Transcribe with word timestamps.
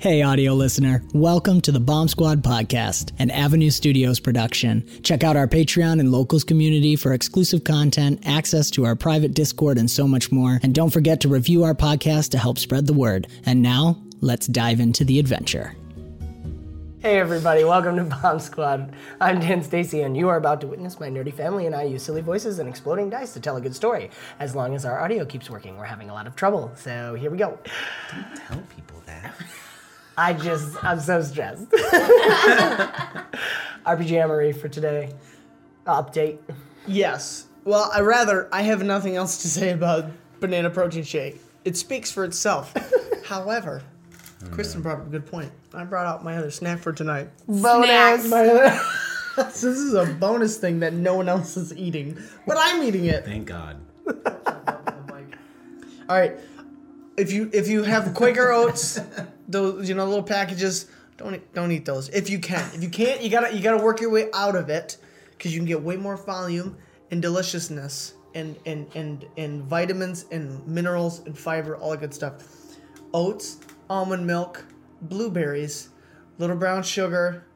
Hey, 0.00 0.22
audio 0.22 0.54
listener. 0.54 1.02
Welcome 1.12 1.60
to 1.62 1.72
the 1.72 1.80
Bomb 1.80 2.06
Squad 2.06 2.44
podcast, 2.44 3.10
an 3.18 3.32
Avenue 3.32 3.70
Studios 3.70 4.20
production. 4.20 4.88
Check 5.02 5.24
out 5.24 5.36
our 5.36 5.48
Patreon 5.48 5.98
and 5.98 6.12
locals 6.12 6.44
community 6.44 6.94
for 6.94 7.12
exclusive 7.12 7.64
content, 7.64 8.22
access 8.24 8.70
to 8.70 8.86
our 8.86 8.94
private 8.94 9.34
Discord, 9.34 9.76
and 9.76 9.90
so 9.90 10.06
much 10.06 10.30
more. 10.30 10.60
And 10.62 10.72
don't 10.72 10.92
forget 10.92 11.20
to 11.22 11.28
review 11.28 11.64
our 11.64 11.74
podcast 11.74 12.30
to 12.30 12.38
help 12.38 12.60
spread 12.60 12.86
the 12.86 12.92
word. 12.92 13.26
And 13.44 13.60
now, 13.60 14.00
let's 14.20 14.46
dive 14.46 14.78
into 14.78 15.04
the 15.04 15.18
adventure. 15.18 15.74
Hey 17.00 17.18
everybody, 17.18 17.64
welcome 17.64 17.96
to 17.96 18.04
Bomb 18.22 18.38
Squad. 18.38 18.94
I'm 19.20 19.40
Dan 19.40 19.64
Stacy, 19.64 20.02
and 20.02 20.16
you 20.16 20.28
are 20.28 20.36
about 20.36 20.60
to 20.60 20.68
witness 20.68 21.00
my 21.00 21.08
nerdy 21.08 21.34
family 21.34 21.66
and 21.66 21.74
I 21.74 21.82
use 21.82 22.04
silly 22.04 22.22
voices 22.22 22.60
and 22.60 22.68
exploding 22.68 23.10
dice 23.10 23.32
to 23.32 23.40
tell 23.40 23.56
a 23.56 23.60
good 23.60 23.74
story. 23.74 24.10
As 24.38 24.54
long 24.54 24.76
as 24.76 24.84
our 24.84 25.00
audio 25.00 25.24
keeps 25.24 25.50
working, 25.50 25.76
we're 25.76 25.86
having 25.86 26.08
a 26.08 26.14
lot 26.14 26.28
of 26.28 26.36
trouble. 26.36 26.70
So 26.76 27.14
here 27.14 27.32
we 27.32 27.38
go. 27.38 27.58
Don't 28.12 28.36
tell 28.36 28.62
people 28.76 29.02
that. 29.06 29.34
I 30.18 30.32
just, 30.32 30.82
I'm 30.82 30.98
so 30.98 31.22
stressed. 31.22 31.70
RPG 33.86 34.10
Amory 34.10 34.52
for 34.52 34.68
today. 34.68 35.12
Update. 35.86 36.38
Yes. 36.88 37.46
Well, 37.64 37.88
I 37.94 38.00
rather 38.00 38.48
I 38.52 38.62
have 38.62 38.82
nothing 38.82 39.14
else 39.14 39.42
to 39.42 39.48
say 39.48 39.70
about 39.70 40.06
banana 40.40 40.70
protein 40.70 41.04
shake. 41.04 41.40
It 41.64 41.76
speaks 41.76 42.10
for 42.10 42.24
itself. 42.24 42.74
However, 43.26 43.84
Kristen 44.50 44.82
brought 44.82 44.98
up 44.98 45.06
a 45.06 45.10
good 45.10 45.24
point. 45.24 45.52
I 45.72 45.84
brought 45.84 46.06
out 46.06 46.24
my 46.24 46.36
other 46.36 46.50
snack 46.50 46.80
for 46.80 46.92
tonight. 46.92 47.28
Bonus. 47.46 48.28
this 49.36 49.62
is 49.62 49.94
a 49.94 50.04
bonus 50.04 50.56
thing 50.56 50.80
that 50.80 50.94
no 50.94 51.14
one 51.14 51.28
else 51.28 51.56
is 51.56 51.72
eating, 51.76 52.18
but 52.44 52.56
I'm 52.58 52.82
eating 52.82 53.04
it. 53.04 53.24
Thank 53.24 53.46
God. 53.46 53.80
All 56.08 56.18
right. 56.18 56.32
If 57.16 57.30
you 57.30 57.50
if 57.52 57.68
you 57.68 57.84
have 57.84 58.14
Quaker 58.14 58.50
oats, 58.50 58.98
those 59.48 59.88
you 59.88 59.94
know 59.94 60.06
little 60.06 60.22
packages, 60.22 60.86
don't 61.16 61.34
eat, 61.34 61.54
don't 61.54 61.72
eat 61.72 61.84
those. 61.84 62.08
If 62.10 62.30
you 62.30 62.38
can, 62.38 62.70
if 62.74 62.82
you 62.82 62.90
can't, 62.90 63.22
you 63.22 63.30
gotta 63.30 63.54
you 63.54 63.62
gotta 63.62 63.82
work 63.82 64.00
your 64.00 64.10
way 64.10 64.28
out 64.32 64.54
of 64.54 64.68
it, 64.68 64.98
because 65.30 65.52
you 65.52 65.58
can 65.58 65.66
get 65.66 65.82
way 65.82 65.96
more 65.96 66.16
volume 66.16 66.76
and 67.10 67.22
deliciousness 67.22 68.14
and 68.34 68.56
and 68.66 68.86
and 68.94 69.26
and 69.36 69.64
vitamins 69.64 70.26
and 70.30 70.66
minerals 70.66 71.20
and 71.20 71.36
fiber, 71.36 71.76
all 71.76 71.90
that 71.90 72.00
good 72.00 72.14
stuff. 72.14 72.34
Oats, 73.14 73.58
almond 73.88 74.26
milk, 74.26 74.64
blueberries, 75.02 75.88
little 76.38 76.56
brown 76.56 76.82
sugar, 76.82 77.46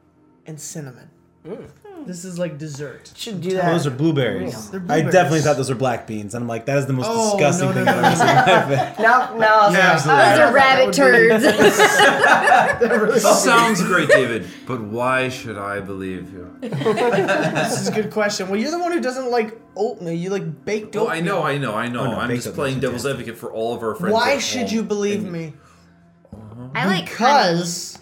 and 0.47 0.59
cinnamon. 0.59 1.09
Mm. 1.45 1.69
This 2.05 2.25
is 2.25 2.37
like 2.37 2.57
dessert. 2.57 3.11
Should 3.15 3.39
do 3.41 3.51
that. 3.51 3.71
Those 3.71 3.87
are 3.87 3.91
blueberries. 3.91 4.69
They're 4.71 4.83
I 4.89 5.01
definitely 5.01 5.41
thought 5.41 5.55
those 5.57 5.69
were 5.69 5.75
black 5.75 6.05
beans. 6.07 6.33
And 6.35 6.43
I'm 6.43 6.47
like, 6.47 6.65
that 6.65 6.77
is 6.77 6.85
the 6.85 6.93
most 6.93 7.07
Oh, 7.09 7.31
disgusting 7.37 7.69
no, 7.69 7.73
no, 7.73 7.75
thing 7.75 7.85
no, 7.85 7.91
I've 7.91 8.03
ever 8.05 8.15
seen 8.15 8.29
in 8.29 8.35
my 8.35 8.43
life. 8.83 8.99
Now, 8.99 9.35
now, 9.37 9.59
I'll 9.61 9.71
say- 9.71 9.81
absolutely. 9.81 10.23
uh, 10.23 10.29
Those 10.29 10.39
are 10.39 10.53
rabbit 10.53 10.93
turds. 10.93 11.43
Sounds 13.43 13.81
great, 13.83 14.09
David, 14.09 14.47
but 14.65 14.81
why 14.81 15.29
should 15.29 15.57
I 15.57 15.79
believe 15.79 16.31
you? 16.33 16.55
This 16.61 17.81
is 17.81 17.87
a 17.87 17.91
good 17.91 18.11
question. 18.11 18.49
Well, 18.49 18.59
you're 18.59 18.71
the 18.71 18.79
one 18.79 18.91
who 18.91 19.01
doesn't 19.01 19.29
like 19.31 19.57
oatmeal. 19.75 20.13
You 20.13 20.29
like 20.29 20.65
baked 20.65 20.95
Oh. 20.95 21.07
I 21.07 21.21
know, 21.21 21.43
I 21.43 21.57
know, 21.57 21.73
I 21.75 21.87
know. 21.87 22.01
Oh, 22.01 22.11
no, 22.11 22.17
I'm 22.19 22.29
just 22.35 22.53
playing 22.53 22.79
devil's 22.79 23.05
advocate 23.05 23.37
for 23.37 23.51
all 23.51 23.73
of 23.75 23.83
our 23.83 23.95
friends. 23.95 24.13
Why 24.13 24.37
should 24.39 24.67
home. 24.67 24.75
you 24.75 24.83
believe 24.83 25.23
And- 25.23 25.31
me? 25.31 25.53
I 26.75 26.87
like 26.87 27.05
Because. 27.05 27.99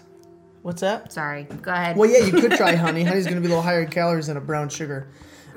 What's 0.62 0.80
that? 0.80 1.12
Sorry, 1.12 1.44
go 1.44 1.72
ahead. 1.72 1.96
Well, 1.96 2.08
yeah, 2.08 2.24
you 2.24 2.32
could 2.32 2.52
try 2.52 2.74
honey. 2.76 3.02
Honey's 3.04 3.24
going 3.24 3.36
to 3.36 3.40
be 3.40 3.46
a 3.46 3.50
little 3.50 3.62
higher 3.62 3.82
in 3.82 3.88
calories 3.90 4.28
than 4.28 4.36
a 4.36 4.40
brown 4.40 4.68
sugar. 4.68 5.08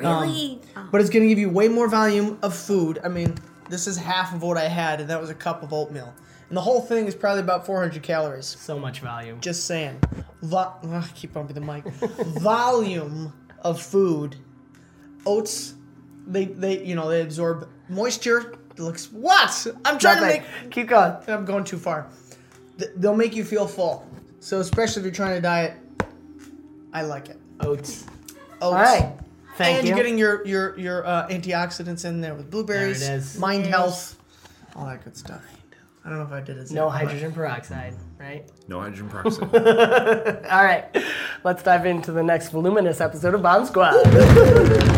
Um, 0.03 0.23
really? 0.23 0.59
Oh. 0.75 0.87
But 0.91 1.01
it's 1.01 1.09
going 1.09 1.23
to 1.23 1.29
give 1.29 1.37
you 1.39 1.49
way 1.49 1.67
more 1.67 1.87
volume 1.87 2.39
of 2.41 2.55
food. 2.55 2.99
I 3.03 3.07
mean, 3.09 3.35
this 3.69 3.85
is 3.87 3.97
half 3.97 4.33
of 4.33 4.41
what 4.41 4.57
I 4.57 4.67
had, 4.67 4.99
and 5.01 5.09
that 5.09 5.21
was 5.21 5.29
a 5.29 5.35
cup 5.35 5.61
of 5.63 5.71
oatmeal. 5.73 6.13
And 6.49 6.57
the 6.57 6.61
whole 6.61 6.81
thing 6.81 7.05
is 7.07 7.15
probably 7.15 7.41
about 7.41 7.65
400 7.65 8.01
calories. 8.03 8.45
So 8.45 8.77
much 8.79 8.99
volume. 8.99 9.39
Just 9.41 9.65
saying. 9.65 9.99
Vo- 10.41 10.73
Ugh, 10.83 11.03
I 11.03 11.07
keep 11.15 11.33
bumping 11.33 11.55
the 11.55 11.61
mic. 11.61 11.85
Volume 12.39 13.33
of 13.61 13.81
food. 13.81 14.35
Oats, 15.25 15.73
they, 16.27 16.45
they, 16.45 16.83
you 16.83 16.95
know, 16.95 17.09
they 17.09 17.21
absorb 17.21 17.67
moisture. 17.89 18.53
It 18.71 18.79
looks 18.79 19.11
what? 19.11 19.65
I'm 19.85 19.97
trying 19.97 20.17
to 20.17 20.21
Nothing. 20.21 20.43
make. 20.63 20.71
Keep 20.71 20.87
going. 20.89 21.15
I'm 21.27 21.45
going 21.45 21.63
too 21.63 21.77
far. 21.77 22.07
Th- 22.77 22.91
They'll 22.95 23.15
make 23.15 23.35
you 23.35 23.43
feel 23.43 23.67
full. 23.67 24.07
So 24.39 24.59
especially 24.59 25.01
if 25.01 25.05
you're 25.05 25.13
trying 25.13 25.35
to 25.35 25.41
diet, 25.41 25.73
I 26.93 27.01
like 27.03 27.29
it. 27.29 27.39
Oats. 27.61 28.05
Oats. 28.05 28.61
All 28.61 28.73
right. 28.73 29.13
Thank 29.57 29.77
and 29.79 29.83
you. 29.87 29.89
you're 29.89 29.97
getting 29.97 30.17
your 30.17 30.45
your 30.45 30.77
your 30.79 31.05
uh, 31.05 31.27
antioxidants 31.29 32.03
in 32.05 32.19
there 32.21 32.35
with 32.35 32.51
blueberries, 32.51 32.99
There 32.99 33.15
it 33.15 33.19
is. 33.19 33.37
mind 33.39 33.65
health, 33.65 34.17
all 34.75 34.85
that 34.85 35.03
good 35.03 35.15
stuff. 35.15 35.41
I 36.03 36.09
don't 36.09 36.19
know 36.19 36.25
if 36.25 36.31
I 36.31 36.41
did 36.41 36.57
it. 36.57 36.69
no 36.71 36.87
hydrogen 36.89 37.31
peroxide, 37.31 37.95
right? 38.19 38.47
No 38.67 38.79
hydrogen 38.81 39.09
peroxide. 39.11 40.45
All 40.45 40.63
right. 40.63 40.85
Let's 41.43 41.63
dive 41.63 41.85
into 41.87 42.11
the 42.11 42.21
next 42.21 42.49
voluminous 42.49 43.01
episode 43.01 43.33
of 43.33 43.41
Bomb 43.41 43.65
Squad. 43.65 43.95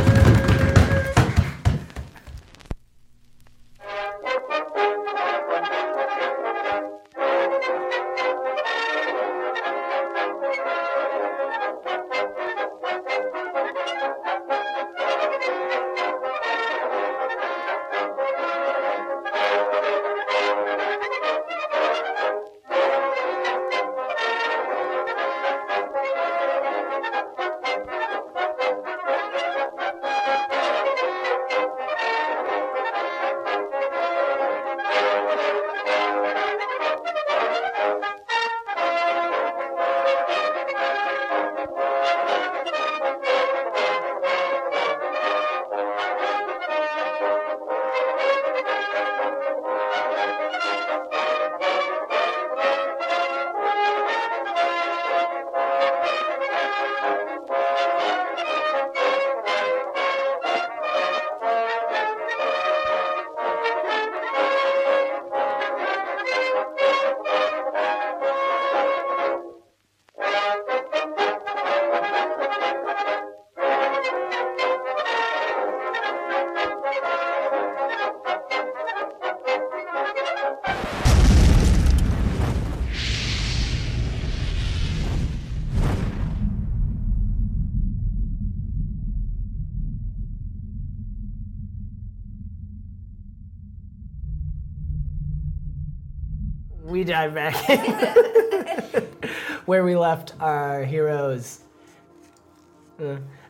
dive 97.17 97.33
back 97.33 97.55
where 99.65 99.83
we 99.83 99.95
left 99.95 100.33
our 100.39 100.83
heroes. 100.83 101.61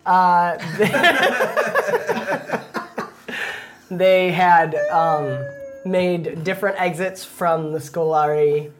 Uh, 0.06 0.58
they 3.92 4.32
had 4.32 4.74
um, 4.90 5.46
made 5.86 6.46
different 6.46 6.80
exits 6.80 7.26
from 7.26 7.74
the 7.74 7.80
Scolari 7.80 8.72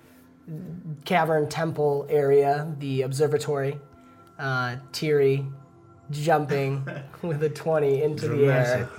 Cavern 1.04 1.50
Temple 1.50 2.08
area, 2.10 2.74
the 2.80 3.02
observatory. 3.02 3.78
Uh, 4.40 4.78
Tiri 4.94 5.52
jumping 6.12 6.88
with 7.22 7.44
a 7.44 7.50
20 7.50 8.04
into 8.04 8.30
the 8.30 8.46
air. 8.46 8.90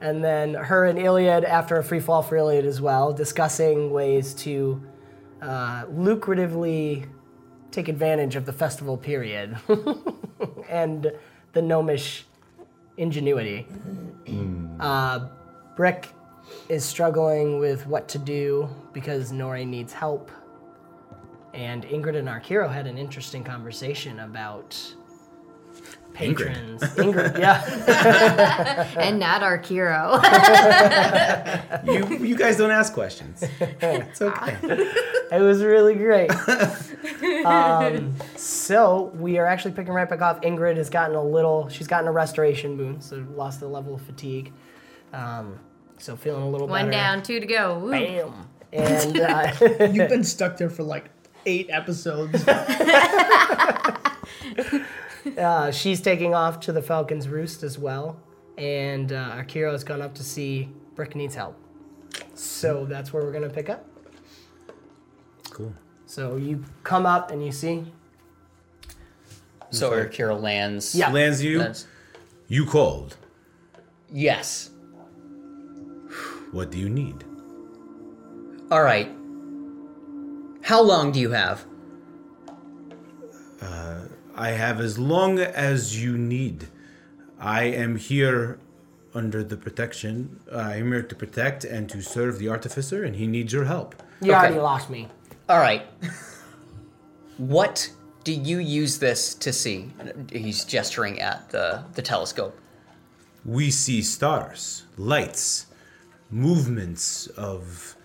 And 0.00 0.24
then 0.24 0.54
her 0.54 0.86
and 0.86 0.98
Iliad, 0.98 1.44
after 1.44 1.76
a 1.76 1.84
free 1.84 2.00
fall 2.00 2.22
for 2.22 2.36
Iliad 2.36 2.64
as 2.64 2.80
well, 2.80 3.12
discussing 3.12 3.90
ways 3.90 4.32
to 4.34 4.82
uh, 5.42 5.86
lucratively 5.86 7.08
take 7.70 7.88
advantage 7.88 8.36
of 8.36 8.46
the 8.46 8.52
festival 8.52 8.96
period 8.96 9.56
and 10.68 11.12
the 11.52 11.62
gnomish 11.62 12.24
ingenuity. 12.96 13.66
Uh, 14.78 15.28
Brick 15.76 16.08
is 16.68 16.84
struggling 16.84 17.58
with 17.58 17.86
what 17.86 18.08
to 18.08 18.18
do 18.18 18.68
because 18.92 19.32
Nori 19.32 19.66
needs 19.66 19.92
help. 19.92 20.30
And 21.54 21.84
Ingrid 21.84 22.16
and 22.16 22.28
Arkiro 22.28 22.70
had 22.70 22.86
an 22.86 22.96
interesting 22.96 23.42
conversation 23.42 24.20
about 24.20 24.76
patrons. 26.12 26.82
Ingrid, 26.96 27.38
yeah. 27.38 28.88
and 28.98 29.18
not 29.18 29.42
our 29.42 29.58
hero. 29.58 30.20
You 31.84 32.06
you 32.18 32.36
guys 32.36 32.56
don't 32.58 32.70
ask 32.70 32.92
questions. 32.92 33.42
It's 33.60 34.20
okay. 34.20 34.56
It 35.32 35.40
was 35.40 35.62
really 35.62 35.94
great. 35.94 36.30
um, 37.44 38.14
so 38.36 39.12
we 39.14 39.38
are 39.38 39.46
actually 39.46 39.72
picking 39.72 39.92
right 39.94 40.08
back 40.08 40.20
off. 40.20 40.40
Ingrid 40.42 40.76
has 40.76 40.90
gotten 40.90 41.16
a 41.16 41.22
little. 41.22 41.68
She's 41.68 41.86
gotten 41.86 42.06
a 42.08 42.12
restoration 42.12 42.76
boon, 42.76 43.00
so 43.00 43.24
lost 43.34 43.62
a 43.62 43.66
level 43.66 43.94
of 43.94 44.02
fatigue. 44.02 44.52
Um, 45.12 45.58
so 45.98 46.16
feeling 46.16 46.42
a 46.42 46.48
little 46.50 46.66
better. 46.66 46.84
One 46.84 46.90
better. 46.90 47.02
down, 47.02 47.22
two 47.22 47.40
to 47.40 47.46
go. 47.46 47.78
Woo. 47.78 47.90
Bam. 47.90 48.48
And 48.72 49.18
uh, 49.18 49.52
You've 49.92 50.08
been 50.08 50.24
stuck 50.24 50.56
there 50.56 50.70
for 50.70 50.82
like 50.82 51.10
eight 51.46 51.68
episodes. 51.70 52.44
uh, 55.38 55.70
she's 55.70 56.00
taking 56.00 56.34
off 56.34 56.60
to 56.60 56.72
the 56.72 56.82
Falcon's 56.82 57.28
Roost 57.28 57.62
as 57.62 57.78
well. 57.78 58.18
And 58.58 59.12
uh, 59.12 59.36
Akira 59.38 59.72
has 59.72 59.84
gone 59.84 60.02
up 60.02 60.14
to 60.16 60.22
see 60.24 60.68
Brick 60.94 61.14
needs 61.16 61.34
help. 61.34 61.56
So 62.34 62.84
that's 62.84 63.12
where 63.12 63.22
we're 63.22 63.32
gonna 63.32 63.48
pick 63.48 63.70
up. 63.70 63.84
Cool. 65.50 65.72
So 66.06 66.36
you 66.36 66.64
come 66.82 67.06
up 67.06 67.30
and 67.30 67.44
you 67.44 67.52
see. 67.52 67.84
So 69.70 69.92
Akira 69.92 70.34
lands. 70.34 70.94
Yeah. 70.94 71.10
Lands 71.12 71.42
you. 71.42 71.60
lands- 71.60 71.86
You 72.48 72.66
called. 72.66 73.16
Yes. 74.12 74.70
What 76.50 76.70
do 76.70 76.78
you 76.78 76.88
need? 76.88 77.24
All 78.72 78.82
right. 78.82 79.08
How 80.62 80.82
long 80.82 81.12
do 81.12 81.20
you 81.20 81.30
have? 81.30 81.64
I 84.34 84.50
have 84.50 84.80
as 84.80 84.98
long 84.98 85.38
as 85.38 86.02
you 86.02 86.16
need. 86.16 86.68
I 87.38 87.64
am 87.64 87.96
here 87.96 88.58
under 89.14 89.42
the 89.42 89.56
protection. 89.56 90.40
I 90.52 90.76
am 90.76 90.92
here 90.92 91.02
to 91.02 91.14
protect 91.14 91.64
and 91.64 91.88
to 91.90 92.00
serve 92.02 92.38
the 92.38 92.48
artificer, 92.48 93.02
and 93.04 93.16
he 93.16 93.26
needs 93.26 93.52
your 93.52 93.64
help. 93.64 93.94
You 94.20 94.32
Okay. 94.32 94.38
already 94.40 94.60
lost 94.60 94.90
me. 94.90 95.08
All 95.48 95.58
right. 95.58 95.86
what 97.38 97.90
do 98.24 98.32
you 98.32 98.58
use 98.58 98.98
this 98.98 99.34
to 99.34 99.52
see? 99.52 99.90
He's 100.32 100.64
gesturing 100.64 101.20
at 101.20 101.48
the, 101.50 101.82
the 101.94 102.02
telescope. 102.02 102.56
We 103.44 103.70
see 103.70 104.02
stars, 104.02 104.84
lights, 104.98 105.66
movements 106.30 107.26
of 107.28 107.96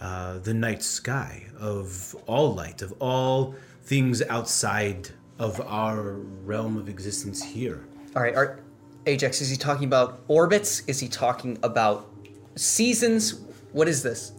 uh, 0.00 0.38
the 0.38 0.54
night 0.54 0.82
sky, 0.82 1.46
of 1.58 2.16
all 2.26 2.54
light, 2.54 2.80
of 2.82 2.94
all 2.98 3.54
things 3.82 4.22
outside 4.22 5.10
of 5.38 5.60
our 5.60 6.14
realm 6.44 6.76
of 6.76 6.88
existence 6.88 7.42
here. 7.42 7.86
All 8.16 8.22
right. 8.22 8.34
Are, 8.34 8.60
Ajax, 9.06 9.40
is 9.40 9.48
he 9.48 9.56
talking 9.56 9.84
about 9.84 10.20
orbits? 10.28 10.82
Is 10.86 10.98
he 11.00 11.08
talking 11.08 11.58
about 11.62 12.10
seasons? 12.56 13.40
What 13.72 13.88
is 13.88 14.02
this? 14.02 14.32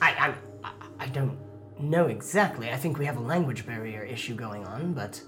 I, 0.00 0.10
I, 0.10 0.34
I- 0.68 0.70
I 1.00 1.06
don't 1.08 1.36
know 1.78 2.06
exactly. 2.06 2.70
I 2.70 2.76
think 2.76 2.98
we 2.98 3.04
have 3.04 3.16
a 3.16 3.20
language 3.20 3.66
barrier 3.66 4.02
issue 4.04 4.34
going 4.34 4.64
on, 4.64 4.94
but 4.94 5.20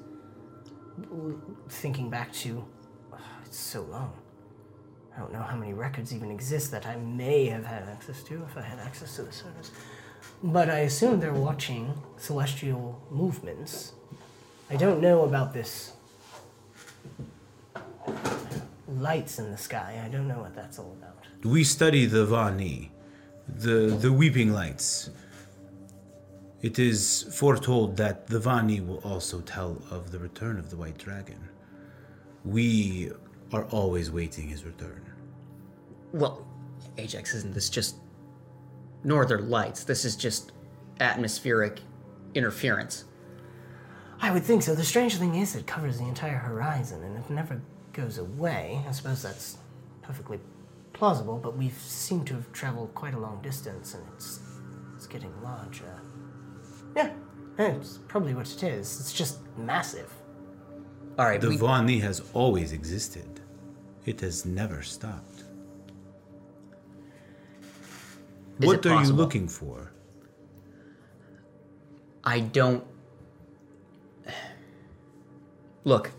thinking 1.68 2.08
back 2.08 2.32
to, 2.34 2.64
oh, 3.12 3.18
it's 3.44 3.58
so 3.58 3.82
long. 3.82 4.12
I 5.14 5.18
don't 5.18 5.32
know 5.32 5.42
how 5.42 5.56
many 5.56 5.72
records 5.74 6.14
even 6.14 6.30
exist 6.30 6.70
that 6.70 6.86
I 6.86 6.96
may 6.96 7.46
have 7.46 7.64
had 7.64 7.82
access 7.88 8.22
to 8.24 8.42
if 8.44 8.56
I 8.56 8.62
had 8.62 8.78
access 8.78 9.16
to 9.16 9.22
the 9.22 9.32
service. 9.32 9.70
But 10.42 10.70
I 10.70 10.80
assume 10.80 11.20
they're 11.20 11.32
watching 11.32 11.92
celestial 12.16 13.02
movements. 13.10 13.92
I 14.68 14.76
don't 14.76 15.00
know 15.00 15.22
about 15.22 15.52
this 15.52 15.92
lights 18.88 19.38
in 19.38 19.50
the 19.50 19.56
sky. 19.56 20.02
I 20.04 20.08
don't 20.08 20.26
know 20.26 20.40
what 20.40 20.54
that's 20.54 20.78
all 20.78 20.96
about. 21.00 21.16
We 21.44 21.64
study 21.64 22.06
the 22.06 22.26
Vani, 22.26 22.88
the, 23.48 23.96
the 24.00 24.12
weeping 24.12 24.52
lights. 24.52 25.10
It 26.62 26.78
is 26.78 27.28
foretold 27.32 27.96
that 27.98 28.26
the 28.26 28.38
Vani 28.38 28.84
will 28.84 28.98
also 28.98 29.40
tell 29.40 29.82
of 29.90 30.10
the 30.10 30.18
return 30.18 30.58
of 30.58 30.70
the 30.70 30.76
White 30.76 30.98
Dragon. 30.98 31.38
We 32.44 33.12
are 33.52 33.64
always 33.66 34.10
waiting 34.10 34.48
his 34.48 34.64
return. 34.64 35.04
Well, 36.12 36.46
Ajax, 36.98 37.34
isn't 37.34 37.54
this 37.54 37.68
just 37.68 37.96
northern 39.04 39.50
lights? 39.50 39.84
This 39.84 40.04
is 40.04 40.16
just 40.16 40.52
atmospheric 41.00 41.80
interference. 42.34 43.04
I 44.20 44.30
would 44.32 44.42
think 44.42 44.62
so. 44.62 44.74
The 44.74 44.84
strange 44.84 45.16
thing 45.16 45.34
is, 45.34 45.54
it 45.54 45.66
covers 45.66 45.98
the 45.98 46.06
entire 46.06 46.38
horizon 46.38 47.02
and 47.02 47.16
it 47.18 47.30
never 47.30 47.60
goes 47.92 48.18
away. 48.18 48.82
I 48.88 48.92
suppose 48.92 49.22
that's 49.22 49.58
perfectly 50.02 50.40
plausible, 50.92 51.38
but 51.38 51.56
we 51.56 51.70
seem 51.70 52.24
to 52.24 52.34
have 52.34 52.50
traveled 52.52 52.94
quite 52.94 53.14
a 53.14 53.18
long 53.18 53.40
distance 53.42 53.94
and 53.94 54.02
it's 54.14 54.40
it's 54.94 55.06
getting 55.06 55.32
larger. 55.42 56.00
Yeah, 56.96 57.10
it's 57.58 57.98
probably 58.08 58.34
what 58.34 58.50
it 58.50 58.62
is. 58.62 58.98
It's 59.00 59.12
just 59.12 59.40
massive. 59.58 60.10
All 61.18 61.26
right, 61.26 61.40
The 61.40 61.50
we, 61.50 61.58
Vani 61.58 62.00
has 62.00 62.22
always 62.32 62.72
existed. 62.72 63.40
It 64.06 64.20
has 64.20 64.46
never 64.46 64.82
stopped. 64.82 65.44
Is 68.60 68.66
what 68.66 68.86
are 68.86 69.04
you 69.04 69.12
looking 69.12 69.48
for? 69.48 69.92
I 72.24 72.40
don't. 72.40 72.84
Look, 75.86 76.10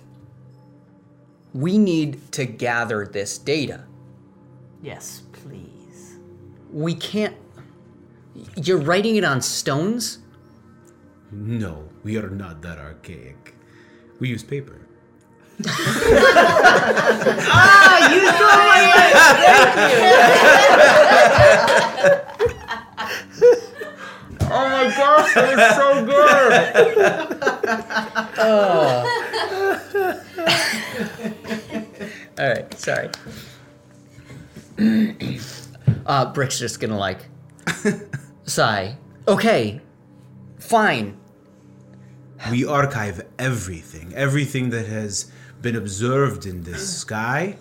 we 1.53 1.77
need 1.77 2.31
to 2.31 2.45
gather 2.45 3.05
this 3.05 3.37
data. 3.37 3.83
Yes, 4.81 5.23
please. 5.33 6.15
We 6.71 6.95
can't. 6.95 7.35
You're 8.55 8.77
writing 8.77 9.17
it 9.17 9.25
on 9.25 9.41
stones? 9.41 10.19
No, 11.31 11.83
we 12.05 12.15
are 12.15 12.29
not 12.29 12.61
that 12.61 12.77
archaic. 12.77 13.55
We 14.21 14.29
use 14.29 14.41
paper. 14.41 14.87
Ah, 17.49 18.09
you 18.13 18.25
saw 18.39 18.71
it! 18.79 19.13
Thank 23.17 23.41
you! 23.41 23.51
oh 24.49 24.69
my 24.69 24.87
gosh, 24.95 25.33
that 25.33 25.57
was 25.57 25.75
so 25.75 26.05
good! 29.17 29.23
All 32.39 32.47
right, 32.47 32.73
sorry. 32.79 33.09
uh, 36.05 36.33
Brick's 36.33 36.59
just 36.59 36.79
gonna 36.79 36.97
like 36.97 37.25
sigh. 38.45 38.97
Okay, 39.27 39.81
fine. 40.59 41.17
We 42.51 42.65
archive 42.65 43.25
everything, 43.39 44.13
everything 44.13 44.69
that 44.69 44.85
has 44.85 45.31
been 45.61 45.75
observed 45.75 46.45
in 46.45 46.63
this 46.63 46.97
sky 47.01 47.57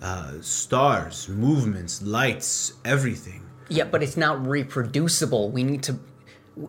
uh, 0.00 0.40
stars, 0.40 1.28
movements, 1.28 2.02
lights, 2.02 2.74
everything. 2.84 3.42
Yeah, 3.68 3.84
but 3.84 4.02
it's 4.02 4.16
not 4.16 4.46
reproducible. 4.46 5.50
We 5.50 5.64
need 5.64 5.82
to, 5.84 5.98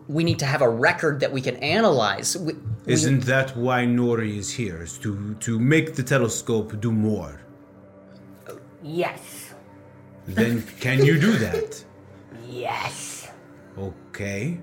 we 0.06 0.22
need 0.24 0.38
to 0.40 0.46
have 0.46 0.60
a 0.62 0.68
record 0.68 1.20
that 1.20 1.32
we 1.32 1.40
can 1.40 1.56
analyze. 1.56 2.36
We, 2.36 2.52
we- 2.52 2.92
Isn't 2.92 3.20
that 3.24 3.56
why 3.56 3.84
Nori 3.86 4.36
is 4.36 4.50
here? 4.50 4.82
Is 4.82 4.98
to, 4.98 5.34
to 5.40 5.58
make 5.58 5.94
the 5.94 6.02
telescope 6.02 6.78
do 6.80 6.92
more? 6.92 7.40
Yes. 8.82 9.54
Then 10.26 10.62
can 10.80 11.04
you 11.04 11.18
do 11.18 11.32
that? 11.38 11.84
Yes. 12.50 13.28
Okay. 13.76 14.58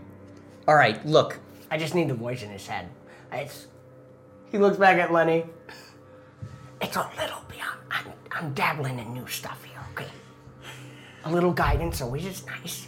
All 0.68 0.76
right, 0.76 1.04
look. 1.06 1.40
I 1.70 1.78
just 1.78 1.94
need 1.94 2.08
the 2.10 2.16
voice 2.16 2.42
in 2.42 2.50
his 2.50 2.66
head. 2.66 2.90
It's. 3.32 3.68
He 4.52 4.58
looks 4.58 4.78
back 4.78 4.98
at 4.98 5.14
Lenny. 5.14 5.46
It's 6.82 6.96
a 6.96 7.08
little 7.20 7.44
beyond. 7.48 7.78
I'm, 7.92 8.06
I'm 8.32 8.54
dabbling 8.54 8.98
in 8.98 9.14
new 9.14 9.28
stuff 9.28 9.64
here, 9.64 9.80
okay? 9.94 10.10
A 11.26 11.32
little 11.32 11.54
guidance 11.54 12.02
always 12.02 12.26
is 12.26 12.44
nice. 12.48 12.88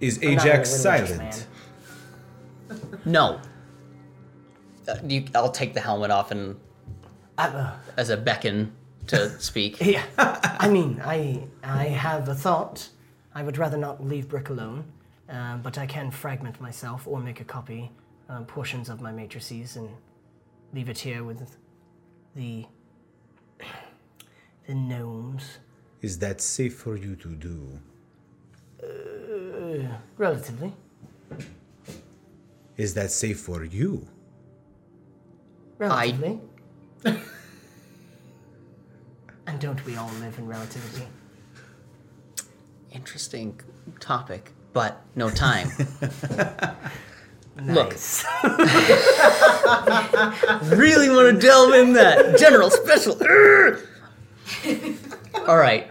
Is 0.00 0.18
I'm 0.22 0.34
not 0.34 0.46
a 0.46 0.48
Ajax 0.50 0.70
silent? 0.70 1.46
No. 3.04 3.40
Uh, 4.86 4.96
you, 5.06 5.24
I'll 5.34 5.50
take 5.50 5.74
the 5.74 5.80
helmet 5.80 6.10
off 6.10 6.30
and 6.30 6.56
Uh, 7.36 7.76
as 7.96 8.10
a 8.10 8.16
beckon 8.16 8.72
to 9.06 9.38
speak. 9.40 9.80
yeah. 9.80 10.02
I 10.18 10.68
mean, 10.68 11.00
I 11.04 11.46
I 11.62 11.84
have 11.84 12.28
a 12.28 12.34
thought. 12.34 12.88
I 13.34 13.42
would 13.42 13.58
rather 13.58 13.76
not 13.78 14.04
leave 14.04 14.28
Brick 14.28 14.48
alone, 14.48 14.84
uh, 15.28 15.56
but 15.58 15.78
I 15.78 15.86
can 15.86 16.10
fragment 16.10 16.60
myself 16.60 17.06
or 17.06 17.20
make 17.20 17.40
a 17.40 17.44
copy, 17.44 17.90
um, 18.28 18.44
portions 18.46 18.88
of 18.88 19.00
my 19.00 19.12
matrices, 19.12 19.76
and 19.76 19.88
leave 20.74 20.88
it 20.88 20.98
here 20.98 21.22
with 21.24 21.38
the 22.34 22.66
the 24.68 24.74
gnomes. 24.74 25.58
Is 26.02 26.18
that 26.18 26.40
safe 26.40 26.74
for 26.76 26.96
you 26.96 27.16
to 27.16 27.28
do? 27.28 27.78
Uh, 28.88 29.86
relatively. 30.16 30.72
Is 32.76 32.94
that 32.94 33.10
safe 33.10 33.40
for 33.40 33.64
you? 33.64 34.06
Relatively. 35.78 36.40
and 37.04 37.20
don't 39.58 39.84
we 39.84 39.96
all 39.96 40.10
live 40.20 40.38
in 40.38 40.46
relativity? 40.46 41.06
Interesting 42.92 43.60
topic, 44.00 44.52
but 44.72 45.02
no 45.14 45.28
time. 45.28 45.68
Look. 47.64 47.92
really 50.62 51.10
want 51.10 51.34
to 51.34 51.38
delve 51.40 51.74
in 51.74 51.92
that. 51.94 52.36
General 52.38 52.70
Special. 52.70 53.18
All 55.48 55.56
right. 55.58 55.88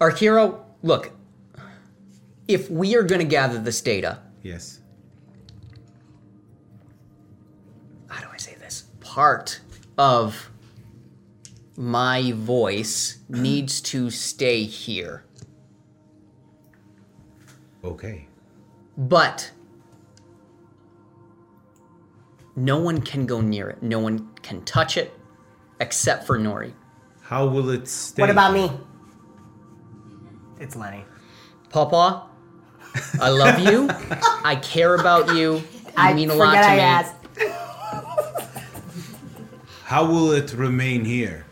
Our 0.00 0.10
hero, 0.10 0.64
look. 0.84 1.10
If 2.48 2.70
we 2.70 2.96
are 2.96 3.02
going 3.02 3.20
to 3.20 3.26
gather 3.26 3.58
this 3.58 3.80
data, 3.82 4.20
Yes. 4.42 4.80
how 8.08 8.22
do 8.22 8.28
I 8.32 8.38
say 8.38 8.54
this? 8.54 8.84
Part 9.00 9.60
of 9.98 10.50
my 11.76 12.32
voice 12.32 13.18
needs 13.28 13.80
to 13.82 14.10
stay 14.10 14.62
here. 14.64 15.24
Okay. 17.84 18.26
But 18.96 19.50
no 22.56 22.78
one 22.78 23.00
can 23.02 23.26
go 23.26 23.40
near 23.40 23.68
it. 23.68 23.82
No 23.82 23.98
one 24.00 24.30
can 24.42 24.64
touch 24.64 24.96
it 24.96 25.12
except 25.80 26.26
for 26.26 26.38
Nori. 26.38 26.72
How 27.22 27.46
will 27.46 27.68
it 27.70 27.86
stay? 27.86 28.22
What 28.22 28.30
about 28.30 28.52
me? 28.54 28.72
It's 30.58 30.74
Lenny. 30.74 31.04
Papa, 31.70 32.26
I 33.20 33.28
love 33.30 33.58
you. 33.58 33.88
I 34.44 34.56
care 34.56 34.94
about 34.94 35.34
you. 35.34 35.54
You 35.56 35.62
I 35.96 36.14
mean 36.14 36.30
a 36.30 36.34
lot 36.34 36.52
to 36.54 36.58
I 36.58 36.76
me. 36.76 36.80
asked. 36.80 37.14
How 39.84 40.04
will 40.06 40.32
it 40.32 40.52
remain 40.52 41.04
here? 41.04 41.46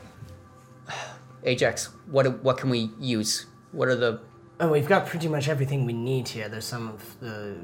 Ajax, 1.45 1.87
what 2.07 2.43
what 2.43 2.59
can 2.59 2.71
we 2.71 2.91
use? 3.01 3.47
What 3.73 3.89
are 3.89 3.97
the 3.97 4.21
Oh, 4.59 4.69
we've 4.73 4.89
got 4.89 5.07
pretty 5.07 5.29
much 5.29 5.49
everything 5.49 5.85
we 5.85 5.93
need 5.93 6.29
here. 6.29 6.49
There's 6.49 6.65
some 6.65 6.89
of 6.89 7.21
the 7.21 7.57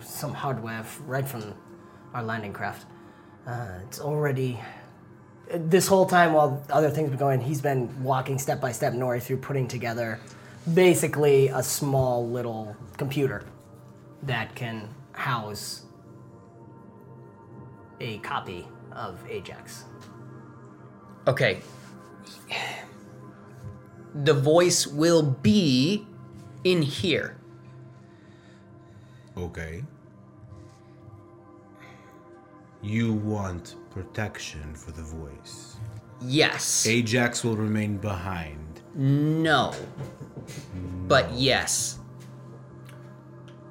some 0.00 0.32
hardware 0.32 0.80
f- 0.80 1.00
right 1.06 1.26
from 1.26 1.54
our 2.14 2.22
landing 2.22 2.52
craft. 2.52 2.86
Uh, 3.46 3.78
it's 3.86 4.00
already 4.00 4.58
this 5.50 5.86
whole 5.86 6.06
time 6.06 6.32
while 6.32 6.62
other 6.70 6.90
things 6.90 7.10
were 7.10 7.16
going, 7.16 7.40
he's 7.40 7.60
been 7.60 8.02
walking 8.02 8.38
step 8.38 8.60
by 8.60 8.72
step 8.72 8.92
Nori 8.94 9.22
through 9.22 9.36
putting 9.38 9.68
together 9.68 10.18
basically 10.74 11.48
a 11.48 11.62
small 11.62 12.28
little 12.28 12.76
computer 12.96 13.44
that 14.22 14.54
can 14.54 14.88
house 15.12 15.82
a 18.00 18.18
copy 18.18 18.66
of 18.92 19.18
Ajax. 19.28 19.84
Okay. 21.26 21.60
The 24.14 24.34
voice 24.34 24.86
will 24.86 25.22
be 25.22 26.06
in 26.64 26.82
here. 26.82 27.36
Okay. 29.36 29.82
You 32.82 33.12
want 33.12 33.76
protection 33.90 34.74
for 34.74 34.92
the 34.92 35.02
voice. 35.02 35.76
Yes. 36.20 36.86
Ajax 36.86 37.44
will 37.44 37.56
remain 37.56 37.98
behind. 37.98 38.80
No. 38.94 39.72
But 41.06 41.32
yes. 41.32 41.98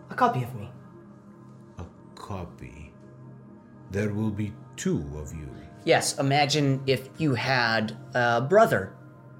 A 0.09 0.15
copy 0.15 0.43
of 0.43 0.53
me. 0.55 0.69
A 1.77 1.85
copy. 2.15 2.93
There 3.91 4.13
will 4.13 4.31
be 4.31 4.53
two 4.75 5.03
of 5.17 5.33
you. 5.33 5.49
Yes, 5.83 6.17
imagine 6.17 6.81
if 6.87 7.09
you 7.17 7.35
had 7.35 7.95
a 8.15 8.41
brother, 8.41 8.95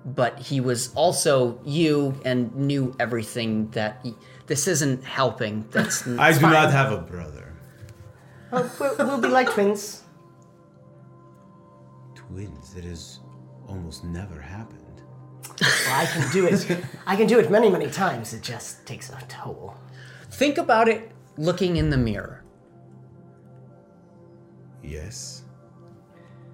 but 0.05 0.37
he 0.37 0.61
was 0.61 0.93
also 0.93 1.59
you 1.65 2.19
and 2.23 2.55
knew 2.55 2.95
everything 2.99 3.69
that. 3.71 3.99
y 4.03 4.13
this 4.47 4.67
isn't 4.67 5.03
helping. 5.03 5.65
That's. 5.71 6.05
I 6.19 6.31
do 6.33 6.41
not 6.41 6.71
have 6.71 6.91
a 6.91 6.99
brother. 6.99 7.53
Oh, 8.51 8.71
we'll, 8.79 8.95
we'll 9.07 9.21
be 9.21 9.27
like 9.27 9.49
twins. 9.49 10.03
Twins. 12.13 12.75
It 12.77 12.83
has 12.83 13.19
almost 13.67 14.03
never 14.03 14.39
happened. 14.39 14.84
Well, 15.61 16.01
I 16.01 16.05
can 16.05 16.31
do 16.31 16.47
it. 16.47 16.83
I 17.05 17.15
can 17.15 17.27
do 17.27 17.39
it 17.39 17.49
many, 17.49 17.69
many 17.69 17.89
times. 17.89 18.33
It 18.33 18.41
just 18.41 18.85
takes 18.85 19.09
a 19.09 19.17
toll. 19.27 19.75
Think 20.31 20.57
about 20.57 20.87
it 20.87 21.11
looking 21.37 21.77
in 21.77 21.89
the 21.89 21.97
mirror. 21.97 22.43
Yes. 24.83 25.43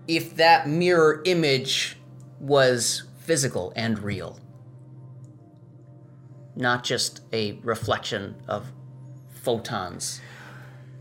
If 0.08 0.36
that 0.38 0.68
mirror 0.68 1.22
image 1.26 1.98
was 2.40 3.04
physical 3.20 3.74
and 3.76 4.00
real, 4.00 4.40
not 6.56 6.84
just 6.84 7.22
a 7.34 7.54
reflection 7.64 8.36
of 8.48 8.72
photons. 9.30 10.22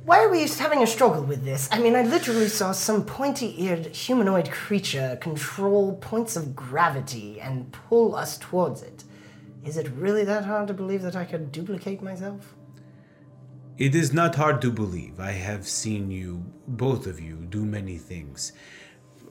Why 0.04 0.25
are 0.25 0.30
we 0.30 0.49
having 0.49 0.83
a 0.83 0.87
struggle 0.87 1.23
with 1.23 1.45
this? 1.45 1.69
I 1.71 1.78
mean, 1.78 1.95
I 1.95 2.02
literally 2.02 2.49
saw 2.49 2.73
some 2.73 3.04
pointy-eared 3.04 3.95
humanoid 3.95 4.50
creature 4.50 5.19
control 5.21 5.97
points 5.97 6.37
of 6.37 6.57
gravity 6.57 7.38
and 7.38 7.71
pull 7.71 8.16
us 8.16 8.38
towards 8.38 8.83
it. 8.83 9.04
Is 9.62 9.76
it 9.76 9.90
really 9.90 10.25
that 10.25 10.47
hard 10.47 10.69
to 10.69 10.75
believe 10.75 11.02
that 11.02 11.16
I 11.16 11.26
could 11.26 11.52
duplicate 11.52 12.00
myself? 12.00 12.54
It 13.76 13.95
is 13.95 14.12
not 14.12 14.37
hard 14.37 14.62
to 14.62 14.71
believe. 14.73 15.21
I 15.21 15.33
have 15.33 15.69
seen 15.69 16.11
you, 16.11 16.45
both 16.66 17.07
of 17.07 17.21
you, 17.21 17.37
do 17.50 17.64
many 17.64 17.99
things. 17.99 18.52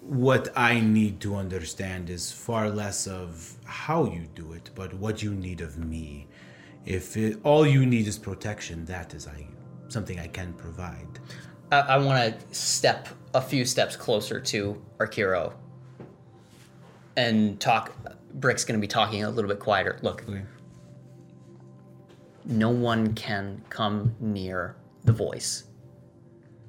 What 0.02 0.50
I 0.56 0.80
need 0.80 1.20
to 1.22 1.36
understand 1.36 2.12
is 2.12 2.32
far 2.32 2.70
less 2.70 3.08
of 3.08 3.56
how 3.66 4.06
you 4.06 4.28
do 4.36 4.54
it, 4.54 4.70
but 4.76 4.94
what 4.94 5.24
you 5.24 5.32
need 5.34 5.62
of 5.62 5.80
me. 5.80 6.28
If 6.86 7.18
it, 7.18 7.40
all 7.44 7.66
you 7.66 7.86
need 7.88 8.08
is 8.08 8.20
protection, 8.20 8.86
that 8.86 9.14
is 9.16 9.28
I, 9.28 9.48
something 9.90 10.20
I 10.20 10.28
can 10.28 10.54
provide. 10.54 11.20
I, 11.72 11.80
I 11.80 11.98
want 11.98 12.40
to 12.40 12.56
step 12.56 13.10
a 13.34 13.42
few 13.42 13.66
steps 13.66 13.96
closer 13.96 14.40
to 14.40 14.82
Arkiro 14.98 15.54
and 17.18 17.60
talk. 17.60 17.94
Brick's 18.36 18.64
going 18.64 18.80
to 18.80 18.82
be 18.82 18.88
talking 18.88 19.24
a 19.24 19.30
little 19.30 19.50
bit 19.50 19.60
quieter. 19.60 20.00
Look, 20.02 20.24
no 22.46 22.70
one 22.70 23.14
can 23.14 23.62
come 23.70 24.16
near 24.20 24.76
the 25.04 25.14
voice. 25.14 25.66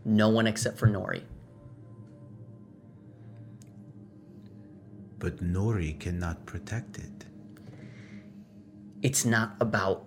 No 0.05 0.29
one 0.29 0.47
except 0.47 0.79
for 0.79 0.89
Nori. 0.89 1.23
But 5.19 5.43
Nori 5.43 5.99
cannot 6.01 6.47
protect 6.47 6.99
it. 6.99 7.27
It's 9.03 9.25
not 9.25 9.55
about. 9.61 10.07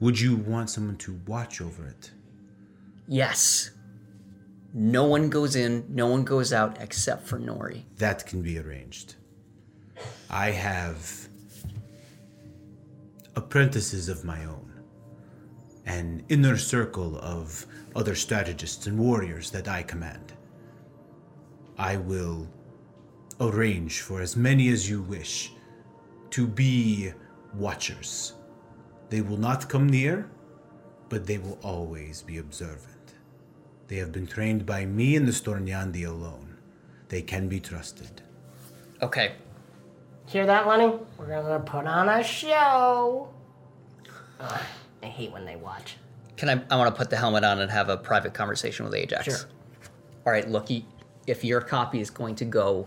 Would 0.00 0.20
you 0.20 0.36
want 0.36 0.70
someone 0.70 0.96
to 0.98 1.18
watch 1.26 1.60
over 1.60 1.86
it? 1.86 2.10
Yes. 3.08 3.70
No 4.72 5.04
one 5.06 5.30
goes 5.30 5.56
in, 5.56 5.86
no 5.88 6.06
one 6.06 6.24
goes 6.24 6.52
out 6.52 6.80
except 6.80 7.26
for 7.26 7.38
Nori. 7.38 7.82
That 7.96 8.26
can 8.26 8.42
be 8.42 8.58
arranged. 8.58 9.16
I 10.30 10.50
have 10.50 11.28
apprentices 13.34 14.08
of 14.08 14.24
my 14.24 14.44
own, 14.44 14.72
an 15.86 16.22
inner 16.28 16.56
circle 16.56 17.18
of 17.18 17.66
other 17.96 18.14
strategists 18.14 18.86
and 18.86 18.98
warriors 18.98 19.50
that 19.50 19.68
I 19.68 19.82
command. 19.82 20.34
I 21.78 21.96
will 21.96 22.46
arrange 23.40 24.00
for 24.02 24.20
as 24.20 24.36
many 24.36 24.68
as 24.68 24.88
you 24.88 25.02
wish 25.02 25.52
to 26.30 26.46
be 26.46 27.12
watchers. 27.54 28.34
They 29.10 29.20
will 29.20 29.36
not 29.38 29.68
come 29.68 29.88
near, 29.88 30.28
but 31.08 31.26
they 31.26 31.38
will 31.38 31.58
always 31.62 32.22
be 32.22 32.38
observant. 32.38 33.14
They 33.88 33.96
have 33.96 34.12
been 34.12 34.26
trained 34.26 34.66
by 34.66 34.84
me 34.84 35.16
and 35.16 35.26
the 35.26 35.32
Stornyandi 35.32 36.06
alone. 36.06 36.58
They 37.08 37.22
can 37.22 37.48
be 37.48 37.58
trusted. 37.58 38.20
Okay. 39.00 39.32
Hear 40.26 40.44
that, 40.44 40.66
Lenny? 40.66 40.92
We're 41.16 41.26
gonna 41.26 41.60
put 41.60 41.86
on 41.86 42.08
a 42.08 42.22
show. 42.22 43.30
Ugh, 44.40 44.60
I 45.02 45.06
hate 45.06 45.32
when 45.32 45.46
they 45.46 45.56
watch. 45.56 45.96
Can 46.36 46.50
I? 46.50 46.62
I 46.70 46.76
want 46.76 46.94
to 46.94 46.96
put 46.96 47.08
the 47.08 47.16
helmet 47.16 47.44
on 47.44 47.60
and 47.60 47.70
have 47.70 47.88
a 47.88 47.96
private 47.96 48.34
conversation 48.34 48.84
with 48.84 48.94
Ajax. 48.94 49.24
Sure. 49.24 49.48
All 50.26 50.32
right, 50.32 50.48
look. 50.48 50.68
If 51.26 51.44
your 51.44 51.60
copy 51.60 52.00
is 52.00 52.10
going 52.10 52.34
to 52.36 52.44
go 52.44 52.86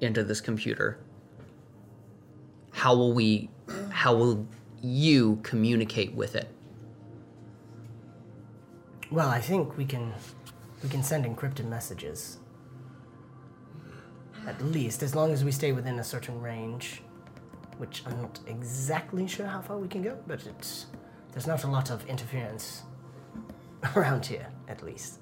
into 0.00 0.22
this 0.24 0.40
computer, 0.40 0.98
how 2.72 2.94
will 2.96 3.12
we? 3.12 3.48
How 3.90 4.14
will 4.14 4.46
you 4.82 5.40
communicate 5.42 6.14
with 6.14 6.34
it? 6.34 6.48
Well, 9.10 9.28
I 9.28 9.40
think 9.40 9.76
we 9.76 9.84
can 9.84 10.12
we 10.82 10.88
can 10.88 11.02
send 11.02 11.24
encrypted 11.24 11.66
messages. 11.66 12.38
At 14.46 14.62
least, 14.62 15.02
as 15.02 15.14
long 15.14 15.32
as 15.32 15.44
we 15.44 15.52
stay 15.52 15.72
within 15.72 15.98
a 15.98 16.04
certain 16.04 16.40
range, 16.40 17.02
which 17.78 18.02
I'm 18.06 18.22
not 18.22 18.40
exactly 18.46 19.26
sure 19.26 19.46
how 19.46 19.60
far 19.60 19.78
we 19.78 19.88
can 19.88 20.02
go, 20.02 20.16
but 20.26 20.46
it's 20.46 20.86
there's 21.32 21.46
not 21.46 21.64
a 21.64 21.66
lot 21.66 21.90
of 21.90 22.06
interference 22.06 22.82
around 23.96 24.26
here, 24.26 24.46
at 24.68 24.82
least. 24.82 25.18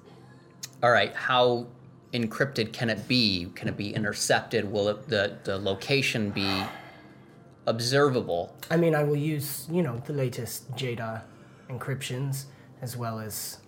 All 0.81 0.91
right. 0.91 1.13
How 1.15 1.67
encrypted 2.13 2.71
can 2.73 2.89
it 2.89 3.07
be? 3.07 3.47
Can 3.55 3.67
it 3.67 3.77
be 3.77 3.93
intercepted? 3.93 4.71
Will 4.71 4.89
it, 4.89 5.07
the 5.07 5.37
the 5.43 5.57
location 5.57 6.29
be 6.29 6.63
observable? 7.69 8.53
I 8.69 8.77
mean, 8.77 8.95
I 8.95 9.03
will 9.03 9.15
use, 9.15 9.67
you 9.71 9.81
know, 9.81 10.01
the 10.05 10.13
latest 10.13 10.75
JADA 10.75 11.23
encryptions, 11.69 12.45
as 12.81 12.97
well 12.97 13.19
as 13.19 13.59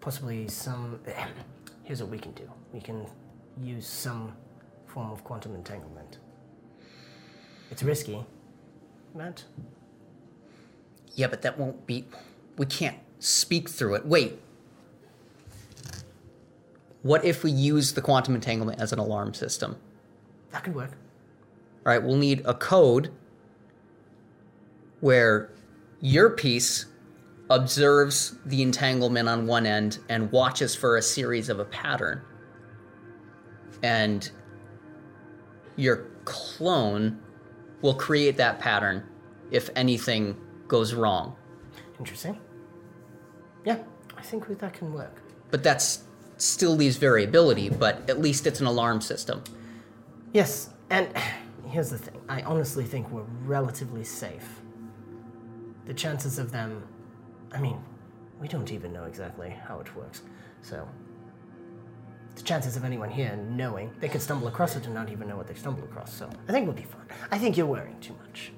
possibly 0.00 0.48
some. 0.48 1.00
Here's 1.84 2.02
what 2.02 2.10
we 2.10 2.18
can 2.18 2.32
do 2.32 2.50
we 2.72 2.80
can 2.80 3.06
use 3.62 3.86
some 3.86 4.34
form 4.86 5.10
of 5.10 5.22
quantum 5.24 5.54
entanglement. 5.54 6.18
It's 7.70 7.82
risky, 7.82 8.24
but 9.14 9.44
Yeah, 11.14 11.28
but 11.28 11.42
that 11.42 11.58
won't 11.58 11.86
be. 11.86 12.04
We 12.58 12.66
can't 12.66 12.98
speak 13.20 13.68
through 13.68 13.94
it. 13.94 14.06
Wait. 14.06 14.40
What 17.02 17.24
if 17.24 17.44
we 17.44 17.52
use 17.52 17.92
the 17.92 18.02
quantum 18.02 18.34
entanglement 18.34 18.80
as 18.80 18.92
an 18.92 18.98
alarm 18.98 19.32
system? 19.32 19.76
that 20.50 20.64
could 20.64 20.74
work. 20.74 20.92
All 21.86 21.92
right, 21.92 22.02
we'll 22.02 22.16
need 22.16 22.42
a 22.44 22.54
code 22.54 23.12
where 24.98 25.52
your 26.00 26.30
piece 26.30 26.86
observes 27.48 28.36
the 28.44 28.60
entanglement 28.60 29.28
on 29.28 29.46
one 29.46 29.66
end 29.66 30.00
and 30.08 30.32
watches 30.32 30.74
for 30.74 30.96
a 30.96 31.02
series 31.02 31.48
of 31.48 31.60
a 31.60 31.64
pattern. 31.64 32.22
And 33.84 34.28
your 35.76 36.08
clone 36.24 37.20
will 37.82 37.94
create 37.94 38.36
that 38.38 38.58
pattern 38.58 39.06
if 39.52 39.70
anything 39.76 40.36
goes 40.66 40.92
wrong. 40.92 41.36
Interesting. 42.00 42.40
Yeah, 43.64 43.78
I 44.16 44.22
think 44.22 44.48
that 44.58 44.72
can 44.72 44.92
work. 44.92 45.22
But 45.52 45.62
that 45.62 45.86
still 46.36 46.74
leaves 46.74 46.96
variability, 46.96 47.68
but 47.68 48.10
at 48.10 48.20
least 48.20 48.44
it's 48.48 48.58
an 48.58 48.66
alarm 48.66 49.00
system. 49.00 49.44
Yes, 50.32 50.70
and 50.90 51.08
here's 51.68 51.90
the 51.90 51.98
thing 51.98 52.20
I 52.28 52.42
honestly 52.42 52.84
think 52.84 53.10
we're 53.10 53.24
relatively 53.44 54.04
safe. 54.04 54.62
The 55.86 55.94
chances 55.94 56.38
of 56.38 56.50
them. 56.50 56.86
I 57.52 57.60
mean, 57.60 57.82
we 58.40 58.48
don't 58.48 58.70
even 58.72 58.92
know 58.92 59.04
exactly 59.04 59.50
how 59.50 59.80
it 59.80 59.94
works, 59.96 60.22
so. 60.62 60.88
The 62.34 62.42
chances 62.42 62.76
of 62.76 62.84
anyone 62.84 63.08
here 63.08 63.34
knowing, 63.36 63.90
they 63.98 64.08
could 64.08 64.20
stumble 64.20 64.46
across 64.48 64.76
it 64.76 64.84
and 64.84 64.94
not 64.94 65.10
even 65.10 65.26
know 65.26 65.38
what 65.38 65.46
they 65.46 65.54
stumbled 65.54 65.84
across, 65.84 66.12
so 66.12 66.28
I 66.48 66.52
think 66.52 66.66
we'll 66.66 66.76
be 66.76 66.82
fine. 66.82 67.06
I 67.30 67.38
think 67.38 67.56
you're 67.56 67.66
worrying 67.66 67.98
too 68.00 68.14
much. 68.26 68.52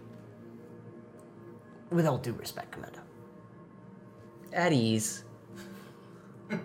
With 1.91 2.05
all 2.07 2.19
due 2.19 2.33
respect, 2.33 2.73
Commander. 2.73 3.03
At 4.53 4.73
ease. 4.73 5.25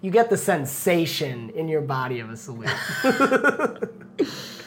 You 0.00 0.12
get 0.12 0.30
the 0.30 0.36
sensation 0.36 1.50
in 1.50 1.66
your 1.66 1.80
body 1.80 2.20
of 2.20 2.30
a 2.30 2.36
salute. 2.36 2.70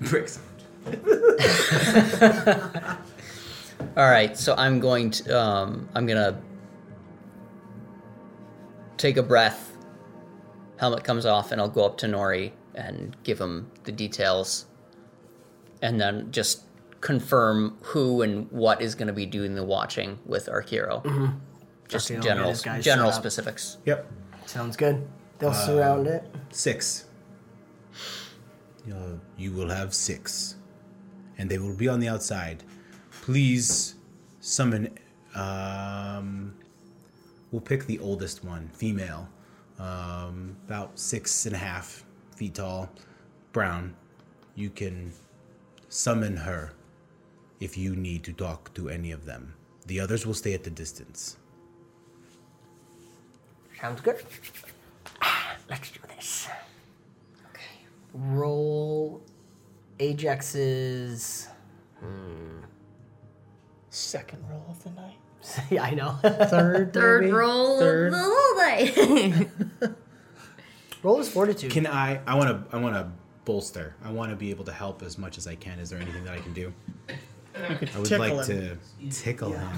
Bricks. 0.00 0.38
All 3.96 4.08
right, 4.08 4.36
so 4.36 4.54
I'm 4.56 4.78
going 4.80 5.10
to 5.10 5.38
um, 5.40 5.88
I'm 5.94 6.06
gonna 6.06 6.40
take 8.96 9.16
a 9.16 9.22
breath. 9.22 9.76
Helmet 10.76 11.04
comes 11.04 11.26
off, 11.26 11.52
and 11.52 11.60
I'll 11.60 11.68
go 11.68 11.84
up 11.84 11.98
to 11.98 12.06
Nori 12.06 12.52
and 12.74 13.16
give 13.24 13.38
him 13.40 13.70
the 13.84 13.92
details, 13.92 14.66
and 15.82 16.00
then 16.00 16.30
just 16.30 16.62
confirm 17.00 17.76
who 17.82 18.22
and 18.22 18.50
what 18.50 18.80
is 18.80 18.94
going 18.94 19.08
to 19.08 19.12
be 19.14 19.24
doing 19.26 19.54
the 19.54 19.64
watching 19.64 20.18
with 20.26 20.46
Arkiro. 20.46 21.02
Mhm. 21.04 21.34
Just 21.88 22.10
Okay, 22.10 22.16
I'll 22.16 22.22
get 22.22 22.28
general 22.28 22.50
his 22.50 22.62
guys 22.62 22.84
general 22.84 23.10
set 23.10 23.16
up. 23.16 23.22
specifics. 23.22 23.78
Yep. 23.86 24.06
Sounds 24.46 24.76
good. 24.76 25.06
They'll 25.38 25.50
Uh, 25.50 25.66
surround 25.66 26.06
it. 26.06 26.24
Six. 26.50 27.06
Uh, 28.88 29.16
you 29.36 29.52
will 29.52 29.68
have 29.68 29.94
six. 29.94 30.56
And 31.38 31.50
they 31.50 31.58
will 31.58 31.76
be 31.76 31.88
on 31.88 32.00
the 32.00 32.08
outside. 32.08 32.62
Please 33.22 33.96
summon. 34.40 34.96
Um, 35.34 36.54
we'll 37.50 37.60
pick 37.60 37.86
the 37.86 37.98
oldest 37.98 38.44
one, 38.44 38.68
female. 38.68 39.28
Um, 39.78 40.56
about 40.66 40.98
six 40.98 41.46
and 41.46 41.54
a 41.54 41.58
half 41.58 42.04
feet 42.36 42.54
tall, 42.56 42.90
brown. 43.52 43.94
You 44.54 44.70
can 44.70 45.12
summon 45.88 46.36
her 46.36 46.72
if 47.60 47.76
you 47.76 47.96
need 47.96 48.24
to 48.24 48.32
talk 48.32 48.72
to 48.74 48.88
any 48.88 49.12
of 49.12 49.24
them. 49.24 49.54
The 49.86 50.00
others 50.00 50.26
will 50.26 50.34
stay 50.34 50.54
at 50.54 50.64
the 50.64 50.70
distance. 50.70 51.36
Sounds 53.80 54.00
good. 54.00 54.22
Let's 55.70 55.90
do 55.90 56.00
this. 56.16 56.48
Okay. 57.50 57.86
Roll 58.12 58.69
Ajax's. 60.00 61.48
Hmm. 62.00 62.60
Second 63.90 64.44
roll 64.48 64.64
of 64.68 64.82
the 64.82 64.90
night. 64.90 65.16
yeah, 65.70 65.82
I 65.84 65.90
know. 65.94 66.18
Third, 66.22 66.92
Third 66.94 67.20
maybe? 67.22 67.32
roll 67.32 67.78
Third. 67.78 68.12
of 68.12 68.18
the 68.18 68.24
whole 68.24 69.88
day. 69.88 69.94
Roll 71.02 71.16
his 71.16 71.30
fortitude. 71.30 71.70
Can 71.70 71.86
I? 71.86 72.20
I 72.26 72.34
want 72.34 72.50
to. 72.70 72.76
I 72.76 72.78
want 72.78 72.94
to 72.94 73.10
bolster. 73.46 73.94
I 74.04 74.10
want 74.12 74.32
to 74.32 74.36
be 74.36 74.50
able 74.50 74.66
to 74.66 74.72
help 74.72 75.02
as 75.02 75.16
much 75.16 75.38
as 75.38 75.46
I 75.46 75.54
can. 75.54 75.78
Is 75.78 75.88
there 75.88 75.98
anything 75.98 76.24
that 76.24 76.34
I 76.34 76.40
can 76.40 76.52
do? 76.52 76.74
You 77.70 77.76
could 77.76 77.90
I 77.94 77.98
would 77.98 78.06
tickle 78.06 78.36
like 78.36 78.46
him. 78.46 78.78
to 79.00 79.10
tickle 79.10 79.52
him. 79.52 79.70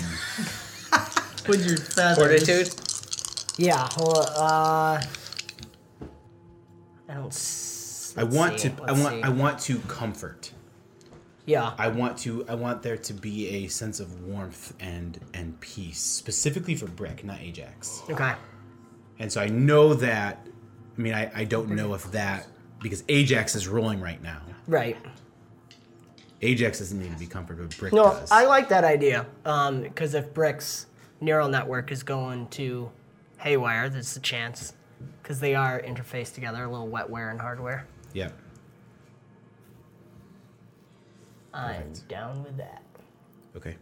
With 1.47 1.65
your 1.65 1.77
feathers. 1.77 2.19
Fortitude. 2.45 2.75
Yeah. 3.57 3.87
Hold 3.93 4.17
on, 4.19 4.27
uh. 4.27 5.05
I 7.09 7.15
don't. 7.15 7.33
I 8.17 8.25
want 8.25 8.61
see, 8.61 8.69
to. 8.71 8.83
I 8.85 8.93
want. 8.93 9.15
see. 9.15 9.23
I 9.23 9.29
want 9.29 9.59
to 9.61 9.79
comfort. 9.81 10.53
Yeah. 11.47 11.73
I 11.79 11.89
want 11.89 12.19
to. 12.19 12.45
I 12.49 12.55
want 12.55 12.83
there 12.83 12.97
to 12.97 13.13
be 13.15 13.49
a 13.65 13.69
sense 13.69 14.01
of 14.01 14.23
warmth 14.23 14.75
and 14.81 15.19
and 15.35 15.59
peace, 15.61 16.01
specifically 16.01 16.75
for 16.75 16.87
Brick, 16.87 17.25
not 17.25 17.41
Ajax. 17.41 18.03
Okay. 18.11 18.35
And 19.19 19.33
so 19.33 19.41
I 19.41 19.49
know 19.49 19.95
that. 19.95 20.47
I 20.97 21.01
mean, 21.01 21.15
I, 21.15 21.31
I 21.35 21.45
don't 21.45 21.71
know 21.71 21.95
if 21.95 22.11
that 22.13 22.47
because 22.83 23.03
Ajax 23.09 23.55
is 23.55 23.67
rolling 23.67 24.01
right 24.01 24.23
now. 24.23 24.43
Right. 24.67 24.97
Ajax 26.43 26.81
doesn't 26.81 27.01
need 27.01 27.13
to 27.13 27.19
be 27.19 27.27
comforted, 27.27 27.69
but 27.69 27.79
Brick 27.79 27.93
No, 27.93 28.05
does. 28.11 28.31
I 28.31 28.47
like 28.47 28.69
that 28.69 28.85
idea. 28.85 29.27
Um, 29.45 29.83
because 29.83 30.15
if 30.15 30.35
Brick's 30.35 30.87
neural 31.21 31.49
network 31.49 31.93
is 31.93 32.03
going 32.03 32.49
to 32.49 32.91
haywire, 33.39 33.89
there's 33.89 34.17
a 34.17 34.21
chance. 34.21 34.75
Because 35.23 35.41
they 35.41 35.55
are 35.55 35.81
interfaced 35.81 36.35
together, 36.35 36.65
a 36.65 36.71
little 36.71 36.89
wetware 36.89 37.31
and 37.31 37.41
hardware. 37.41 37.87
Yeah. 38.15 38.31
I'm 41.55 41.93
down 42.09 42.43
with 42.45 42.57
that. 42.57 42.83
Okay. 43.57 43.77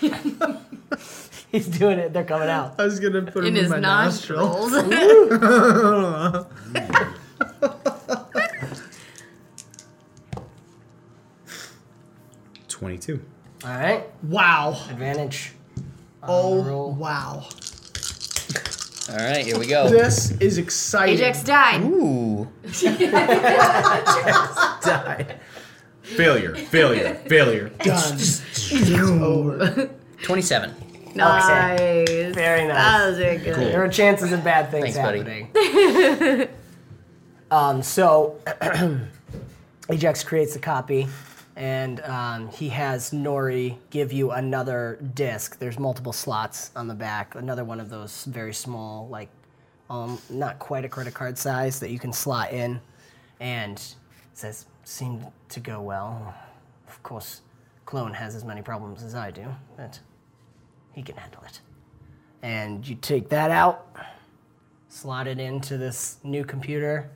He's 1.50 1.66
doing 1.66 1.98
it. 1.98 2.12
They're 2.12 2.24
coming 2.24 2.48
out. 2.48 2.78
I 2.78 2.84
was 2.84 3.00
gonna 3.00 3.22
put 3.22 3.44
In 3.44 3.54
him 3.54 3.56
in 3.56 3.62
his 3.64 3.70
my 3.70 3.80
nostrils. 3.80 4.70
nostril. 4.72 6.46
Twenty-two. 12.68 13.22
All 13.64 13.70
right. 13.70 14.06
wow. 14.24 14.76
Advantage. 14.90 15.52
Oh 16.22 16.88
wow. 16.88 17.46
All 19.08 19.16
right, 19.16 19.44
here 19.44 19.58
we 19.58 19.66
go. 19.66 19.88
This 19.88 20.30
is 20.32 20.58
exciting. 20.58 21.14
Ajax 21.16 21.42
died. 21.42 21.82
Ooh. 21.82 22.48
Ajax 22.64 22.94
died. 24.84 25.40
Failure. 26.02 26.54
Failure. 26.54 27.14
Failure. 27.26 27.68
Done. 27.82 28.18
over. 29.22 29.90
27. 30.22 30.74
Nice. 31.14 32.34
Very 32.34 32.66
nice. 32.66 32.76
That 32.76 33.08
was 33.08 33.18
very 33.18 33.38
good. 33.38 33.56
There 33.56 33.82
are 33.84 33.88
chances 33.88 34.32
of 34.32 34.44
bad 34.44 34.70
things 34.70 34.94
Thanks, 34.94 34.98
buddy. 34.98 35.18
happening. 35.18 36.48
um, 37.50 37.82
so 37.82 38.38
Ajax 39.90 40.22
creates 40.22 40.54
a 40.56 40.60
copy, 40.60 41.08
and 41.60 42.00
um, 42.04 42.48
he 42.48 42.70
has 42.70 43.10
Nori 43.10 43.76
give 43.90 44.14
you 44.14 44.30
another 44.30 44.98
disc. 45.12 45.58
There's 45.58 45.78
multiple 45.78 46.14
slots 46.14 46.70
on 46.74 46.88
the 46.88 46.94
back. 46.94 47.34
Another 47.34 47.64
one 47.64 47.80
of 47.80 47.90
those 47.90 48.24
very 48.24 48.54
small, 48.54 49.06
like 49.08 49.28
um, 49.90 50.18
not 50.30 50.58
quite 50.58 50.86
a 50.86 50.88
credit 50.88 51.12
card 51.12 51.36
size 51.36 51.78
that 51.80 51.90
you 51.90 51.98
can 51.98 52.14
slot 52.14 52.50
in, 52.50 52.80
and 53.40 53.94
says 54.32 54.64
seemed 54.84 55.26
to 55.50 55.60
go 55.60 55.82
well. 55.82 56.34
Of 56.88 57.02
course, 57.02 57.42
clone 57.84 58.14
has 58.14 58.34
as 58.34 58.42
many 58.42 58.62
problems 58.62 59.02
as 59.02 59.14
I 59.14 59.30
do, 59.30 59.44
but 59.76 60.00
he 60.92 61.02
can 61.02 61.16
handle 61.16 61.42
it. 61.44 61.60
And 62.40 62.88
you 62.88 62.94
take 62.94 63.28
that 63.28 63.50
out, 63.50 63.94
slot 64.88 65.26
it 65.26 65.38
into 65.38 65.76
this 65.76 66.16
new 66.24 66.42
computer, 66.42 67.10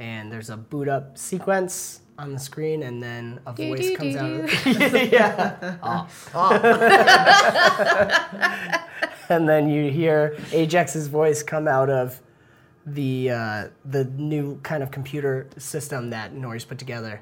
and 0.00 0.32
there's 0.32 0.48
a 0.50 0.56
boot 0.56 0.88
up 0.88 1.16
sequence 1.18 2.00
on 2.18 2.32
the 2.32 2.38
screen, 2.40 2.82
and 2.82 3.02
then 3.02 3.38
a 3.46 3.52
Do, 3.52 3.68
voice 3.68 3.80
do, 3.80 3.96
comes 3.96 4.14
do, 4.14 4.20
out. 4.20 4.48
do. 4.48 5.08
yeah. 5.12 5.76
Oh. 5.82 6.08
and 9.28 9.48
then 9.48 9.68
you 9.68 9.90
hear 9.90 10.36
Ajax's 10.52 11.06
voice 11.06 11.42
come 11.42 11.68
out 11.68 11.90
of 11.90 12.20
the 12.86 13.30
uh, 13.30 13.68
the 13.84 14.04
new 14.06 14.58
kind 14.62 14.82
of 14.82 14.90
computer 14.90 15.48
system 15.58 16.10
that 16.10 16.34
Nori's 16.34 16.64
put 16.64 16.78
together. 16.78 17.20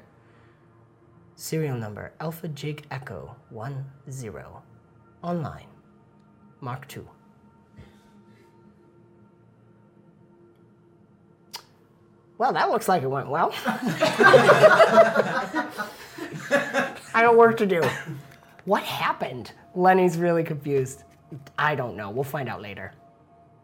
Serial 1.35 1.77
number 1.77 2.13
Alpha 2.19 2.47
Jake 2.47 2.83
Echo 2.91 3.35
One 3.49 3.85
Zero, 4.09 4.63
online, 5.21 5.67
Mark 6.61 6.87
Two. 6.87 7.07
Well, 12.39 12.53
that 12.53 12.69
looks 12.69 12.87
like 12.87 13.03
it 13.03 13.07
went 13.07 13.29
well. 13.29 13.53
I 17.13 17.21
got 17.21 17.35
work 17.35 17.57
to 17.57 17.65
do. 17.65 17.81
What 18.63 18.81
happened? 18.81 19.51
Lenny's 19.75 20.17
really 20.17 20.45
confused. 20.45 21.03
I 21.57 21.75
don't 21.75 21.97
know. 21.97 22.09
We'll 22.09 22.23
find 22.23 22.47
out 22.47 22.61
later. 22.61 22.93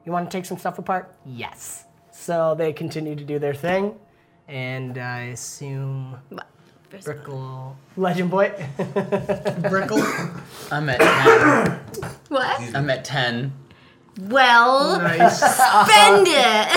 You 0.05 0.11
want 0.11 0.29
to 0.29 0.37
take 0.37 0.43
some 0.45 0.57
stuff 0.57 0.77
apart? 0.77 1.15
Yes. 1.25 1.85
So 2.11 2.53
they 2.53 2.73
continue 2.73 3.15
to 3.15 3.23
do 3.23 3.39
their 3.39 3.53
thing, 3.53 3.95
and 4.49 4.97
I 4.97 5.21
assume 5.27 6.17
Brickle, 6.91 7.75
Legend 7.95 8.29
Boy. 8.29 8.49
Brickle. 8.77 10.03
I'm 10.71 10.89
at 10.89 10.99
10. 10.99 12.11
What? 12.27 12.75
I'm 12.75 12.89
at 12.89 13.05
10. 13.05 13.53
Well, 14.17 14.97
Nice. 14.99 15.39
spend 15.39 16.25
it. 16.29 16.67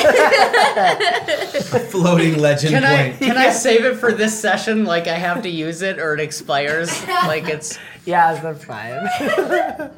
Floating 1.90 2.38
legend 2.38 2.74
Can 2.74 2.84
I 2.84 3.10
point. 3.10 3.18
can 3.20 3.36
I 3.36 3.50
save 3.50 3.84
it 3.84 3.94
for 3.96 4.10
this 4.12 4.38
session? 4.38 4.84
Like 4.84 5.06
I 5.06 5.14
have 5.14 5.42
to 5.42 5.48
use 5.48 5.82
it 5.82 5.98
or 6.00 6.14
it 6.14 6.20
expires? 6.20 6.90
Like 7.06 7.48
it's 7.48 7.78
yeah, 8.04 8.34
that's 8.34 8.64
fine. 8.64 9.08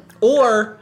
or 0.21 0.77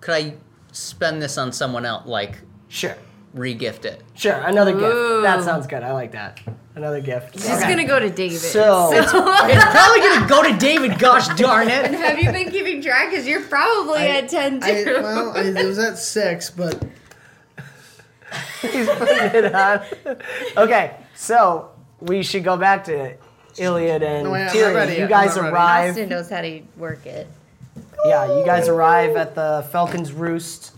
could 0.00 0.14
I 0.14 0.34
spend 0.72 1.22
this 1.22 1.38
on 1.38 1.50
someone 1.50 1.86
else? 1.86 2.06
Like 2.06 2.40
sure, 2.68 2.96
regift 3.34 3.86
it. 3.86 4.02
sure. 4.14 4.34
Another 4.34 4.72
gift. 4.72 5.22
That 5.22 5.42
sounds 5.44 5.66
good. 5.66 5.82
I 5.82 5.92
like 5.92 6.12
that. 6.12 6.40
Another 6.76 7.00
gift. 7.00 7.34
It's 7.34 7.46
just 7.48 7.62
gonna 7.62 7.84
go 7.86 7.98
to 7.98 8.08
David. 8.10 8.38
So- 8.38 8.90
It's 8.92 9.10
probably 9.12 10.00
gonna 10.00 10.28
go 10.28 10.42
to 10.44 10.56
David. 10.56 10.98
Gosh 10.98 11.26
darn 11.36 11.68
it! 11.68 11.84
and 11.86 11.94
it! 11.94 12.00
have 12.00 12.18
you 12.18 12.30
been 12.30 12.50
keeping 12.50 12.80
track? 12.80 13.10
Because 13.10 13.26
you're 13.26 13.42
probably 13.42 14.02
at 14.02 14.28
ten 14.28 14.60
I, 14.62 14.84
well, 14.86 15.36
I, 15.36 15.40
it 15.40 15.66
was 15.66 15.78
at 15.78 15.98
six, 15.98 16.48
but 16.50 16.82
He's 18.62 18.88
putting 18.88 19.44
it 19.44 19.54
on. 19.54 19.80
Okay, 20.56 20.94
so 21.16 21.70
we 22.00 22.22
should 22.22 22.44
go 22.44 22.56
back 22.56 22.84
to 22.84 23.16
Iliad 23.58 24.02
and 24.04 24.24
No, 24.28 24.34
I- 24.34 24.42
Tyrion. 24.48 24.96
You 24.98 25.08
guys 25.08 25.36
I'm 25.36 25.44
not 25.44 25.52
ready. 25.52 25.56
arrive. 25.56 25.90
Austin 25.90 26.08
knows 26.08 26.30
how 26.30 26.40
to 26.42 26.62
work 26.76 27.04
it. 27.06 27.26
Yeah, 28.04 28.38
you 28.38 28.44
guys 28.46 28.68
arrive 28.68 29.16
at 29.16 29.34
the 29.34 29.66
Falcon's 29.72 30.12
Roost. 30.12 30.72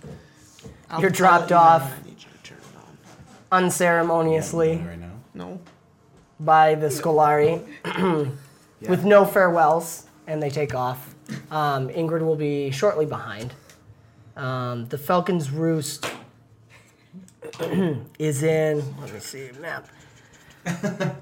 You're 0.99 1.11
dropped 1.11 1.53
off 1.53 1.83
I 1.83 2.07
need 2.07 2.17
you 2.23 2.29
to 2.31 2.43
turn 2.43 2.59
it 2.59 2.77
on. 3.53 3.65
unceremoniously 3.65 4.77
Right 4.79 4.99
now. 4.99 5.11
No. 5.35 5.61
By 6.45 6.75
the 6.75 6.87
Scolari 6.89 7.63
with 8.89 9.05
no 9.05 9.25
farewells, 9.25 10.07
and 10.27 10.43
they 10.43 10.51
take 10.51 10.75
off. 10.75 11.15
Um, 11.51 11.89
Ingrid 11.89 12.21
will 12.23 12.37
be 12.37 12.71
shortly 12.71 13.07
behind. 13.07 13.55
Um, 14.37 14.87
the 14.89 14.99
Falcon's 14.99 15.51
Roost 15.51 16.11
is 18.19 18.43
in. 18.43 18.79
Let 19.01 19.13
me 19.13 19.21
see 19.21 19.51
map. 19.61 19.89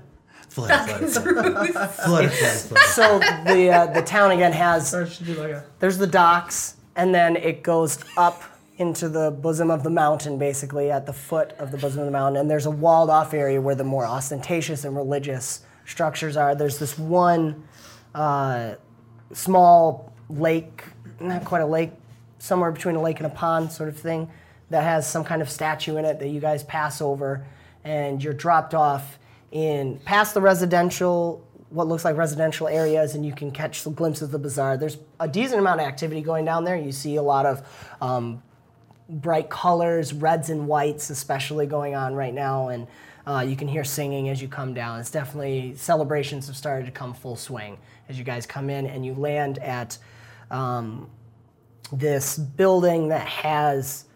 Flood, 0.50 0.68
flood, 0.68 1.10
flood. 1.12 1.72
flood, 1.72 1.92
flood, 1.94 2.30
flood. 2.32 2.82
So 2.86 3.20
the 3.20 3.70
uh, 3.70 3.86
the 3.86 4.02
town 4.02 4.32
again 4.32 4.52
has 4.52 4.92
Or 4.92 5.06
should 5.06 5.26
do 5.26 5.34
like 5.34 5.50
a. 5.52 5.64
there's 5.78 5.96
the 5.96 6.08
docks, 6.08 6.74
and 6.96 7.14
then 7.14 7.36
it 7.36 7.62
goes 7.62 8.00
up 8.16 8.42
into 8.80 9.10
the 9.10 9.30
bosom 9.30 9.70
of 9.70 9.82
the 9.82 9.90
mountain, 9.90 10.38
basically 10.38 10.90
at 10.90 11.04
the 11.04 11.12
foot 11.12 11.52
of 11.58 11.70
the 11.70 11.76
bosom 11.76 12.00
of 12.00 12.06
the 12.06 12.12
mountain. 12.12 12.40
And 12.40 12.50
there's 12.50 12.64
a 12.64 12.70
walled 12.70 13.10
off 13.10 13.34
area 13.34 13.60
where 13.60 13.74
the 13.74 13.84
more 13.84 14.06
ostentatious 14.06 14.84
and 14.84 14.96
religious 14.96 15.60
structures 15.84 16.34
are. 16.34 16.54
There's 16.54 16.78
this 16.78 16.98
one 16.98 17.62
uh, 18.14 18.76
small 19.34 20.14
lake, 20.30 20.82
not 21.20 21.44
quite 21.44 21.60
a 21.60 21.66
lake, 21.66 21.90
somewhere 22.38 22.72
between 22.72 22.96
a 22.96 23.02
lake 23.02 23.18
and 23.18 23.26
a 23.26 23.34
pond, 23.34 23.70
sort 23.70 23.90
of 23.90 23.98
thing, 23.98 24.30
that 24.70 24.82
has 24.82 25.06
some 25.06 25.24
kind 25.24 25.42
of 25.42 25.50
statue 25.50 25.98
in 25.98 26.06
it 26.06 26.18
that 26.18 26.28
you 26.28 26.40
guys 26.40 26.64
pass 26.64 27.02
over, 27.02 27.44
and 27.84 28.24
you're 28.24 28.32
dropped 28.32 28.72
off 28.72 29.18
in 29.52 29.98
past 30.06 30.32
the 30.32 30.40
residential 30.40 31.46
what 31.68 31.86
looks 31.86 32.04
like 32.04 32.16
residential 32.16 32.66
areas 32.66 33.14
and 33.14 33.24
you 33.24 33.32
can 33.32 33.50
catch 33.50 33.80
some 33.80 33.94
glimpses 33.94 34.22
of 34.22 34.30
the 34.30 34.38
bazaar 34.38 34.76
there's 34.76 34.98
a 35.18 35.26
decent 35.26 35.58
amount 35.58 35.80
of 35.80 35.86
activity 35.86 36.20
going 36.20 36.44
down 36.44 36.64
there 36.64 36.76
you 36.76 36.92
see 36.92 37.16
a 37.16 37.22
lot 37.22 37.46
of 37.46 37.66
um, 38.00 38.40
bright 39.10 39.50
colors 39.50 40.12
reds 40.12 40.50
and 40.50 40.66
whites 40.68 41.10
especially 41.10 41.66
going 41.66 41.94
on 41.94 42.14
right 42.14 42.34
now 42.34 42.68
and 42.68 42.86
uh, 43.26 43.40
you 43.40 43.54
can 43.54 43.68
hear 43.68 43.84
singing 43.84 44.30
as 44.30 44.40
you 44.40 44.48
come 44.48 44.72
down. 44.72 44.98
It's 44.98 45.10
definitely 45.10 45.74
celebrations 45.76 46.46
have 46.46 46.56
started 46.56 46.86
to 46.86 46.92
come 46.92 47.12
full 47.12 47.36
swing 47.36 47.76
as 48.08 48.18
you 48.18 48.24
guys 48.24 48.46
come 48.46 48.70
in 48.70 48.86
and 48.86 49.04
you 49.04 49.14
land 49.14 49.58
at 49.58 49.98
um, 50.50 51.08
this 51.92 52.38
building 52.38 53.08
that 53.08 53.26
has 53.26 54.06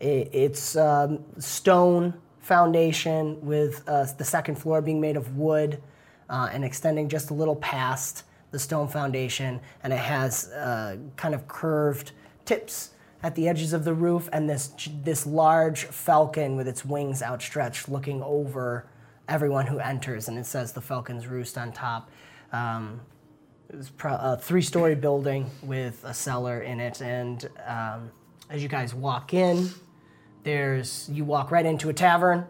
i- 0.00 0.04
its 0.04 0.76
um, 0.76 1.24
stone 1.38 2.14
foundation 2.40 3.40
with 3.44 3.82
uh, 3.88 4.04
the 4.18 4.24
second 4.24 4.56
floor 4.56 4.82
being 4.82 5.00
made 5.00 5.16
of 5.16 5.36
wood 5.36 5.80
uh, 6.28 6.48
and 6.52 6.64
extending 6.64 7.08
just 7.08 7.30
a 7.30 7.34
little 7.34 7.56
past 7.56 8.24
the 8.50 8.58
stone 8.58 8.88
foundation 8.88 9.60
and 9.84 9.92
it 9.92 9.98
has 9.98 10.50
uh, 10.50 10.96
kind 11.16 11.34
of 11.34 11.46
curved 11.48 12.12
tips 12.44 12.90
at 13.22 13.34
the 13.34 13.48
edges 13.48 13.72
of 13.72 13.84
the 13.84 13.94
roof 13.94 14.28
and 14.32 14.48
this 14.48 14.72
this 15.02 15.26
large 15.26 15.84
falcon 15.84 16.56
with 16.56 16.66
its 16.66 16.84
wings 16.84 17.22
outstretched 17.22 17.88
looking 17.88 18.22
over 18.22 18.86
everyone 19.28 19.66
who 19.66 19.78
enters 19.78 20.28
and 20.28 20.38
it 20.38 20.46
says 20.46 20.72
the 20.72 20.80
falcon's 20.80 21.26
roost 21.26 21.58
on 21.58 21.72
top 21.72 22.10
um, 22.52 23.00
it's 23.72 23.90
pro- 23.90 24.16
a 24.16 24.36
three-story 24.36 24.94
building 24.96 25.48
with 25.62 26.02
a 26.04 26.12
cellar 26.12 26.60
in 26.60 26.80
it, 26.80 27.00
and 27.00 27.48
um, 27.66 28.10
as 28.48 28.62
you 28.62 28.68
guys 28.68 28.94
walk 28.94 29.32
in, 29.32 29.70
there's 30.42 31.08
you 31.12 31.24
walk 31.24 31.50
right 31.50 31.66
into 31.66 31.88
a 31.88 31.92
tavern 31.92 32.44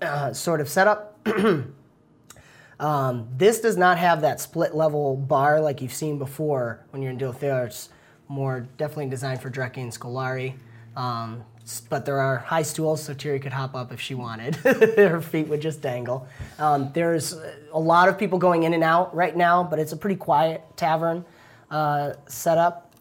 uh, 0.00 0.32
sort 0.32 0.60
of 0.60 0.68
setup. 0.68 1.18
um, 2.80 3.28
this 3.36 3.60
does 3.60 3.76
not 3.76 3.98
have 3.98 4.22
that 4.22 4.40
split-level 4.40 5.16
bar 5.16 5.60
like 5.60 5.82
you've 5.82 5.92
seen 5.92 6.18
before 6.18 6.86
when 6.90 7.02
you're 7.02 7.12
in 7.12 7.18
Dilthir. 7.18 7.88
More 8.28 8.66
definitely 8.76 9.08
designed 9.08 9.40
for 9.40 9.50
Dreki 9.50 9.78
and 9.78 9.92
Scolari. 9.92 10.54
Um, 10.96 11.44
but 11.90 12.04
there 12.06 12.18
are 12.18 12.38
high 12.38 12.62
stools, 12.62 13.02
so 13.02 13.14
Tiri 13.14 13.40
could 13.40 13.52
hop 13.52 13.74
up 13.74 13.92
if 13.92 14.00
she 14.00 14.14
wanted. 14.14 14.56
Her 14.56 15.20
feet 15.20 15.48
would 15.48 15.60
just 15.60 15.82
dangle. 15.82 16.26
Um, 16.58 16.90
there's 16.92 17.36
a 17.72 17.78
lot 17.78 18.08
of 18.08 18.18
people 18.18 18.38
going 18.38 18.62
in 18.62 18.74
and 18.74 18.82
out 18.82 19.14
right 19.14 19.36
now, 19.36 19.62
but 19.62 19.78
it's 19.78 19.92
a 19.92 19.96
pretty 19.96 20.16
quiet 20.16 20.62
tavern 20.76 21.24
uh, 21.70 22.14
setup. 22.26 22.94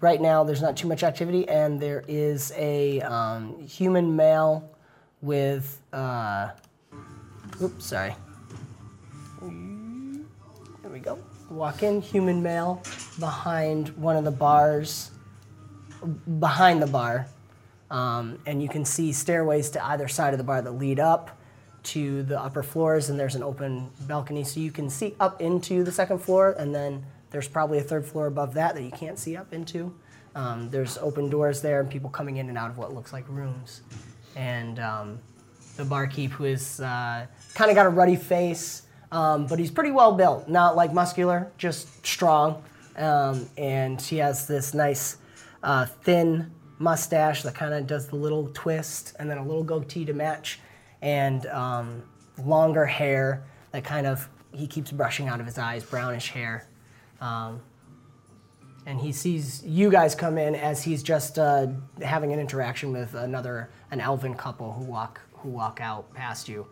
Right 0.00 0.20
now, 0.20 0.44
there's 0.44 0.62
not 0.62 0.76
too 0.76 0.88
much 0.88 1.02
activity, 1.02 1.48
and 1.48 1.80
there 1.80 2.04
is 2.06 2.52
a 2.56 3.00
um, 3.02 3.60
human 3.66 4.14
male 4.16 4.70
with. 5.22 5.80
Uh, 5.92 6.50
oops, 7.62 7.86
sorry. 7.86 8.14
There 9.40 10.90
we 10.90 10.98
go. 11.00 11.18
Walk 11.50 11.82
in, 11.82 12.00
human 12.00 12.42
male, 12.42 12.82
behind 13.20 13.90
one 13.90 14.16
of 14.16 14.24
the 14.24 14.30
bars, 14.30 15.10
behind 16.40 16.82
the 16.82 16.86
bar. 16.86 17.26
Um, 17.90 18.38
and 18.46 18.60
you 18.60 18.68
can 18.68 18.84
see 18.84 19.12
stairways 19.12 19.70
to 19.70 19.86
either 19.86 20.08
side 20.08 20.34
of 20.34 20.38
the 20.38 20.44
bar 20.44 20.60
that 20.60 20.72
lead 20.72 20.98
up 20.98 21.38
to 21.84 22.24
the 22.24 22.40
upper 22.40 22.64
floors, 22.64 23.10
and 23.10 23.18
there's 23.18 23.36
an 23.36 23.44
open 23.44 23.90
balcony, 24.08 24.42
so 24.42 24.58
you 24.58 24.72
can 24.72 24.90
see 24.90 25.14
up 25.20 25.40
into 25.40 25.84
the 25.84 25.92
second 25.92 26.18
floor, 26.18 26.56
and 26.58 26.74
then 26.74 27.06
there's 27.30 27.46
probably 27.46 27.78
a 27.78 27.82
third 27.82 28.04
floor 28.04 28.26
above 28.26 28.54
that 28.54 28.74
that 28.74 28.82
you 28.82 28.90
can't 28.90 29.18
see 29.18 29.36
up 29.36 29.52
into. 29.52 29.94
Um, 30.34 30.68
there's 30.70 30.98
open 30.98 31.30
doors 31.30 31.62
there, 31.62 31.80
and 31.80 31.88
people 31.88 32.10
coming 32.10 32.38
in 32.38 32.48
and 32.48 32.58
out 32.58 32.70
of 32.70 32.78
what 32.78 32.92
looks 32.92 33.12
like 33.12 33.24
rooms. 33.28 33.82
And 34.34 34.80
um, 34.80 35.20
the 35.76 35.84
barkeep, 35.84 36.32
who 36.32 36.44
is 36.44 36.80
uh, 36.80 37.26
kind 37.54 37.70
of 37.70 37.76
got 37.76 37.86
a 37.86 37.90
ruddy 37.90 38.16
face, 38.16 38.82
um, 39.12 39.46
but 39.46 39.58
he's 39.58 39.70
pretty 39.70 39.90
well 39.90 40.12
built, 40.12 40.48
not 40.48 40.76
like 40.76 40.92
muscular, 40.92 41.50
just 41.58 42.04
strong. 42.06 42.62
Um, 42.96 43.48
and 43.56 44.00
he 44.00 44.16
has 44.18 44.46
this 44.46 44.74
nice 44.74 45.18
uh, 45.62 45.86
thin 45.86 46.50
mustache 46.78 47.42
that 47.42 47.54
kind 47.54 47.74
of 47.74 47.86
does 47.86 48.08
the 48.08 48.16
little 48.16 48.50
twist, 48.52 49.14
and 49.18 49.30
then 49.30 49.38
a 49.38 49.44
little 49.44 49.64
goatee 49.64 50.04
to 50.04 50.12
match, 50.12 50.60
and 51.02 51.46
um, 51.46 52.02
longer 52.44 52.86
hair 52.86 53.44
that 53.72 53.84
kind 53.84 54.06
of 54.06 54.28
he 54.52 54.66
keeps 54.66 54.90
brushing 54.90 55.28
out 55.28 55.40
of 55.40 55.46
his 55.46 55.58
eyes, 55.58 55.84
brownish 55.84 56.30
hair. 56.30 56.66
Um, 57.20 57.60
and 58.86 59.00
he 59.00 59.12
sees 59.12 59.64
you 59.64 59.90
guys 59.90 60.14
come 60.14 60.38
in 60.38 60.54
as 60.54 60.82
he's 60.82 61.02
just 61.02 61.38
uh, 61.38 61.66
having 62.00 62.32
an 62.32 62.38
interaction 62.38 62.92
with 62.92 63.14
another 63.14 63.68
an 63.90 64.00
elven 64.00 64.34
couple 64.34 64.72
who 64.72 64.84
walk 64.84 65.20
who 65.34 65.50
walk 65.50 65.80
out 65.80 66.12
past 66.14 66.48
you. 66.48 66.66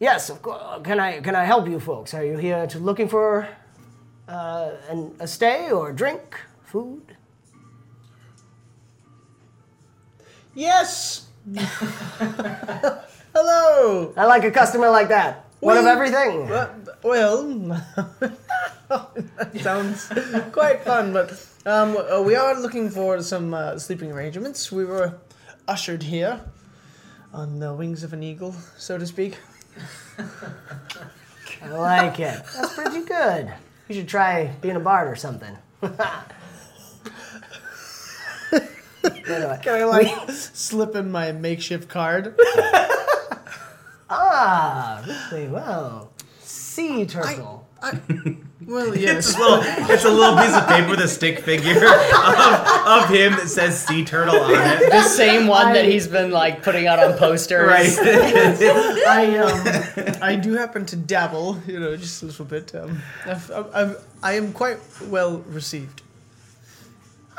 Yes, 0.00 0.30
of 0.30 0.42
course. 0.42 0.62
Can 0.84 1.00
I 1.00 1.20
can 1.20 1.34
I 1.34 1.44
help 1.44 1.68
you 1.68 1.80
folks? 1.80 2.14
Are 2.14 2.24
you 2.24 2.36
here 2.36 2.66
to 2.68 2.78
looking 2.78 3.08
for 3.08 3.48
uh, 4.28 4.70
an, 4.88 5.12
a 5.18 5.26
stay 5.26 5.70
or 5.72 5.92
drink, 5.92 6.38
food? 6.62 7.16
Yes. 10.54 11.26
Hello. 13.34 14.12
I 14.16 14.24
like 14.26 14.44
a 14.44 14.50
customer 14.50 14.88
like 14.90 15.08
that. 15.08 15.44
One 15.60 15.76
of 15.76 15.86
everything. 15.86 16.48
Well, 17.02 17.48
that 18.88 19.60
sounds 19.60 20.08
quite 20.52 20.82
fun, 20.82 21.12
but 21.12 21.30
um, 21.66 21.96
uh, 21.96 22.22
we 22.22 22.36
are 22.36 22.60
looking 22.60 22.90
for 22.90 23.20
some 23.22 23.54
uh, 23.54 23.78
sleeping 23.78 24.12
arrangements. 24.12 24.70
We 24.70 24.84
were 24.84 25.18
ushered 25.66 26.04
here 26.04 26.40
on 27.32 27.58
the 27.58 27.74
wings 27.74 28.04
of 28.04 28.12
an 28.12 28.22
eagle, 28.22 28.54
so 28.76 28.98
to 28.98 29.06
speak. 29.06 29.38
I 31.62 31.68
like 31.70 32.20
it. 32.20 32.42
That's 32.56 32.74
pretty 32.74 33.04
good. 33.04 33.52
You 33.88 33.94
should 33.94 34.08
try 34.08 34.46
being 34.60 34.76
a 34.76 34.80
bard 34.80 35.08
or 35.08 35.16
something. 35.16 35.56
Anyway, 39.04 39.58
Can 39.62 39.74
I 39.74 39.84
like 39.84 40.30
slip 40.30 40.96
in 40.96 41.10
my 41.12 41.32
makeshift 41.32 41.88
card? 41.88 42.34
ah, 44.10 45.04
really 45.30 45.48
well. 45.48 46.10
Sea 46.40 47.04
turtle. 47.06 47.67
Well, 48.68 48.94
yes. 48.94 49.28
It's 49.28 49.34
a 49.34 49.40
little, 49.40 49.60
it's 49.62 50.04
a 50.04 50.10
little 50.10 50.36
piece 50.36 50.54
of 50.54 50.68
paper 50.68 50.90
with 50.90 51.00
a 51.00 51.08
stick 51.08 51.38
figure 51.38 51.76
of, 51.76 51.94
of 52.86 53.08
him 53.08 53.32
that 53.32 53.48
says 53.48 53.82
sea 53.82 54.04
turtle 54.04 54.36
on 54.36 54.50
it. 54.50 54.90
The 54.90 55.04
same 55.04 55.46
one 55.46 55.72
that 55.72 55.86
he's 55.86 56.06
been 56.06 56.30
like 56.30 56.62
putting 56.62 56.86
out 56.86 56.98
on 56.98 57.16
posters. 57.16 57.66
Right. 57.66 57.96
I 59.06 59.38
um, 59.38 60.18
I 60.20 60.36
do 60.36 60.52
happen 60.52 60.84
to 60.84 60.96
dabble, 60.96 61.62
you 61.66 61.80
know, 61.80 61.96
just 61.96 62.22
a 62.22 62.26
little 62.26 62.44
bit. 62.44 62.74
Um, 62.74 63.00
I've, 63.24 63.50
I've, 63.50 63.74
I've, 63.74 64.04
I 64.22 64.32
am 64.34 64.52
quite 64.52 64.78
well 65.06 65.38
received. 65.48 66.02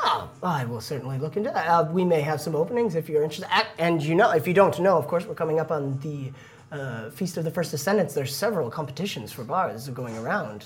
Oh, 0.00 0.28
I 0.42 0.64
will 0.64 0.80
certainly 0.80 1.18
look 1.18 1.36
into 1.36 1.50
that. 1.50 1.66
Uh, 1.68 1.84
we 1.92 2.04
may 2.04 2.22
have 2.22 2.40
some 2.40 2.56
openings 2.56 2.96
if 2.96 3.08
you're 3.08 3.22
interested. 3.22 3.48
And 3.78 4.02
you 4.02 4.16
know, 4.16 4.30
if 4.32 4.48
you 4.48 4.54
don't 4.54 4.76
know, 4.80 4.96
of 4.96 5.06
course, 5.06 5.26
we're 5.26 5.34
coming 5.34 5.60
up 5.60 5.70
on 5.70 6.00
the 6.00 6.32
uh, 6.72 7.10
Feast 7.10 7.36
of 7.36 7.44
the 7.44 7.50
First 7.50 7.70
Descendants. 7.72 8.14
There's 8.14 8.34
several 8.34 8.70
competitions 8.70 9.32
for 9.32 9.44
bars 9.44 9.88
going 9.88 10.16
around. 10.18 10.64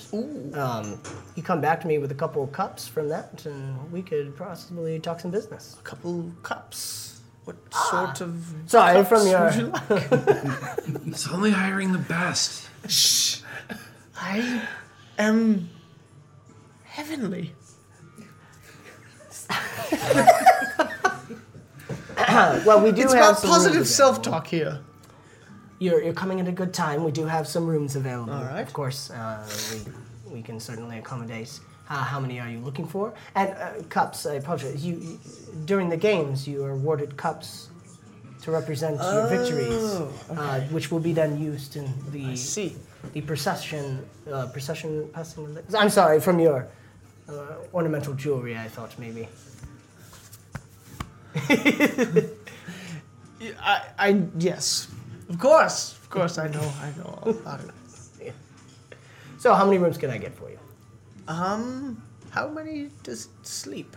Um, 0.55 1.01
you 1.35 1.43
come 1.43 1.61
back 1.61 1.81
to 1.83 1.87
me 1.87 1.99
with 1.99 2.11
a 2.13 2.15
couple 2.15 2.47
cups 2.49 2.87
from 2.87 3.09
that, 3.09 3.45
and 3.47 3.91
we 3.91 4.03
could 4.03 4.37
possibly 4.37 4.99
talk 4.99 5.21
some 5.21 5.31
business. 5.31 5.77
A 5.81 5.83
couple 5.83 6.31
cups. 6.43 7.21
What 7.45 7.57
sort 7.73 8.21
of 8.23 8.43
Sorry, 8.67 8.95
cups 9.03 9.09
from 9.09 9.27
your- 9.27 9.45
would 9.45 9.55
you 9.55 9.67
like? 9.67 11.03
He's 11.05 11.29
only 11.31 11.51
hiring 11.51 11.93
the 11.93 11.99
best. 11.99 12.69
Shh. 12.89 13.41
I 14.17 14.63
am 15.19 15.69
heavenly. 16.85 17.53
well, 22.65 22.81
we 22.83 22.93
do 22.93 23.03
It's 23.03 23.13
have 23.13 23.23
about 23.23 23.39
some 23.39 23.51
positive 23.51 23.87
self-talk 23.87 24.47
here. 24.47 24.81
You're, 25.79 26.03
you're 26.03 26.15
coming 26.15 26.41
at 26.41 26.49
a 26.49 26.53
good 26.53 26.73
time. 26.73 27.05
We 27.05 27.11
do 27.13 27.25
have 27.27 27.47
some 27.47 27.67
rooms 27.67 27.97
available. 27.97 28.33
All 28.33 28.45
right. 28.45 28.61
Of 28.63 28.73
course, 28.73 29.11
uh, 29.11 29.47
we, 30.27 30.37
we 30.37 30.43
can 30.43 30.61
certainly 30.61 30.99
accommodate. 30.99 31.59
Uh, 31.91 32.03
how 32.03 32.19
many 32.21 32.41
are 32.41 32.49
you 32.49 32.59
looking 32.61 32.87
for? 32.87 33.13
And 33.35 33.51
uh, 33.51 33.83
cups. 33.91 34.25
I 34.27 34.35
apologize. 34.35 34.85
You, 34.85 34.95
you 34.97 35.19
during 35.67 35.89
the 35.91 35.97
games, 35.97 36.47
you 36.49 36.65
are 36.65 36.71
awarded 36.71 37.17
cups 37.17 37.69
to 38.43 38.51
represent 38.51 38.97
your 39.01 39.27
victories, 39.29 39.69
Oh, 39.73 40.13
uh, 40.31 40.61
which 40.71 40.91
will 40.91 41.01
be 41.01 41.13
then 41.13 41.39
used 41.39 41.77
in 41.77 41.93
the 42.13 42.27
I 42.33 42.35
see. 42.37 42.77
the 43.13 43.21
procession 43.23 44.05
uh, 44.31 44.47
procession 44.47 45.09
passing. 45.13 45.59
I'm 45.77 45.91
sorry, 45.91 46.21
from 46.21 46.39
your 46.39 46.69
uh, 47.29 47.33
ornamental 47.75 48.15
jewelry. 48.15 48.57
I 48.57 48.69
thought 48.69 48.99
maybe. 48.99 49.29
I, 53.61 53.83
I, 53.99 54.23
yes, 54.39 54.89
of 55.29 55.39
course, 55.39 55.93
of 56.03 56.11
course. 56.11 56.39
I 56.39 56.49
know, 56.49 56.73
I 56.81 56.91
know 56.97 57.19
all 57.23 57.31
about 57.31 57.61
it. 57.61 57.71
So, 59.39 59.53
how 59.53 59.67
many 59.67 59.77
rooms 59.77 59.99
can 59.99 60.09
I 60.09 60.17
get 60.17 60.35
for 60.35 60.49
you? 60.49 60.59
Um, 61.29 62.03
how 62.31 62.49
many 62.49 62.89
does 63.03 63.27
it 63.27 63.47
sleep? 63.47 63.95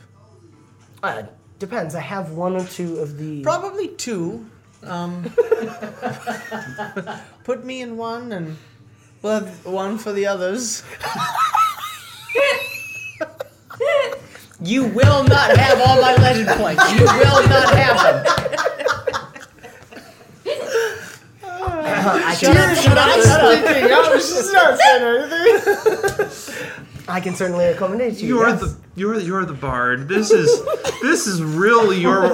Uh, 1.02 1.24
depends. 1.58 1.96
I 1.96 2.02
have 2.02 2.32
one 2.32 2.58
or 2.58 2.66
two 2.66 2.98
of 3.00 3.18
the. 3.18 3.44
Probably 3.44 3.88
two. 3.88 4.46
Um, 4.84 5.24
put 7.46 7.64
me 7.64 7.82
in 7.82 7.96
one, 7.96 8.34
and 8.34 8.58
we'll 9.22 9.40
have 9.40 9.66
one 9.66 9.98
for 9.98 10.12
the 10.12 10.28
others. 10.28 10.84
You 14.60 14.86
will 14.86 15.24
not 15.24 15.56
have 15.56 15.80
all 15.80 16.02
my 16.02 16.16
legend 16.16 16.48
points. 16.60 16.92
You 16.92 17.06
will 17.06 17.48
not 17.48 17.76
have 17.76 18.26
them. 18.26 18.58
I 22.26 22.36
Shut 22.36 22.54
can, 22.54 22.72
up! 22.72 22.84
Shut 22.84 22.98
up! 22.98 23.24
Shut 23.24 23.42
up! 23.42 24.10
I 24.10 24.14
was 24.14 24.30
just 24.30 24.52
not 24.54 24.78
saying 24.78 25.04
anything. 25.04 26.97
I 27.10 27.22
can 27.22 27.36
certainly 27.36 27.66
accommodate 27.66 28.16
you. 28.16 28.28
You're 28.28 28.50
yes. 28.50 28.60
the 28.62 28.78
you're 28.96 29.20
you're 29.20 29.46
the 29.46 29.54
bard. 29.54 30.10
This 30.10 30.32
is 30.32 30.64
this 31.02 31.26
is 31.28 31.42
really 31.42 32.02
your 32.02 32.26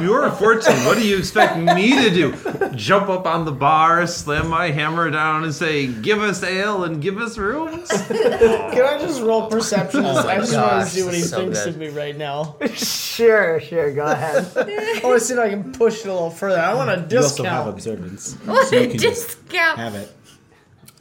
your 0.00 0.30
fortune. 0.30 0.74
What 0.86 0.96
do 0.96 1.06
you 1.06 1.18
expect 1.18 1.58
me 1.58 2.02
to 2.02 2.10
do? 2.10 2.70
Jump 2.74 3.08
up 3.08 3.26
on 3.26 3.44
the 3.44 3.52
bar, 3.52 4.06
slam 4.06 4.48
my 4.48 4.70
hammer 4.70 5.10
down, 5.10 5.44
and 5.44 5.54
say, 5.54 5.86
"Give 5.86 6.20
us 6.22 6.42
ale 6.42 6.84
and 6.84 7.02
give 7.02 7.18
us 7.18 7.36
rooms." 7.36 7.88
Can 8.08 8.84
I 8.84 8.98
just 8.98 9.20
roll 9.20 9.48
perception? 9.48 10.04
Oh 10.04 10.26
I 10.26 10.36
just 10.36 10.54
want 10.54 10.84
to 10.84 10.90
see 10.90 11.02
what 11.02 11.14
he 11.14 11.20
so 11.20 11.38
thinks 11.38 11.64
good. 11.64 11.68
of 11.74 11.76
me 11.78 11.88
right 11.88 12.16
now. 12.16 12.56
Sure, 13.12 13.60
sure. 13.60 13.92
Go 13.92 14.06
ahead. 14.06 14.46
I 14.56 15.00
want 15.04 15.20
to 15.20 15.24
see 15.24 15.34
if 15.34 15.38
I 15.40 15.50
can 15.50 15.72
push 15.72 16.00
it 16.00 16.08
a 16.08 16.12
little 16.12 16.30
further. 16.30 16.58
I 16.58 16.72
want 16.72 16.88
a 16.90 16.96
discount. 16.96 17.12
You 17.12 17.18
also 17.18 17.44
have 17.44 17.66
observance. 17.66 18.34
What 18.46 18.68
so 18.68 18.76
you 18.80 18.90
a 18.90 18.96
discount. 18.96 19.78
have 19.78 19.94
it. 19.94 20.10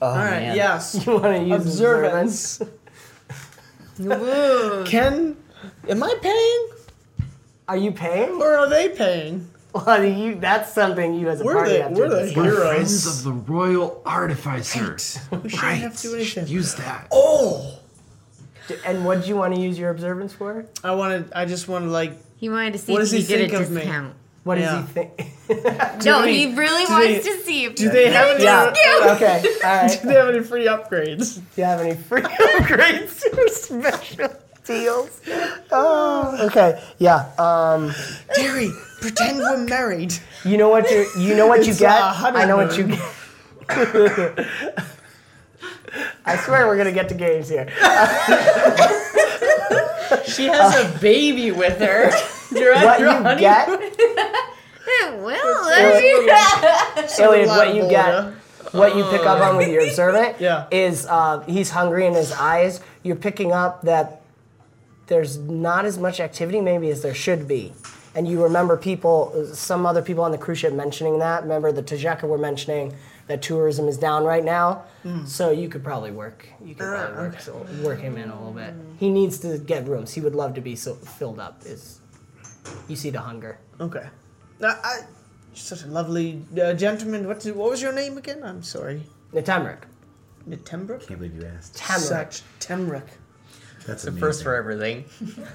Oh, 0.01 0.07
All 0.09 0.15
right. 0.17 0.41
man. 0.41 0.55
Yes. 0.57 1.05
you 1.05 1.13
want 1.13 1.37
to 1.37 1.43
use 1.43 1.61
observance? 1.65 2.59
Observance. 2.59 2.80
Can 3.97 5.37
am 5.87 6.03
I 6.03 6.15
paying 6.21 6.67
Are 7.67 7.77
you 7.77 7.91
paying? 7.91 8.41
or 8.41 8.55
are 8.57 8.69
they 8.69 8.89
paying? 8.89 9.47
Well, 9.73 10.03
you, 10.03 10.35
that's 10.35 10.73
something 10.73 11.13
you 11.13 11.29
as 11.29 11.39
a 11.39 11.45
We're 11.45 11.53
party 11.53 11.77
the- 11.77 11.83
have 11.83 11.91
we're 11.93 12.09
to 12.09 12.15
the 12.15 12.21
discuss. 12.23 12.43
heroes. 12.43 12.67
Friends 12.67 13.07
of 13.19 13.23
the 13.23 13.31
royal 13.53 14.01
artificer. 14.05 14.97
We 15.31 15.49
shouldn't 15.49 15.61
Right. 15.61 15.73
have 15.75 15.95
to 15.97 16.01
do 16.09 16.15
anything. 16.15 16.47
Use 16.47 16.75
that. 16.75 17.07
Oh, 17.11 17.79
And 18.85 19.05
what 19.05 19.19
did 19.19 19.27
you 19.29 19.35
want 19.37 19.55
to 19.55 19.61
use 19.61 19.77
your 19.79 19.89
observance 19.89 20.33
for? 20.33 20.65
I 20.83 20.93
wanted. 20.95 21.31
I 21.33 21.45
just 21.45 21.67
wanted 21.69 21.89
like. 21.89 22.13
He 22.37 22.49
wanted 22.49 22.73
to 22.73 22.79
see 22.79 22.91
What 22.93 23.01
if 23.01 23.09
does 23.09 23.11
he 23.11 23.17
he 23.19 23.23
could 23.25 23.49
get 23.49 23.49
think 23.51 23.53
a 23.61 23.63
of 23.63 23.71
me? 23.71 23.81
Discount. 24.45 24.45
What 24.45 24.55
does 24.55 24.79
he 24.79 24.93
think? 24.93 25.27
No, 26.05 26.21
they- 26.21 26.33
he 26.47 26.55
really 26.55 26.85
wants 26.85 27.07
they- 27.07 27.19
to 27.19 27.43
see 27.43 27.65
if 27.65 27.75
Do 27.75 27.89
they 27.89 28.09
have 28.11 28.35
any? 28.35 28.43
yeah. 28.45 28.73
Okay. 29.15 29.43
All 29.63 29.69
right. 29.75 29.99
Do 30.01 30.07
they 30.07 30.13
have 30.15 30.29
any 30.29 30.39
free 30.43 30.65
upgrades? 30.65 31.35
Do 31.35 31.41
you 31.57 31.63
have 31.65 31.81
any 31.81 31.95
free 31.95 32.21
upgrades 32.21 33.21
or 33.37 33.47
special 33.49 34.29
deals? 34.63 35.19
Oh, 35.71 36.37
okay. 36.47 36.81
Yeah. 36.99 37.29
Um, 37.37 37.91
Derry, 38.35 38.71
pretend 39.01 39.39
we're 39.39 39.57
married. 39.65 40.13
you 40.45 40.57
know 40.57 40.69
what 40.69 40.89
you 40.89 41.05
you 41.17 41.35
know 41.35 41.47
what 41.47 41.65
you 41.67 41.73
get. 41.73 41.99
a 41.99 42.13
I 42.15 42.45
know 42.45 42.55
what 42.57 42.77
you 42.77 42.85
get. 42.87 43.01
I 46.25 46.37
swear 46.37 46.67
we're 46.67 46.77
gonna 46.77 46.91
get 46.93 47.09
to 47.09 47.15
games 47.15 47.49
here. 47.49 47.67
She 50.25 50.45
has 50.45 50.75
a 50.85 50.99
baby 50.99 51.51
with 51.51 51.79
her. 51.79 52.11
You're 52.51 52.73
at 52.73 52.85
What 52.85 52.99
your 52.99 53.13
you 53.33 53.39
get, 53.39 53.69
Eh, 53.69 55.15
well, 55.21 55.39
I 55.43 55.99
mean, 56.01 56.29
Elliot, 57.19 57.47
what 57.47 57.75
you 57.75 57.87
get 57.89 58.33
what 58.73 58.95
you 58.95 59.03
pick 59.05 59.21
up 59.25 59.39
on 59.41 59.57
with 59.57 59.67
your 59.69 59.83
observant 59.85 60.35
Yeah. 60.39 60.67
is 60.71 61.05
uh, 61.05 61.41
he's 61.47 61.69
hungry 61.69 62.05
in 62.05 62.13
his 62.13 62.31
eyes. 62.31 62.79
You're 63.03 63.15
picking 63.17 63.51
up 63.51 63.81
that 63.83 64.21
there's 65.07 65.37
not 65.37 65.85
as 65.85 65.97
much 65.97 66.19
activity 66.19 66.61
maybe 66.61 66.89
as 66.89 67.01
there 67.01 67.13
should 67.13 67.47
be. 67.47 67.73
And 68.15 68.27
you 68.27 68.43
remember 68.43 68.75
people, 68.77 69.47
some 69.53 69.85
other 69.85 70.01
people 70.01 70.23
on 70.23 70.31
the 70.31 70.37
cruise 70.37 70.59
ship 70.59 70.73
mentioning 70.73 71.19
that. 71.19 71.43
Remember 71.43 71.71
the 71.71 71.83
Tajeka 71.83 72.23
were 72.23 72.37
mentioning 72.37 72.93
that 73.27 73.41
tourism 73.41 73.87
is 73.87 73.97
down 73.97 74.25
right 74.25 74.43
now. 74.43 74.83
So 75.25 75.51
you 75.51 75.69
could 75.69 75.83
probably 75.83 76.11
work. 76.11 76.45
You 76.63 76.75
could 76.75 76.87
probably 76.87 77.15
work, 77.17 77.39
so 77.39 77.65
work 77.83 77.99
him 78.01 78.17
in 78.17 78.29
a 78.29 78.35
little 78.35 78.51
bit. 78.53 78.73
He 78.99 79.09
needs 79.09 79.39
to 79.39 79.57
get 79.57 79.87
rooms. 79.87 80.13
He 80.13 80.19
would 80.21 80.35
love 80.35 80.53
to 80.55 80.61
be 80.61 80.75
so 80.75 80.95
filled 80.95 81.39
up. 81.39 81.61
Is 81.65 82.00
you 82.87 82.95
see 82.95 83.09
the 83.09 83.21
hunger. 83.21 83.59
Okay. 83.79 84.07
Now, 84.59 84.77
I, 84.83 84.99
you're 85.49 85.55
such 85.55 85.83
a 85.83 85.87
lovely 85.87 86.43
uh, 86.61 86.73
gentleman. 86.73 87.27
What, 87.27 87.43
what 87.43 87.69
was 87.71 87.81
your 87.81 87.93
name 87.93 88.17
again? 88.17 88.43
I'm 88.43 88.63
sorry. 88.63 89.03
Natamrik. 89.33 89.83
Nitembrick? 90.47 91.07
Can't 91.07 91.19
believe 91.19 91.35
you 91.35 91.45
asked. 91.45 91.75
Tamrick. 91.75 91.99
Such 91.99 92.41
Temrick. 92.59 93.07
That's 93.85 94.03
The 94.03 94.11
first 94.11 94.43
for 94.43 94.55
everything. 94.55 95.05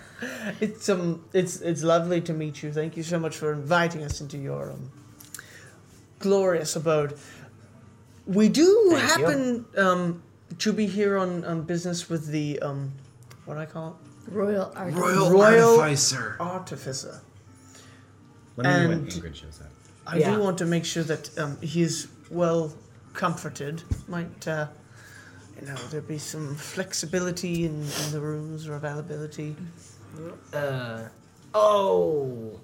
It's 0.61 0.88
um, 0.88 1.23
it's 1.35 1.61
it's 1.61 1.83
lovely 1.83 2.23
to 2.23 2.33
meet 2.33 2.62
you. 2.62 2.73
Thank 2.73 2.97
you 2.97 3.03
so 3.03 3.19
much 3.19 3.37
for 3.37 3.53
inviting 3.53 4.03
us 4.03 4.23
into 4.23 4.38
your 4.38 4.71
um, 4.71 4.90
glorious 6.19 6.75
abode. 6.75 7.19
We 8.27 8.49
do 8.49 8.88
Thank 8.90 9.03
happen 9.03 9.66
um, 9.77 10.23
to 10.59 10.73
be 10.73 10.87
here 10.87 11.19
on, 11.19 11.45
on 11.45 11.62
business 11.64 12.09
with 12.09 12.29
the 12.29 12.59
um, 12.61 12.92
what 13.45 13.55
do 13.55 13.61
I 13.61 13.66
call 13.66 13.99
Royal 14.29 14.73
Art. 14.75 14.93
Royal, 14.95 15.31
Royal- 15.31 15.81
Artificer. 15.81 16.37
Artificer. 16.41 17.21
Let 18.57 18.67
me 18.67 18.71
know 18.83 18.89
when 18.89 18.99
And- 19.01 19.09
Ingrid 19.09 19.35
shows 19.35 19.61
up. 19.61 19.71
I 20.07 20.19
Yeah. 20.19 20.35
do 20.37 20.41
want 20.41 20.59
to 20.59 20.65
make 20.67 20.85
sure 20.85 21.03
that 21.03 21.37
um, 21.39 21.61
he 21.61 21.83
is 21.83 22.07
well 22.31 22.73
comforted. 23.12 23.83
Might 24.09 24.47
uh, 24.47 24.69
you 25.61 25.67
know 25.67 25.75
there 25.91 26.01
be 26.01 26.19
some 26.19 26.55
flexibility 26.55 27.65
in, 27.65 27.83
in 27.83 28.12
the 28.12 28.21
rooms 28.21 28.69
or 28.69 28.75
availability? 28.77 29.57
Uh, 30.53 31.09
oh. 31.55 32.61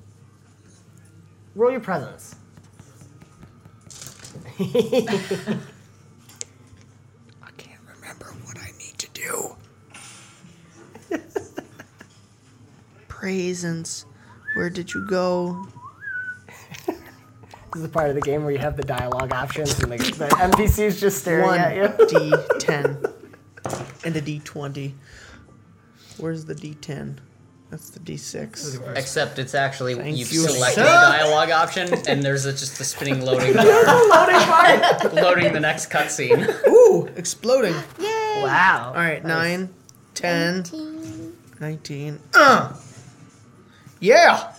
Roll 1.54 1.70
your 1.72 1.80
presence. 1.80 2.36
I 4.58 4.70
can't 7.56 7.80
remember 7.96 8.26
what 8.44 8.56
I 8.58 8.70
need 8.78 8.96
to 8.98 9.08
do. 9.12 9.56
Presents. 13.22 14.04
Where 14.56 14.68
did 14.68 14.92
you 14.92 15.06
go? 15.06 15.64
This 16.88 16.96
is 17.76 17.82
the 17.82 17.88
part 17.88 18.08
of 18.08 18.16
the 18.16 18.20
game 18.20 18.42
where 18.42 18.50
you 18.50 18.58
have 18.58 18.76
the 18.76 18.82
dialogue 18.82 19.32
options 19.32 19.78
and 19.78 19.92
the, 19.92 19.96
the 19.96 20.26
NPCs 20.26 20.98
just 20.98 21.20
staring 21.20 21.46
One 21.46 21.60
at 21.60 21.76
you. 21.76 21.82
D10 22.06 23.12
and 24.04 24.16
a 24.16 24.20
D20. 24.20 24.92
Where's 26.18 26.44
the 26.46 26.54
D10? 26.56 27.18
That's 27.70 27.90
the 27.90 28.00
D6. 28.00 28.96
Except 28.96 29.38
it's 29.38 29.54
actually 29.54 29.94
Thank 29.94 30.16
you've 30.16 30.32
you, 30.32 30.40
selected 30.40 30.80
sir. 30.80 30.82
a 30.82 30.86
dialogue 30.86 31.50
option, 31.50 31.94
and 32.08 32.24
there's 32.24 32.44
a, 32.44 32.50
just 32.50 32.80
a 32.80 32.84
spinning 32.84 33.24
loading 33.24 33.54
bar, 33.54 33.64
Loading 33.64 34.34
part. 34.40 35.14
loading 35.14 35.52
the 35.52 35.60
next 35.60 35.90
cutscene. 35.90 36.44
Ooh, 36.66 37.06
exploding. 37.14 37.74
Yay! 38.00 38.40
Wow. 38.42 38.88
All 38.88 39.00
right, 39.00 39.24
9, 39.24 39.72
10, 40.14 40.64
19. 41.60 42.18
Uh! 42.34 42.72
Yeah! 44.02 44.52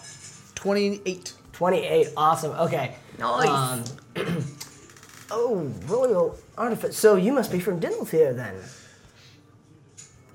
28. 0.55 1.33
28. 1.51 2.07
Awesome. 2.15 2.51
Okay. 2.51 2.95
Nice. 3.19 3.49
Um, 3.49 3.83
oh, 5.31 5.71
royal 5.85 6.37
artifice. 6.57 6.97
So 6.97 7.17
you 7.17 7.33
must 7.33 7.51
be 7.51 7.59
from 7.59 7.81
Dindelfier 7.81 8.33
then. 8.33 8.55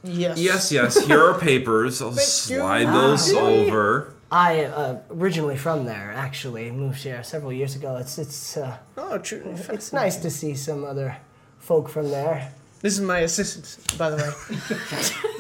Yes. 0.05 0.39
Yes, 0.39 0.71
yes. 0.71 1.07
Here 1.07 1.21
are 1.25 1.39
papers. 1.41 2.03
I'll 2.03 2.13
slide 2.13 2.85
those 2.85 3.33
over. 3.33 4.15
I 4.31 4.65
uh, 4.65 5.01
originally 5.11 5.57
from 5.57 5.87
there. 5.87 6.13
Actually, 6.15 6.71
moved 6.71 7.03
here 7.03 7.23
several 7.23 7.53
years 7.53 7.75
ago. 7.77 7.97
It's 7.97 8.19
it's 8.19 8.59
uh, 8.59 8.77
Oh, 8.99 9.17
true. 9.17 9.43
it's 9.71 9.91
nice 9.93 10.17
to 10.17 10.31
see 10.31 10.55
some 10.55 10.85
other 10.85 11.17
folk 11.59 11.89
from 11.89 12.11
there. 12.11 12.53
This 12.83 12.93
is 12.93 13.01
my 13.01 13.21
assistant, 13.21 13.79
by 13.99 14.11
the 14.11 14.17
way. 14.19 14.57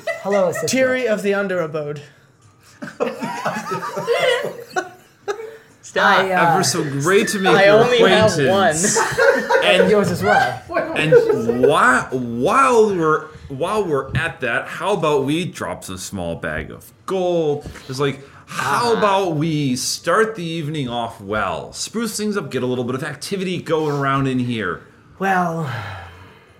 Hello, 0.22 0.48
assistant. 0.48 0.70
Thierry 0.70 1.06
of 1.06 1.22
the 1.22 1.34
Under 1.34 1.60
Abode. 1.60 2.02
Stop. 5.80 6.18
I, 6.18 6.32
uh, 6.32 6.52
Ever 6.52 6.64
so 6.64 6.82
great 6.84 7.28
to 7.28 7.38
make 7.38 7.56
I 7.56 7.64
your 7.66 7.78
only 7.82 7.98
have 8.00 8.30
acquaintance. 8.38 8.96
one. 8.98 9.04
And 9.64 9.90
yours 9.94 10.10
as 10.10 10.22
well. 10.22 10.62
and 10.96 11.66
while 11.66 12.04
while 12.10 12.94
we're 12.94 13.26
while 13.48 13.84
we're 13.84 14.14
at 14.16 14.40
that, 14.40 14.68
how 14.68 14.92
about 14.94 15.24
we 15.24 15.44
drop 15.46 15.88
a 15.88 15.98
small 15.98 16.36
bag 16.36 16.70
of 16.70 16.92
gold? 17.06 17.68
It's 17.88 17.98
like, 17.98 18.20
how 18.46 18.96
about 18.96 19.36
we 19.36 19.76
start 19.76 20.36
the 20.36 20.44
evening 20.44 20.88
off 20.88 21.20
well, 21.20 21.72
spruce 21.72 22.16
things 22.16 22.36
up, 22.36 22.50
get 22.50 22.62
a 22.62 22.66
little 22.66 22.84
bit 22.84 22.94
of 22.94 23.02
activity 23.04 23.60
going 23.60 23.96
around 23.96 24.26
in 24.26 24.38
here. 24.38 24.82
Well, 25.18 25.70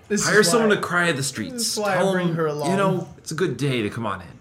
This 0.09 0.27
Hire 0.27 0.41
is 0.41 0.49
someone 0.51 0.71
why- 0.71 0.77
to 0.77 0.81
cry 0.81 1.09
at 1.09 1.17
the 1.17 1.23
streets. 1.23 1.53
this 1.55 1.73
is 1.75 1.79
why 1.79 1.95
I 1.95 1.99
Tell 1.99 2.13
bring 2.13 2.29
them, 2.29 2.37
her 2.37 2.47
along. 2.47 2.71
you 2.71 2.77
know, 2.77 3.09
it's 3.19 3.31
a 3.31 3.35
good 3.37 3.57
day 3.59 3.83
to 3.83 3.91
come 3.91 4.07
on 4.07 4.23
in. 4.23 4.38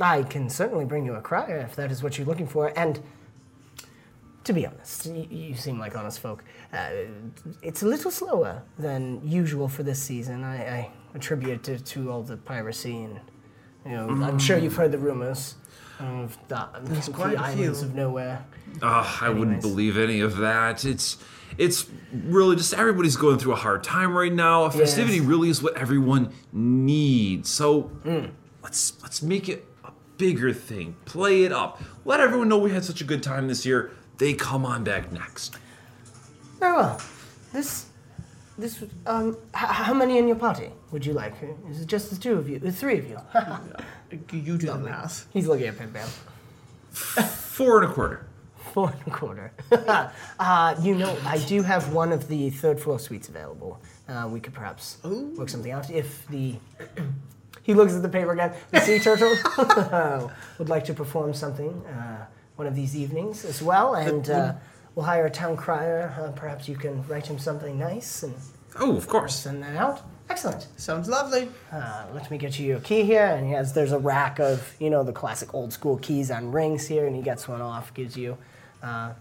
I 0.00 0.22
can 0.24 0.48
certainly 0.50 0.84
bring 0.84 1.04
you 1.06 1.14
a 1.14 1.20
crier 1.20 1.58
if 1.58 1.76
that 1.76 1.90
is 1.90 2.02
what 2.02 2.18
you're 2.18 2.26
looking 2.26 2.46
for. 2.48 2.72
And 2.78 3.00
to 4.44 4.52
be 4.52 4.66
honest, 4.66 5.06
you, 5.06 5.26
you 5.30 5.54
seem 5.54 5.78
like 5.78 5.96
honest 5.96 6.18
folk. 6.20 6.42
Uh, 6.72 6.88
it's 7.62 7.82
a 7.82 7.86
little 7.86 8.10
slower 8.10 8.62
than 8.78 9.20
usual 9.26 9.68
for 9.68 9.82
this 9.84 10.02
season. 10.02 10.42
I, 10.42 10.56
I 10.78 10.90
attribute 11.14 11.50
it 11.52 11.64
to, 11.64 11.78
to 11.78 12.10
all 12.10 12.22
the 12.22 12.36
piracy 12.36 13.04
and, 13.04 13.20
you 13.84 13.92
know, 13.92 14.08
I'm 14.24 14.38
sure 14.38 14.58
you've 14.58 14.74
heard 14.76 14.90
the 14.92 14.98
rumors 14.98 15.56
of 16.00 16.36
the, 16.48 16.66
the 16.82 17.12
quite 17.12 17.36
a 17.36 17.40
islands 17.42 17.80
few. 17.80 17.88
of 17.88 17.94
nowhere. 17.94 18.44
Ah, 18.82 19.18
I 19.24 19.28
wouldn't 19.28 19.60
believe 19.60 19.96
any 19.98 20.20
of 20.20 20.36
that. 20.38 20.84
It's 20.84 21.18
it's 21.58 21.86
really 22.12 22.56
just 22.56 22.72
everybody's 22.72 23.16
going 23.16 23.38
through 23.38 23.52
a 23.52 23.56
hard 23.56 23.84
time 23.84 24.14
right 24.16 24.32
now. 24.32 24.64
A 24.64 24.70
festivity 24.70 25.18
Yes. 25.18 25.26
really 25.26 25.50
is 25.50 25.62
what 25.62 25.76
everyone 25.76 26.32
needs. 26.52 27.50
So 27.50 27.82
Hmm. 28.04 28.26
let's 28.62 29.00
let's 29.02 29.20
make 29.22 29.48
it 29.48 29.64
a 29.71 29.71
bigger 30.22 30.52
thing. 30.52 30.94
Play 31.04 31.42
it 31.42 31.50
up. 31.50 31.82
Let 32.04 32.20
everyone 32.20 32.48
know 32.48 32.56
we 32.56 32.70
had 32.70 32.84
such 32.84 33.00
a 33.00 33.04
good 33.04 33.24
time 33.24 33.48
this 33.48 33.66
year. 33.66 33.90
They 34.18 34.34
come 34.34 34.64
on 34.64 34.84
back 34.84 35.10
next. 35.10 35.56
Very 36.60 36.74
well. 36.74 37.00
This, 37.52 37.86
this, 38.56 38.84
um, 39.04 39.36
h- 39.48 39.72
how 39.82 39.92
many 39.92 40.18
in 40.18 40.28
your 40.28 40.36
party 40.36 40.70
would 40.92 41.04
you 41.04 41.12
like? 41.12 41.34
Is 41.68 41.80
it 41.80 41.88
just 41.88 42.10
the 42.10 42.16
two 42.16 42.34
of 42.34 42.48
you? 42.48 42.60
The 42.60 42.70
three 42.70 42.98
of 42.98 43.08
you? 43.08 43.18
You 44.30 44.58
do 44.58 44.66
the 44.66 44.76
math. 44.76 45.26
He's 45.32 45.48
looking 45.48 45.66
at 45.66 45.78
Pim 45.78 45.90
Pam. 45.90 46.06
Four 46.92 47.82
and 47.82 47.90
a 47.90 47.94
quarter. 47.94 48.26
Four 48.74 48.90
and 48.90 49.06
a 49.06 49.10
quarter. 49.10 49.52
uh, 50.38 50.76
you 50.82 50.94
know, 50.94 51.16
I 51.24 51.38
do 51.38 51.62
have 51.62 51.94
one 51.94 52.12
of 52.12 52.28
the 52.28 52.50
third 52.50 52.78
floor 52.78 52.98
suites 52.98 53.30
available. 53.30 53.80
Uh, 54.06 54.28
we 54.30 54.38
could 54.38 54.52
perhaps 54.52 54.98
work 55.02 55.48
something 55.48 55.72
out 55.72 55.90
if 55.90 56.28
the. 56.28 56.56
he 57.68 57.74
looks 57.74 57.92
at 57.94 58.02
the 58.02 58.08
paper 58.08 58.32
again. 58.32 58.52
The 58.70 58.80
sea 58.80 58.98
turtle 58.98 59.34
would 60.58 60.68
like 60.68 60.84
to 60.86 60.94
perform 60.94 61.34
something 61.34 61.70
uh, 61.86 62.26
one 62.56 62.66
of 62.66 62.74
these 62.74 62.96
evenings 62.96 63.44
as 63.44 63.62
well, 63.62 63.94
and 63.94 64.28
uh, 64.30 64.54
we'll 64.94 65.06
hire 65.06 65.26
a 65.26 65.30
town 65.30 65.56
crier. 65.56 66.14
Uh, 66.20 66.32
perhaps 66.32 66.68
you 66.68 66.76
can 66.76 67.06
write 67.06 67.26
him 67.26 67.38
something 67.38 67.78
nice 67.78 68.22
and 68.22 68.34
Oh, 68.78 68.96
of 68.96 69.06
course. 69.06 69.34
send 69.34 69.62
that 69.62 69.76
out. 69.76 70.00
Excellent. 70.30 70.66
Sounds 70.76 71.06
lovely. 71.06 71.48
Uh, 71.70 72.06
let 72.14 72.30
me 72.30 72.38
get 72.38 72.58
you 72.58 72.66
your 72.66 72.80
key 72.80 73.02
here, 73.02 73.26
and 73.26 73.46
he 73.46 73.52
has 73.52 73.74
there's 73.74 73.92
a 73.92 73.98
rack 73.98 74.38
of 74.38 74.74
you 74.80 74.88
know 74.88 75.04
the 75.04 75.12
classic 75.12 75.52
old 75.52 75.72
school 75.74 75.98
keys 75.98 76.30
on 76.30 76.50
rings 76.50 76.86
here, 76.86 77.06
and 77.06 77.14
he 77.14 77.20
gets 77.20 77.46
one 77.46 77.60
off, 77.60 77.92
gives 77.92 78.16
you. 78.16 78.38
Uh, 78.82 79.12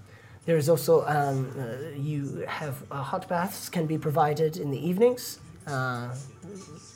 there's 0.46 0.70
also 0.70 1.06
um, 1.06 1.52
uh, 1.60 1.90
you 1.98 2.46
have 2.48 2.82
uh, 2.92 3.02
hot 3.04 3.28
baths 3.28 3.68
can 3.70 3.86
be 3.86 3.98
provided 3.98 4.56
in 4.56 4.72
the 4.72 4.88
evenings, 4.88 5.40
uh, 5.68 6.16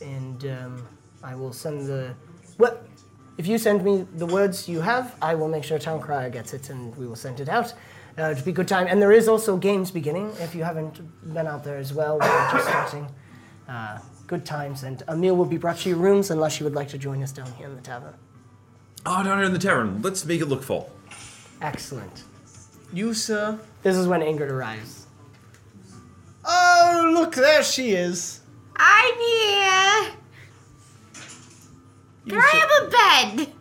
and 0.02 0.46
um, 0.46 0.88
I 1.26 1.34
will 1.36 1.52
send 1.52 1.88
the 1.88 2.14
well. 2.58 2.78
If 3.38 3.48
you 3.48 3.58
send 3.58 3.84
me 3.84 4.06
the 4.16 4.26
words 4.26 4.70
you 4.70 4.80
have, 4.80 5.16
I 5.22 5.36
will 5.36 5.50
make 5.50 5.64
sure 5.66 5.78
Town 5.78 6.00
Crier 6.00 6.30
gets 6.30 6.54
it, 6.54 6.70
and 6.70 6.96
we 6.96 7.06
will 7.06 7.18
send 7.18 7.42
it 7.42 7.50
out. 7.50 7.74
Uh, 8.18 8.30
it'll 8.32 8.46
be 8.46 8.52
a 8.52 8.54
good 8.54 8.68
time, 8.68 8.88
and 8.88 9.02
there 9.02 9.12
is 9.12 9.28
also 9.28 9.58
games 9.58 9.92
beginning. 9.92 10.32
If 10.40 10.56
you 10.56 10.64
haven't 10.64 11.02
been 11.34 11.48
out 11.48 11.66
there 11.66 11.78
as 11.78 11.92
well, 11.94 12.18
we're 12.20 12.52
just 12.54 12.68
starting. 12.70 13.08
Uh, 13.68 14.00
good 14.28 14.46
times, 14.46 14.84
and 14.84 15.04
a 15.10 15.16
meal 15.18 15.36
will 15.36 15.52
be 15.56 15.58
brought 15.58 15.78
to 15.80 15.90
your 15.90 15.98
rooms 15.98 16.32
unless 16.32 16.60
you 16.60 16.64
would 16.64 16.76
like 16.76 16.88
to 16.90 16.98
join 16.98 17.22
us 17.24 17.34
down 17.34 17.52
here 17.54 17.68
in 17.68 17.76
the 17.76 17.82
tavern. 17.82 18.14
Oh, 19.06 19.22
down 19.22 19.38
here 19.40 19.48
in 19.48 19.54
the 19.54 19.60
tavern. 19.60 20.02
Let's 20.02 20.24
make 20.26 20.40
it 20.40 20.46
look 20.46 20.64
full. 20.64 20.90
Excellent. 21.62 22.24
You, 22.94 23.14
sir. 23.14 23.60
This 23.84 23.98
is 23.98 24.08
when 24.08 24.22
Ingrid 24.22 24.50
arrives. 24.50 25.08
Oh, 26.46 27.12
look, 27.14 27.36
there 27.36 27.64
she 27.64 27.92
is. 27.92 28.40
I'm 28.78 29.16
here. 29.16 30.14
Can 32.28 32.40
I 32.40 32.52
have 32.62 32.72
a 32.84 32.90
bed? 33.38 33.54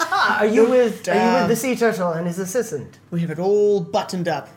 Ah, 0.00 0.38
are 0.40 0.46
you 0.46 0.68
with 0.68 1.08
Are 1.08 1.14
you 1.14 1.32
with 1.40 1.48
the 1.48 1.56
sea 1.56 1.74
turtle 1.76 2.12
and 2.12 2.26
his 2.26 2.38
assistant? 2.38 2.98
We 3.10 3.20
have 3.20 3.30
it 3.30 3.38
all 3.38 3.80
buttoned 3.80 4.28
up. 4.28 4.48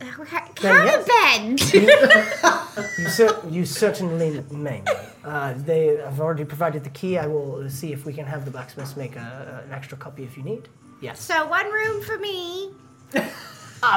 Can 0.00 0.76
I 0.76 0.86
have 0.86 1.02
a 1.02 1.06
bed. 1.06 2.54
You, 2.98 3.08
cer- 3.08 3.40
you 3.50 3.64
certainly 3.64 4.40
may. 4.52 4.82
Uh, 5.24 5.54
they 5.56 5.96
have 5.96 6.20
already 6.20 6.44
provided 6.44 6.84
the 6.84 6.90
key. 6.90 7.18
I 7.18 7.26
will 7.26 7.68
see 7.68 7.92
if 7.92 8.06
we 8.06 8.12
can 8.12 8.24
have 8.24 8.44
the 8.44 8.52
blacksmiths 8.52 8.96
make 8.96 9.16
a, 9.16 9.64
an 9.66 9.72
extra 9.72 9.98
copy 9.98 10.22
if 10.22 10.36
you 10.36 10.44
need. 10.44 10.68
Yes. 11.00 11.20
so 11.20 11.46
one 11.48 11.66
room 11.72 12.02
for 12.04 12.18
me, 12.18 12.70
Uh, 13.14 13.20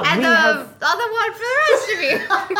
and 0.05 0.17
we 0.19 0.25
the 0.25 0.35
have 0.35 0.73
other 0.81 1.11
one 1.11 1.31
for 1.33 1.39
the 1.39 1.57
rest 1.69 1.91
of 1.93 2.01
you. 2.01 2.57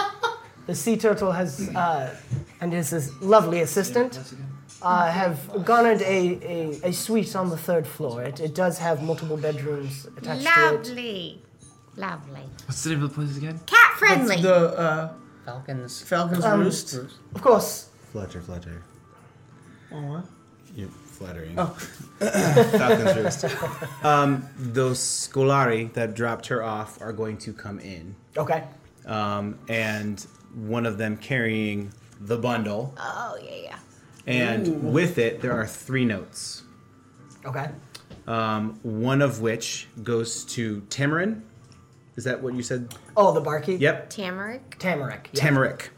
the 0.68 0.76
sea 0.76 0.96
turtle 0.98 1.32
has 1.32 1.70
uh, 1.76 2.16
and 2.62 2.72
his, 2.74 2.92
his 2.92 3.12
lovely 3.22 3.62
assistant 3.62 4.20
uh, 4.82 5.12
have 5.12 5.64
garnered 5.66 6.02
a, 6.02 6.40
a, 6.84 6.90
a 6.90 6.94
suite 6.94 7.36
on 7.36 7.50
the 7.50 7.58
third 7.58 7.86
floor. 7.88 8.24
It, 8.24 8.40
it 8.40 8.56
does 8.56 8.78
have 8.80 9.04
multiple 9.04 9.38
bedrooms 9.38 10.08
attached 10.18 10.44
to 10.44 10.50
it. 10.50 10.74
Lovely, 10.88 11.42
lovely. 11.96 12.44
What's 12.66 12.84
the 12.84 12.92
name 12.92 13.04
of 13.04 13.10
the 13.10 13.16
place 13.16 13.38
again? 13.38 13.60
Cat 13.66 13.98
friendly. 13.98 14.42
The 14.42 14.56
uh, 14.78 15.14
Falcons. 15.46 16.02
Falcon's 16.02 16.46
Um, 16.46 16.60
Roost. 16.62 16.94
Of 16.96 17.42
course. 17.42 17.90
Fletcher, 18.12 18.42
Fletcher. 18.42 18.84
Oh, 19.92 20.02
what? 20.02 20.26
You're 20.76 20.90
flattering. 20.90 21.56
Oh. 21.58 21.68
Falcon's 22.20 23.16
Roost. 23.18 24.04
Um, 24.06 24.46
those 24.58 25.00
Scolari 25.00 25.92
that 25.94 26.14
dropped 26.16 26.48
her 26.48 26.64
off 26.64 27.02
are 27.02 27.14
going 27.14 27.38
to 27.40 27.54
come 27.54 27.80
in. 27.80 28.16
Okay. 28.38 28.64
Um, 29.06 29.60
and 29.68 30.26
one 30.54 30.86
of 30.86 30.98
them 30.98 31.18
carrying 31.18 31.92
the 32.20 32.38
bundle. 32.38 32.94
oh 32.98 33.38
yeah, 33.44 33.56
yeah. 33.64 33.76
And 34.28 34.68
Ooh. 34.68 34.72
with 34.72 35.18
it, 35.18 35.42
there 35.42 35.54
are 35.54 35.66
three 35.66 36.06
notes. 36.06 36.64
Okay. 37.46 37.70
Um, 38.28 38.80
one 38.84 39.22
of 39.22 39.42
which 39.42 39.88
goes 40.04 40.46
to 40.46 40.82
Tamarin. 40.90 41.42
Is 42.16 42.26
that 42.26 42.42
what 42.44 42.54
you 42.54 42.62
said? 42.64 42.94
Oh, 43.18 43.34
the 43.34 43.42
barkeep. 43.42 43.80
Yep. 43.80 44.10
Tamarick. 44.10 44.78
Tamarick. 44.78 45.28
yeah. 45.32 45.44
Tamarick. 45.44 45.90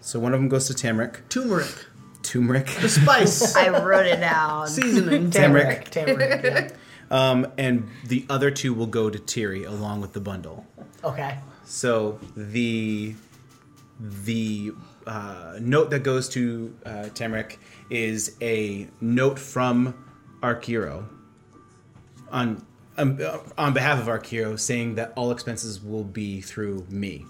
So 0.00 0.18
one 0.18 0.32
of 0.32 0.40
them 0.40 0.48
goes 0.48 0.68
to 0.68 0.74
Tamarick. 0.74 1.28
Turmeric. 1.28 1.86
Turmeric. 2.22 2.66
The 2.80 2.88
spice. 2.88 3.54
I 3.56 3.68
wrote 3.68 4.06
it 4.06 4.20
down. 4.20 4.68
Seasoning. 4.68 5.30
Tamarick. 5.30 5.90
Tamarick. 5.90 6.44
yeah. 6.44 6.70
Um, 7.10 7.48
and 7.58 7.88
the 8.06 8.24
other 8.30 8.52
two 8.52 8.72
will 8.72 8.86
go 8.86 9.10
to 9.10 9.18
Tiri 9.18 9.66
along 9.66 10.00
with 10.00 10.12
the 10.12 10.20
bundle. 10.20 10.64
Okay. 11.02 11.38
So 11.64 12.20
the 12.36 13.16
the 13.98 14.72
uh, 15.10 15.58
note 15.60 15.90
that 15.90 16.04
goes 16.04 16.28
to 16.30 16.72
uh, 16.86 17.08
is 17.90 18.36
a 18.40 18.86
note 19.00 19.38
from 19.38 19.92
Arkiro 20.40 21.04
on 22.30 22.64
um, 22.96 23.18
uh, 23.20 23.38
on 23.58 23.72
behalf 23.72 23.98
of 24.00 24.06
Arkiro 24.06 24.58
saying 24.58 24.94
that 24.94 25.12
all 25.16 25.32
expenses 25.32 25.82
will 25.82 26.04
be 26.04 26.40
through 26.40 26.86
me, 26.88 27.26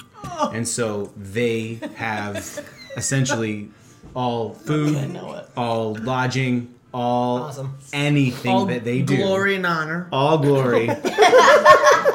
and 0.53 0.67
so 0.69 1.11
they 1.17 1.79
have 1.97 2.37
essentially 2.97 3.71
all 4.15 4.53
food, 4.53 4.97
I 4.97 5.07
know 5.07 5.35
it. 5.37 5.49
all 5.57 5.95
lodging, 5.95 6.75
all 6.93 7.45
Awesome. 7.45 7.79
anything 7.93 8.51
All 8.53 8.67
that 8.67 8.85
they 8.85 9.01
do, 9.03 9.17
All 9.23 9.29
glory 9.29 9.55
and 9.57 9.65
honor. 9.67 10.09
all 10.13 10.39
glory, 10.39 10.89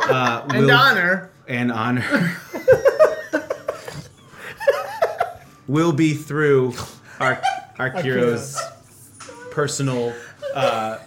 uh, 0.09 0.45
And 0.49 0.65
will- 0.65 0.71
honor. 0.71 1.29
and 1.47 1.71
honor 1.71 2.35
will 5.67 5.91
be 5.91 6.13
through 6.13 6.73
our 7.19 7.41
Arkiro's 7.77 8.59
personal 9.51 10.13
uh, 10.53 10.97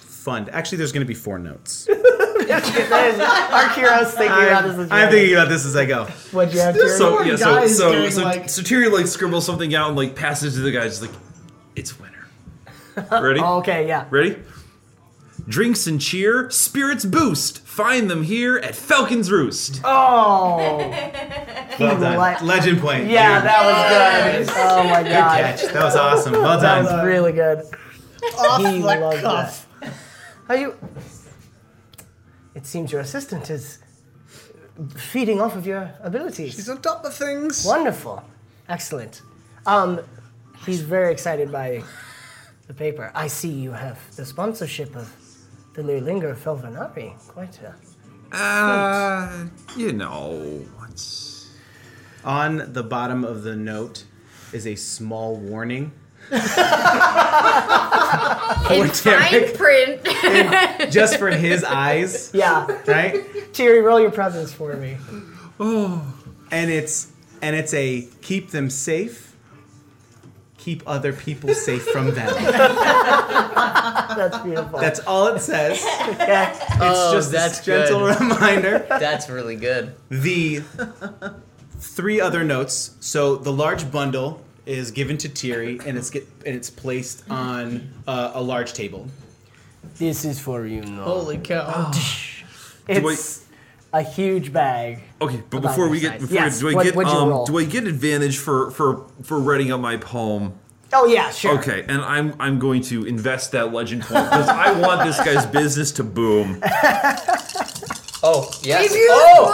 fund. 0.00 0.48
Actually, 0.50 0.78
there's 0.78 0.92
going 0.92 1.04
to 1.04 1.08
be 1.08 1.14
four 1.14 1.38
notes. 1.38 1.88
Our 2.46 3.68
heroes 3.70 4.12
thinking 4.14 4.28
about 4.28 4.64
this 4.64 4.78
as 4.78 4.92
I'm 4.92 5.10
thinking 5.10 5.34
about 5.34 5.48
this 5.48 5.64
as 5.64 5.74
I 5.74 5.84
go. 5.84 6.04
What'd 6.32 6.54
you 6.54 6.60
have 6.60 6.74
to 6.74 6.88
So 6.90 7.22
yeah, 7.22 7.36
so 7.36 7.66
so 7.66 7.92
doing, 7.92 8.10
so, 8.10 8.22
like- 8.22 8.48
so 8.48 8.62
Tyrion 8.62 8.92
like 8.92 9.06
scribbles 9.06 9.44
something 9.44 9.74
out 9.74 9.88
and 9.88 9.96
like 9.96 10.14
passes 10.14 10.54
it 10.56 10.60
to 10.60 10.64
the 10.64 10.70
guys. 10.70 10.98
He's 11.00 11.08
like, 11.08 11.18
it's 11.74 11.98
winter. 11.98 12.26
Ready? 13.22 13.40
Oh, 13.40 13.58
okay, 13.58 13.88
yeah. 13.88 14.06
Ready? 14.10 14.36
Drinks 15.48 15.86
and 15.86 16.00
cheer, 16.00 16.50
spirits 16.50 17.04
boost. 17.04 17.60
Find 17.60 18.10
them 18.10 18.24
here 18.24 18.56
at 18.58 18.74
Falcon's 18.74 19.30
Roost. 19.30 19.80
Oh. 19.84 20.56
Well 21.78 22.00
done. 22.00 22.16
Like- 22.16 22.42
Legend 22.42 22.80
point. 22.80 23.06
Yeah, 23.08 23.38
Dude, 23.40 23.48
that 23.48 23.64
was 24.38 24.46
good. 24.48 24.56
Oh 24.58 24.84
my 24.84 25.02
Good 25.02 25.12
god. 25.12 25.38
catch. 25.40 25.62
That 25.72 25.84
was 25.84 25.94
awesome. 25.96 26.32
Well 26.32 26.58
That 26.58 26.82
done. 26.82 26.84
was 26.84 27.04
really 27.06 27.32
good. 27.32 27.58
Off 28.38 28.60
He 28.60 28.80
the 28.80 28.86
loved 28.86 29.20
cuff. 29.22 29.68
Are 30.48 30.56
you? 30.56 30.74
It 32.54 32.66
seems 32.66 32.90
your 32.90 33.02
assistant 33.02 33.50
is 33.50 33.78
feeding 34.96 35.40
off 35.40 35.54
of 35.54 35.66
your 35.66 35.92
abilities. 36.02 36.54
She's 36.54 36.68
on 36.68 36.80
top 36.82 37.04
of 37.04 37.14
things. 37.14 37.64
Wonderful. 37.64 38.22
Excellent. 38.68 39.22
Um, 39.66 40.00
he's 40.64 40.80
very 40.80 41.12
excited 41.12 41.52
by 41.52 41.84
the 42.66 42.74
paper. 42.74 43.12
I 43.14 43.26
see 43.28 43.48
you 43.50 43.72
have 43.72 43.98
the 44.16 44.24
sponsorship 44.24 44.96
of 44.96 45.08
the 45.76 45.82
Lurlinger 45.82 46.34
Felvanari. 46.36 47.14
Quite 47.28 47.60
a. 47.62 47.74
Uh, 48.36 49.44
you 49.76 49.92
know, 49.92 50.64
it's 50.90 51.48
On 52.24 52.72
the 52.72 52.82
bottom 52.82 53.24
of 53.24 53.42
the 53.44 53.54
note 53.54 54.04
is 54.52 54.66
a 54.66 54.74
small 54.74 55.36
warning. 55.36 55.92
In 56.32 56.38
For 58.88 58.88
Tarek, 58.88 59.50
fine 59.50 59.56
print. 59.56 60.90
just 60.92 61.18
for 61.18 61.28
his 61.30 61.62
eyes, 61.62 62.30
Yeah. 62.34 62.66
right? 62.86 63.22
Terry, 63.54 63.80
roll 63.80 64.00
your 64.00 64.10
presence 64.10 64.52
for 64.52 64.74
me. 64.74 64.96
and 65.60 66.70
it's 66.70 67.12
and 67.42 67.54
it's 67.54 67.72
a 67.74 68.08
keep 68.22 68.50
them 68.50 68.70
safe 68.70 69.25
keep 70.66 70.82
other 70.86 71.12
people 71.12 71.54
safe 71.54 71.84
from 71.94 72.06
them 72.12 72.26
That's 74.18 74.38
beautiful. 74.38 74.78
that's 74.80 75.00
all 75.00 75.28
it 75.28 75.40
says 75.40 75.78
okay. 76.10 76.50
it's 76.52 76.66
Oh, 76.80 77.12
just 77.14 77.30
that's 77.30 77.60
a 77.60 77.64
gentle 77.64 78.00
good. 78.00 78.20
reminder 78.20 78.84
That's 78.88 79.28
really 79.30 79.54
good. 79.56 79.94
the 80.10 80.62
three 81.78 82.20
other 82.20 82.42
notes 82.42 82.96
so 83.00 83.36
the 83.36 83.52
large 83.52 83.90
bundle 83.92 84.42
is 84.66 84.90
given 84.90 85.16
to 85.18 85.28
Tiri 85.28 85.84
and 85.86 85.96
it's 85.96 86.10
get 86.10 86.26
and 86.44 86.56
it's 86.56 86.68
placed 86.70 87.22
on 87.30 87.88
uh, 88.08 88.32
a 88.34 88.42
large 88.42 88.72
table 88.72 89.06
This 89.98 90.24
is 90.24 90.40
for 90.40 90.66
you, 90.66 90.82
no. 90.82 91.02
Holy 91.04 91.38
cow. 91.38 91.92
It's 92.88 93.45
a 93.92 94.02
huge 94.02 94.52
bag. 94.52 95.00
okay. 95.22 95.42
But 95.50 95.62
before 95.62 95.88
we 95.88 96.00
get 96.00 96.20
before 96.20 96.34
Yes, 96.34 96.58
do 96.60 96.68
I 96.70 96.74
what- 96.74 96.84
get 96.84 96.96
um 96.96 97.44
do 97.46 97.58
I 97.58 97.64
get 97.64 97.84
advantage 97.86 98.38
for 98.38 98.70
for 98.72 99.04
for 99.22 99.38
writing 99.38 99.72
up 99.72 99.80
my 99.80 99.96
poem? 99.96 100.54
Oh 100.92 101.06
yeah, 101.06 101.30
sure. 101.30 101.58
Okay, 101.58 101.84
and 101.88 102.00
I'm 102.02 102.34
I'm 102.38 102.58
going 102.58 102.80
to 102.82 103.04
invest 103.06 103.52
that 103.52 103.72
legend 103.72 104.02
point 104.02 104.24
because 104.24 104.48
I 104.48 104.72
want 104.80 105.04
this 105.04 105.16
guy's 105.18 105.44
business 105.60 105.92
to 105.92 106.04
boom. 106.04 106.62
Oh, 108.22 108.50
yes. 108.62 108.92
Oh! 108.92 109.52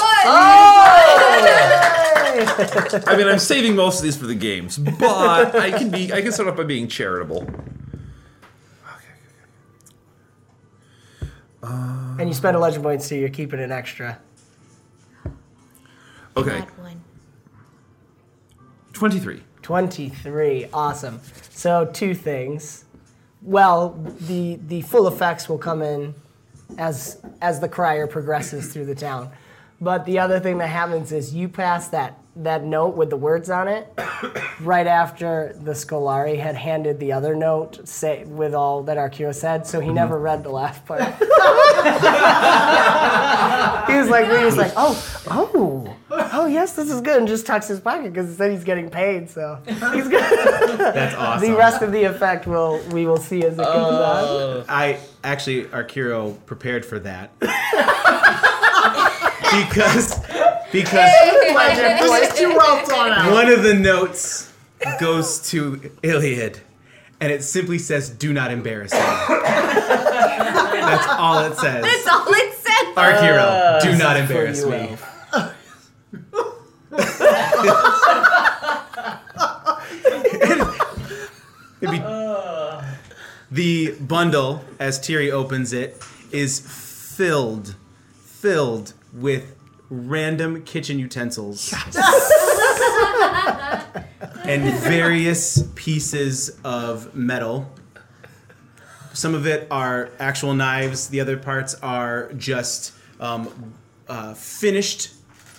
I 3.07 3.16
mean, 3.18 3.26
I'm 3.28 3.41
saving 3.41 3.74
most 3.76 3.99
of 3.99 4.05
these 4.05 4.16
for 4.16 4.26
the 4.26 4.37
games, 4.37 4.78
but 4.78 5.55
I 5.57 5.72
can 5.72 5.91
be 5.91 6.11
I 6.12 6.22
can 6.22 6.33
start 6.33 6.49
off 6.49 6.57
by 6.57 6.62
being 6.62 6.89
charitable. 6.89 7.47
And 12.22 12.30
you 12.30 12.34
spend 12.34 12.56
a 12.56 12.60
legend 12.60 12.84
point, 12.84 13.02
so 13.02 13.16
you're 13.16 13.28
keeping 13.30 13.58
an 13.58 13.72
extra. 13.72 14.16
Okay, 16.36 16.60
Bad 16.60 16.78
one. 16.78 17.02
twenty 18.92 19.18
three. 19.18 19.42
23. 19.62 20.68
Awesome. 20.72 21.20
So 21.50 21.90
two 21.92 22.14
things. 22.14 22.84
Well, 23.42 24.00
the 24.28 24.60
the 24.68 24.82
full 24.82 25.08
effects 25.08 25.48
will 25.48 25.58
come 25.58 25.82
in 25.82 26.14
as 26.78 27.20
as 27.40 27.58
the 27.58 27.68
crier 27.68 28.06
progresses 28.06 28.72
through 28.72 28.86
the 28.86 28.94
town. 28.94 29.32
But 29.80 30.04
the 30.04 30.20
other 30.20 30.38
thing 30.38 30.58
that 30.58 30.68
happens 30.68 31.10
is 31.10 31.34
you 31.34 31.48
pass 31.48 31.88
that 31.88 32.20
that 32.35 32.64
note 32.64 32.97
with 32.97 33.11
the 33.11 33.16
words 33.16 33.51
on 33.51 33.68
it 33.68 33.93
right 34.61 34.87
after 34.87 35.55
the 35.61 35.72
Scolari 35.72 36.39
had 36.39 36.57
handed 36.57 36.99
the 36.99 37.12
other 37.12 37.35
note 37.35 37.87
say, 37.87 38.24
with 38.24 38.55
all 38.55 38.83
that 38.85 38.97
Arkiro 38.97 39.35
said, 39.35 39.66
so 39.66 39.80
he 39.80 39.87
mm-hmm. 39.87 39.97
never 39.97 40.18
read 40.18 40.43
the 40.43 40.51
last 40.51 40.85
part. 40.87 41.01
he 43.87 43.99
was 43.99 44.09
like, 44.09 44.26
he 44.26 44.45
was 44.45 44.57
like, 44.57 44.72
oh, 44.76 45.22
oh, 45.30 45.97
oh, 46.11 46.47
yes, 46.47 46.74
this 46.74 46.91
is 46.91 47.01
good, 47.01 47.18
and 47.18 47.28
just 47.28 47.47
tucks 47.47 47.68
his 47.68 47.80
pocket 47.80 48.12
because 48.12 48.28
he 48.28 48.35
said 48.35 48.51
he's 48.51 48.64
getting 48.64 48.89
paid, 48.89 49.28
so 49.28 49.59
he's 49.66 50.09
good. 50.09 50.22
that's 50.78 51.14
awesome 51.14 51.51
The 51.51 51.57
rest 51.57 51.83
of 51.83 51.93
the 51.93 52.05
effect 52.05 52.47
will 52.47 52.80
we 52.93 53.07
will 53.07 53.18
see 53.18 53.45
as 53.45 53.55
it 53.55 53.62
comes 53.62 53.66
on. 53.66 54.24
Uh, 54.24 54.64
I 54.68 54.99
actually 55.24 55.64
Arkiro 55.64 56.37
prepared 56.47 56.87
for 56.87 56.99
that 57.01 57.30
because 59.68 60.18
because 60.72 60.92
This 62.00 62.32
is 62.32 62.38
too 62.38 62.54
well 62.56 62.84
thought 62.86 63.10
out. 63.12 63.30
one 63.32 63.48
of 63.50 63.62
the 63.62 63.74
notes 63.74 64.50
goes 64.98 65.38
to 65.50 65.90
Iliad, 66.02 66.60
and 67.20 67.30
it 67.30 67.44
simply 67.44 67.78
says, 67.78 68.08
"Do 68.10 68.32
not 68.32 68.50
embarrass 68.50 68.92
me." 68.92 68.98
That's 68.98 71.06
all 71.10 71.40
it 71.44 71.54
says. 71.56 71.84
That's 71.84 72.08
all 72.08 72.24
it 72.28 72.54
says. 72.54 72.94
Arkiro, 72.96 73.80
do 73.82 73.96
not 73.96 74.16
embarrass 74.16 74.64
me. 74.64 74.96
Elf. 75.32 75.54
Be- 81.80 82.02
the 83.50 83.94
bundle, 84.00 84.64
as 84.78 84.98
Tiri 84.98 85.30
opens 85.30 85.72
it, 85.72 86.02
is 86.30 86.60
filled, 86.60 87.74
filled 88.14 88.94
with 89.12 89.54
random 89.93 90.62
kitchen 90.62 90.99
utensils 90.99 91.70
and 94.45 94.74
various 94.80 95.68
pieces 95.74 96.59
of 96.64 97.14
metal. 97.14 97.70
Some 99.12 99.34
of 99.34 99.47
it 99.47 99.68
are 99.70 100.09
actual 100.18 100.55
knives. 100.55 101.09
The 101.09 101.20
other 101.20 101.36
parts 101.36 101.74
are 101.82 102.32
just 102.32 102.95
um, 103.20 103.74
uh, 104.09 104.32
finished 104.32 105.11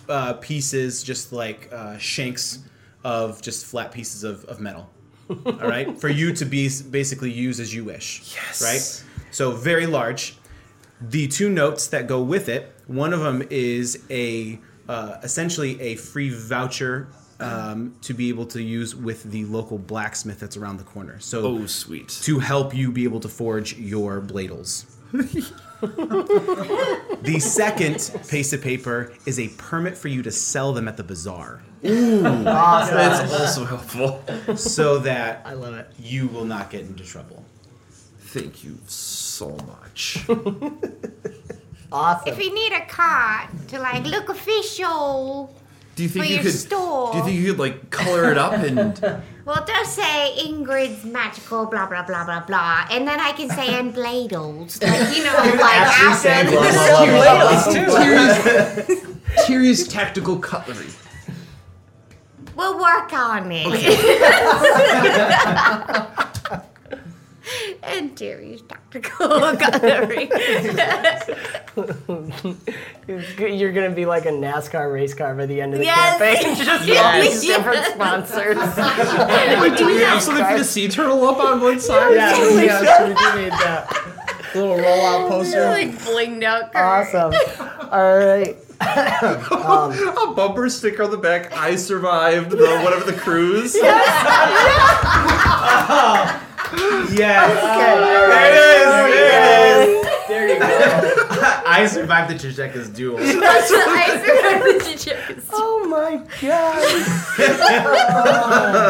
uh, 0.09 0.33
pieces, 0.33 1.03
just 1.03 1.31
like 1.31 1.71
uh, 1.71 1.99
shanks 1.99 2.57
of 3.03 3.39
just 3.39 3.67
flat 3.67 3.91
pieces 3.91 4.23
of, 4.23 4.45
of 4.45 4.59
metal. 4.59 4.89
All 5.29 5.53
right, 5.53 5.95
for 5.99 6.09
you 6.09 6.33
to 6.33 6.45
be 6.45 6.69
basically 6.89 7.31
use 7.31 7.59
as 7.59 7.73
you 7.73 7.83
wish. 7.83 8.35
Yes. 8.35 8.61
Right. 8.63 9.31
So 9.31 9.51
very 9.51 9.85
large. 9.85 10.37
The 11.09 11.27
two 11.27 11.49
notes 11.49 11.87
that 11.87 12.07
go 12.07 12.21
with 12.23 12.47
it. 12.49 12.71
One 12.87 13.13
of 13.13 13.19
them 13.21 13.43
is 13.49 14.03
a 14.09 14.59
uh, 14.87 15.17
essentially 15.23 15.79
a 15.81 15.95
free 15.95 16.29
voucher 16.29 17.07
um, 17.39 17.95
to 18.03 18.13
be 18.13 18.29
able 18.29 18.45
to 18.47 18.61
use 18.61 18.95
with 18.95 19.23
the 19.23 19.45
local 19.45 19.77
blacksmith 19.77 20.39
that's 20.39 20.55
around 20.57 20.77
the 20.77 20.83
corner. 20.83 21.19
So 21.19 21.41
Oh, 21.45 21.65
sweet. 21.65 22.09
to 22.23 22.39
help 22.39 22.73
you 22.75 22.91
be 22.91 23.03
able 23.05 23.19
to 23.21 23.29
forge 23.29 23.77
your 23.77 24.21
bladles. 24.21 24.85
the 25.83 27.39
second 27.39 28.11
piece 28.29 28.53
of 28.53 28.61
paper 28.61 29.13
is 29.25 29.39
a 29.39 29.47
permit 29.49 29.97
for 29.97 30.07
you 30.07 30.21
to 30.23 30.31
sell 30.31 30.73
them 30.73 30.87
at 30.87 30.95
the 30.97 31.03
bazaar. 31.03 31.61
Ooh. 31.85 32.21
That's 32.21 33.33
also 33.33 33.65
helpful. 33.65 34.23
so 34.55 34.99
that 34.99 35.41
I 35.45 35.53
love 35.53 35.73
it. 35.75 35.87
you 35.99 36.27
will 36.27 36.45
not 36.45 36.69
get 36.69 36.81
into 36.81 37.03
trouble. 37.03 37.43
Thank 38.19 38.63
you 38.63 38.77
so 38.87 39.32
much. 39.49 40.25
Awesome. 41.95 42.27
If 42.33 42.39
you 42.43 42.51
need 42.55 42.73
a 42.73 42.85
card 42.87 43.49
to 43.67 43.77
like 43.77 44.03
look 44.05 44.27
official, 44.29 45.53
Do 45.95 46.01
you 46.01 46.09
think 46.09 46.25
For 46.25 46.29
you 46.29 46.35
your 46.37 46.43
could? 46.45 46.53
store. 46.53 47.11
Do 47.11 47.17
you 47.19 47.23
think 47.23 47.39
you 47.39 47.51
could 47.51 47.59
like 47.59 47.91
color 47.91 48.31
it 48.31 48.37
up 48.39 48.53
and? 48.53 48.99
well, 49.45 49.63
just 49.63 49.93
say 49.93 50.33
Ingrid's 50.43 51.05
magical, 51.05 51.67
blah 51.67 51.85
blah 51.85 52.01
blah 52.01 52.25
blah 52.25 52.39
blah, 52.47 52.87
and 52.89 53.07
then 53.07 53.19
I 53.19 53.31
can 53.33 53.47
say 53.51 53.75
and 53.79 53.93
bladles, 53.93 54.81
like 54.81 55.15
you 55.15 55.23
know, 55.23 55.33
like 55.61 55.81
Actually 55.85 56.15
say 56.15 56.31
after. 56.41 57.85
Tyrion's, 57.85 59.45
Tyrion's 59.45 59.87
tactical 59.87 60.39
cutlery. 60.39 60.87
We'll 62.55 62.79
work 62.79 63.13
on 63.13 63.51
it. 63.51 63.67
And 67.85 68.15
Jerry's 68.17 68.61
tactical 68.63 69.27
cutlery. 69.57 70.29
You're 73.07 73.71
gonna 73.73 73.89
be 73.91 74.05
like 74.05 74.25
a 74.25 74.29
NASCAR 74.31 74.91
race 74.93 75.13
car 75.13 75.35
by 75.35 75.45
the 75.45 75.59
end 75.61 75.73
of 75.73 75.79
the 75.79 75.85
Yes. 75.85 76.17
campaign. 76.17 76.55
Just 76.65 76.89
all 77.03 77.21
these 77.21 77.41
different 77.41 77.85
sponsors. 77.85 78.57
Wait, 79.61 79.77
do 79.77 79.85
we 79.87 80.01
have 80.01 80.21
something 80.21 80.45
for 80.45 80.57
the 80.57 80.63
sea 80.63 80.87
turtle 80.87 81.23
up 81.27 81.37
on 81.39 81.61
one 81.61 81.79
side? 81.79 82.13
Yeah, 82.15 82.37
yeah, 82.61 82.97
so 82.97 83.07
we 83.07 83.13
do 83.13 83.41
need 83.43 83.51
that 83.51 83.91
little 84.55 84.77
rollout 84.77 85.27
poster. 85.29 85.65
like 85.69 85.91
blinged 85.99 86.43
out. 86.43 86.73
awesome. 86.75 87.33
All 87.91 88.17
right. 88.17 88.57
Um, 88.83 89.93
a 89.93 90.33
bumper 90.35 90.67
sticker 90.69 91.03
on 91.03 91.11
the 91.11 91.17
back. 91.17 91.53
I 91.55 91.77
survived 91.77 92.51
the 92.51 92.79
whatever 92.83 93.09
the 93.09 93.17
cruise. 93.17 93.73
Yes. 93.73 94.05
Uh-huh. 95.55 96.39
There 97.13 97.29
it 99.07 99.13
is. 99.13 100.27
There 100.27 100.47
you 100.47 100.59
go. 100.59 100.65
I 101.65 101.85
survived 101.87 102.29
the 102.31 102.35
Chisheka's 102.35 102.89
duel. 102.89 103.17
I 103.19 103.61
survived 103.61 104.85
the 104.85 104.97
chickens. 104.97 105.45
Oh 105.51 105.85
my 105.87 106.17
god. 106.41 106.83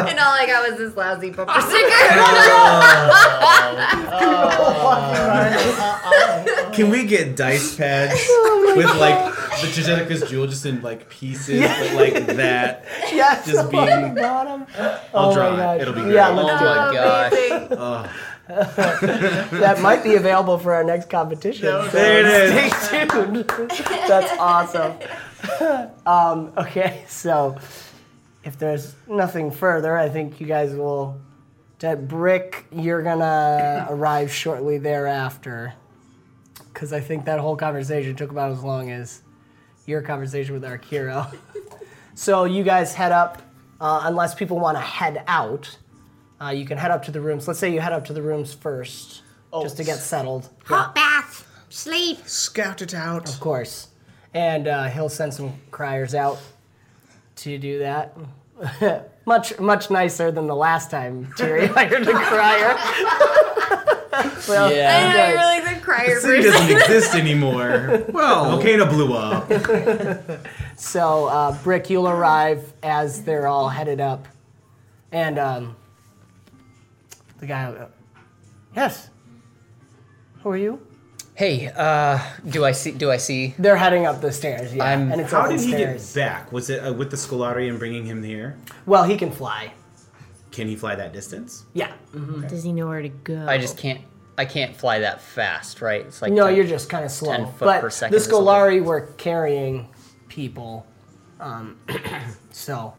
And 0.10 0.20
all 0.20 0.34
I 0.34 0.46
got 0.46 0.70
was 0.70 0.78
this 0.80 0.96
lousy 0.96 1.30
bumper 1.32 1.60
sticker. 1.62 1.90
Oh. 4.16 6.50
Can 6.74 6.89
we 6.89 7.05
get 7.05 7.36
dice 7.36 7.76
pads 7.78 8.13
with 8.76 8.86
like 8.97 9.34
the 9.61 9.67
Chisheka's 9.67 10.30
jewel 10.30 10.47
just 10.47 10.65
in 10.65 10.82
like 10.82 11.09
pieces, 11.09 11.61
but 11.61 11.93
like 11.95 12.26
that? 12.38 12.86
Yes. 13.11 13.45
Just 13.45 13.59
on 13.65 13.69
being- 13.71 14.13
the 14.15 14.21
bottom. 14.21 14.65
I'll 15.13 15.30
oh 15.32 15.34
draw 15.34 15.51
my 15.51 15.55
it. 15.55 15.57
gosh. 15.57 15.82
It'll 15.82 15.93
be 15.93 16.01
great. 16.01 16.13
Yeah, 16.15 16.30
Oh 16.30 16.36
let's 16.36 16.59
do 16.59 16.65
it. 16.65 17.69
my 17.69 17.69
gosh. 17.69 18.09
Amazing. 18.09 18.09
That 19.59 19.80
might 19.82 20.03
be 20.03 20.15
available 20.15 20.57
for 20.57 20.74
our 20.74 20.84
next 20.84 21.09
competition. 21.09 21.63
so 21.63 21.88
There 21.88 22.19
it 22.19 22.65
is. 22.65 22.74
Stay 22.82 23.05
tuned. 23.07 23.38
That's 24.07 24.38
awesome. 24.38 24.93
Um, 26.05 26.51
okay, 26.57 27.05
so 27.07 27.57
if 28.43 28.57
there's 28.59 28.95
nothing 29.07 29.49
further, 29.49 29.97
I 29.97 30.09
think 30.09 30.41
you 30.41 30.47
guys 30.47 30.74
will. 30.74 31.19
That 31.80 32.07
brick, 32.07 32.65
you're 32.71 33.01
gonna 33.01 33.88
arrive 33.89 34.32
shortly 34.34 34.78
thereafter. 34.78 35.74
Because 36.74 36.91
I 36.93 36.99
think 36.99 37.26
that 37.26 37.39
whole 37.39 37.55
conversation 37.55 38.15
took 38.15 38.32
about 38.32 38.51
as 38.51 38.63
long 38.63 38.89
as 38.89 39.21
your 39.86 40.01
conversation 40.01 40.53
with 40.53 40.63
Arkiro. 40.63 41.34
so 42.15 42.45
you 42.45 42.63
guys 42.63 42.93
head 42.95 43.11
up, 43.11 43.41
uh, 43.80 44.01
unless 44.05 44.34
people 44.34 44.59
want 44.59 44.78
to 44.78 44.82
head 44.82 45.24
out. 45.28 45.78
Uh, 46.41 46.49
you 46.49 46.65
can 46.65 46.78
head 46.78 46.91
up 46.91 47.03
to 47.05 47.11
the 47.11 47.21
rooms. 47.21 47.47
Let's 47.47 47.59
say 47.59 47.71
you 47.74 47.80
head 47.80 47.93
up 47.93 48.05
to 48.05 48.13
the 48.13 48.21
rooms 48.21 48.53
first, 48.53 49.21
just 49.61 49.78
to 49.78 49.84
get 49.84 49.97
settled. 49.99 50.49
Hot 50.65 50.93
bath, 50.95 51.47
sleep. 51.69 52.17
Scout 52.28 52.82
it 52.82 52.93
out. 52.93 53.30
Of 53.30 53.39
course. 53.39 53.88
And 54.34 54.67
uh, 54.67 54.86
he'll 54.86 55.09
send 55.09 55.34
some 55.34 55.53
criers 55.71 56.15
out 56.15 56.39
to 57.38 57.57
do 57.57 57.80
that. 57.80 58.17
much 59.26 59.57
much 59.59 59.89
nicer 59.89 60.32
than 60.32 60.47
the 60.47 60.55
last 60.55 60.91
time 60.91 61.32
Terry 61.38 61.65
hired 61.76 62.07
a 62.07 62.13
crier. 62.13 62.76
well, 64.47 64.71
Yeah. 64.71 64.97
I 64.97 65.13
know 65.13 65.26
good. 65.26 65.30
you're 65.30 65.38
like 65.38 65.72
the 65.72 65.72
crier 65.84 66.16
The 66.16 66.22
city 66.22 66.44
doesn't 66.44 66.72
exist 66.78 67.16
anymore. 67.16 68.06
Well, 68.14 68.52
Volcano 68.52 68.86
blew 68.86 69.14
up. 69.14 69.52
So 70.76 71.28
uh, 71.28 71.58
Brick, 71.64 71.90
you'll 71.90 72.10
arrive 72.10 72.74
as 72.82 73.24
they're 73.24 73.48
all 73.48 73.70
headed 73.70 74.02
up, 74.02 74.28
and 75.12 75.38
um, 75.38 75.76
the 77.40 77.46
guy. 77.46 77.66
Uh, 77.66 77.88
yes. 78.76 79.10
Who 80.42 80.50
are 80.50 80.58
you? 80.58 80.86
Hey, 81.36 81.68
uh, 81.76 82.20
do 82.50 82.66
I 82.66 82.72
see? 82.74 82.92
Do 82.92 83.12
I 83.12 83.18
see? 83.18 83.54
They're 83.60 83.78
heading 83.78 84.06
up 84.08 84.20
the 84.20 84.32
stairs. 84.32 84.74
Yeah, 84.74 84.84
I'm- 84.84 85.12
and 85.12 85.22
it's 85.22 85.32
How 85.32 85.46
open 85.46 85.58
did 85.58 85.62
he 85.66 85.72
stairs. 85.74 86.14
get 86.14 86.20
back? 86.22 86.52
Was 86.52 86.70
it 86.70 86.80
uh, 86.80 86.92
with 86.94 87.12
the 87.12 87.18
Scolari 87.18 87.70
and 87.70 87.78
bringing 87.80 88.06
him 88.06 88.22
here? 88.24 88.58
Well, 88.86 89.04
he 89.04 89.16
can 89.16 89.32
fly. 89.32 89.74
Can 90.52 90.68
he 90.68 90.76
fly 90.76 90.96
that 90.96 91.14
distance? 91.14 91.66
Yeah. 91.74 91.92
Does 92.48 92.64
he 92.64 92.72
know 92.74 92.88
where 92.88 93.02
to 93.02 93.10
go? 93.10 93.46
I 93.48 93.58
just 93.58 93.78
can't. 93.78 94.02
I 94.38 94.46
can't 94.46 94.76
fly 94.76 95.00
that 95.00 95.22
fast, 95.22 95.82
right? 95.82 96.06
It's 96.06 96.22
like 96.22 96.32
No, 96.34 96.48
the- 96.48 96.54
you're 96.56 96.66
just 96.66 96.90
kind 96.90 97.06
of 97.06 97.12
slow. 97.12 97.32
10 97.36 97.46
foot 97.54 97.60
but 97.60 97.82
per 97.82 97.90
second 97.90 98.12
the 98.14 98.18
or 98.18 98.22
something. 98.22 98.40
Scolari 98.46 98.84
were 98.84 99.02
carrying 99.18 99.88
people, 100.28 100.86
um, 101.40 101.78
so 102.52 102.96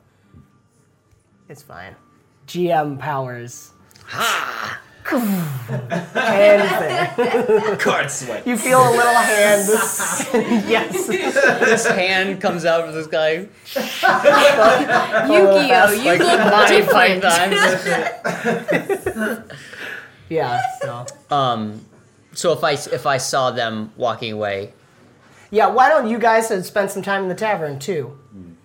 it's 1.48 1.62
fine. 1.62 1.94
GM 2.46 2.98
powers. 2.98 3.72
Ha! 4.06 4.80
hand 6.14 7.16
thing. 7.16 7.76
Card 7.78 8.10
swipe. 8.10 8.46
You 8.46 8.56
feel 8.56 8.80
a 8.80 8.90
little 8.90 9.12
hand. 9.12 9.68
yes. 10.68 11.06
this 11.08 11.86
hand 11.86 12.40
comes 12.40 12.64
out 12.64 12.88
of 12.88 12.94
this 12.94 13.06
guy 13.06 13.46
Yu-Gi-Oh! 15.26 15.92
You 15.92 16.04
like 16.04 16.20
look 16.20 16.38
nine 16.38 16.68
different. 16.70 17.22
times. 17.22 17.54
Yeah. 20.34 20.60
So. 20.82 21.06
um, 21.30 21.84
so 22.32 22.52
if 22.52 22.64
I 22.64 22.72
if 22.72 23.06
I 23.06 23.16
saw 23.18 23.50
them 23.50 23.92
walking 23.96 24.32
away, 24.32 24.72
Yeah. 25.50 25.68
Why 25.68 25.88
don't 25.88 26.08
you 26.08 26.18
guys 26.18 26.50
uh, 26.50 26.62
spend 26.62 26.90
some 26.90 27.02
time 27.02 27.22
in 27.22 27.28
the 27.28 27.34
tavern 27.34 27.78
too? 27.78 28.18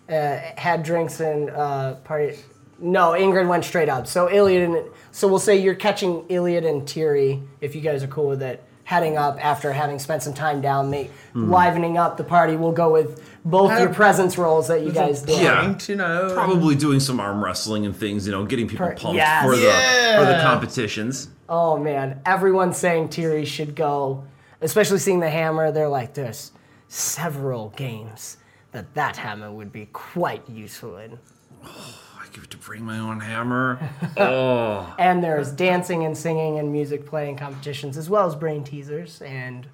Uh, 0.10 0.40
had 0.58 0.82
drinks 0.84 1.20
and 1.20 1.52
uh, 1.52 1.94
party. 2.04 2.36
No, 2.80 3.10
Ingrid 3.12 3.48
went 3.48 3.64
straight 3.64 3.90
up. 3.90 4.08
So 4.08 4.28
Iliad 4.32 4.64
and 4.70 4.90
so 5.12 5.28
we'll 5.28 5.38
say 5.38 5.58
you're 5.58 5.76
catching 5.76 6.26
Iliad 6.30 6.66
and 6.66 6.82
Tiri 6.84 7.46
if 7.62 7.76
you 7.76 7.82
guys 7.82 8.02
are 8.04 8.08
cool 8.08 8.28
with 8.28 8.42
it. 8.42 8.64
Heading 8.86 9.18
up 9.18 9.38
after 9.46 9.72
having 9.72 10.00
spent 10.00 10.24
some 10.24 10.34
time 10.34 10.62
down, 10.62 10.90
make, 10.90 11.12
livening 11.36 12.00
up 12.00 12.18
the 12.18 12.24
party. 12.24 12.56
We'll 12.56 12.72
go 12.72 12.92
with 12.92 13.24
both 13.46 13.78
your 13.80 13.94
presence 13.94 14.36
rolls 14.36 14.68
that 14.70 14.82
you 14.82 14.92
guys 14.92 15.22
did. 15.22 15.40
Yeah. 15.44 15.78
You 15.88 15.96
know. 15.96 16.32
probably 16.34 16.74
doing 16.74 17.00
some 17.00 17.20
arm 17.20 17.44
wrestling 17.44 17.86
and 17.86 17.96
things. 17.96 18.26
You 18.26 18.32
know, 18.32 18.46
getting 18.46 18.68
people 18.68 18.88
Per- 18.88 18.96
pumped 18.96 19.16
yes. 19.18 19.44
for 19.46 19.56
the 19.56 19.70
for 20.18 20.26
the 20.26 20.40
competitions. 20.42 21.30
Oh 21.50 21.78
man, 21.78 22.22
everyone's 22.26 22.78
saying 22.78 23.08
Tiri 23.10 23.46
should 23.46 23.76
go, 23.76 24.24
especially 24.62 25.00
seeing 25.00 25.20
the 25.20 25.30
hammer. 25.32 25.72
They're 25.72 25.90
like 25.90 26.14
there's 26.14 26.52
several 26.88 27.70
games 27.70 28.38
that 28.72 28.94
that 28.94 29.18
hammer 29.18 29.52
would 29.52 29.72
be 29.72 29.88
quite 29.88 30.48
useful 30.48 30.98
in. 30.98 31.18
Oh, 31.66 32.00
I 32.20 32.28
get 32.32 32.52
to 32.52 32.58
bring 32.58 32.86
my 32.86 33.00
own 33.00 33.20
hammer. 33.20 33.80
Oh. 34.18 34.94
And 35.00 35.24
there's 35.24 35.52
dancing 35.52 36.06
and 36.06 36.16
singing 36.16 36.60
and 36.60 36.72
music 36.72 37.06
playing 37.06 37.38
competitions, 37.38 37.98
as 37.98 38.10
well 38.10 38.28
as 38.28 38.36
brain 38.36 38.64
teasers 38.64 39.22
and 39.22 39.68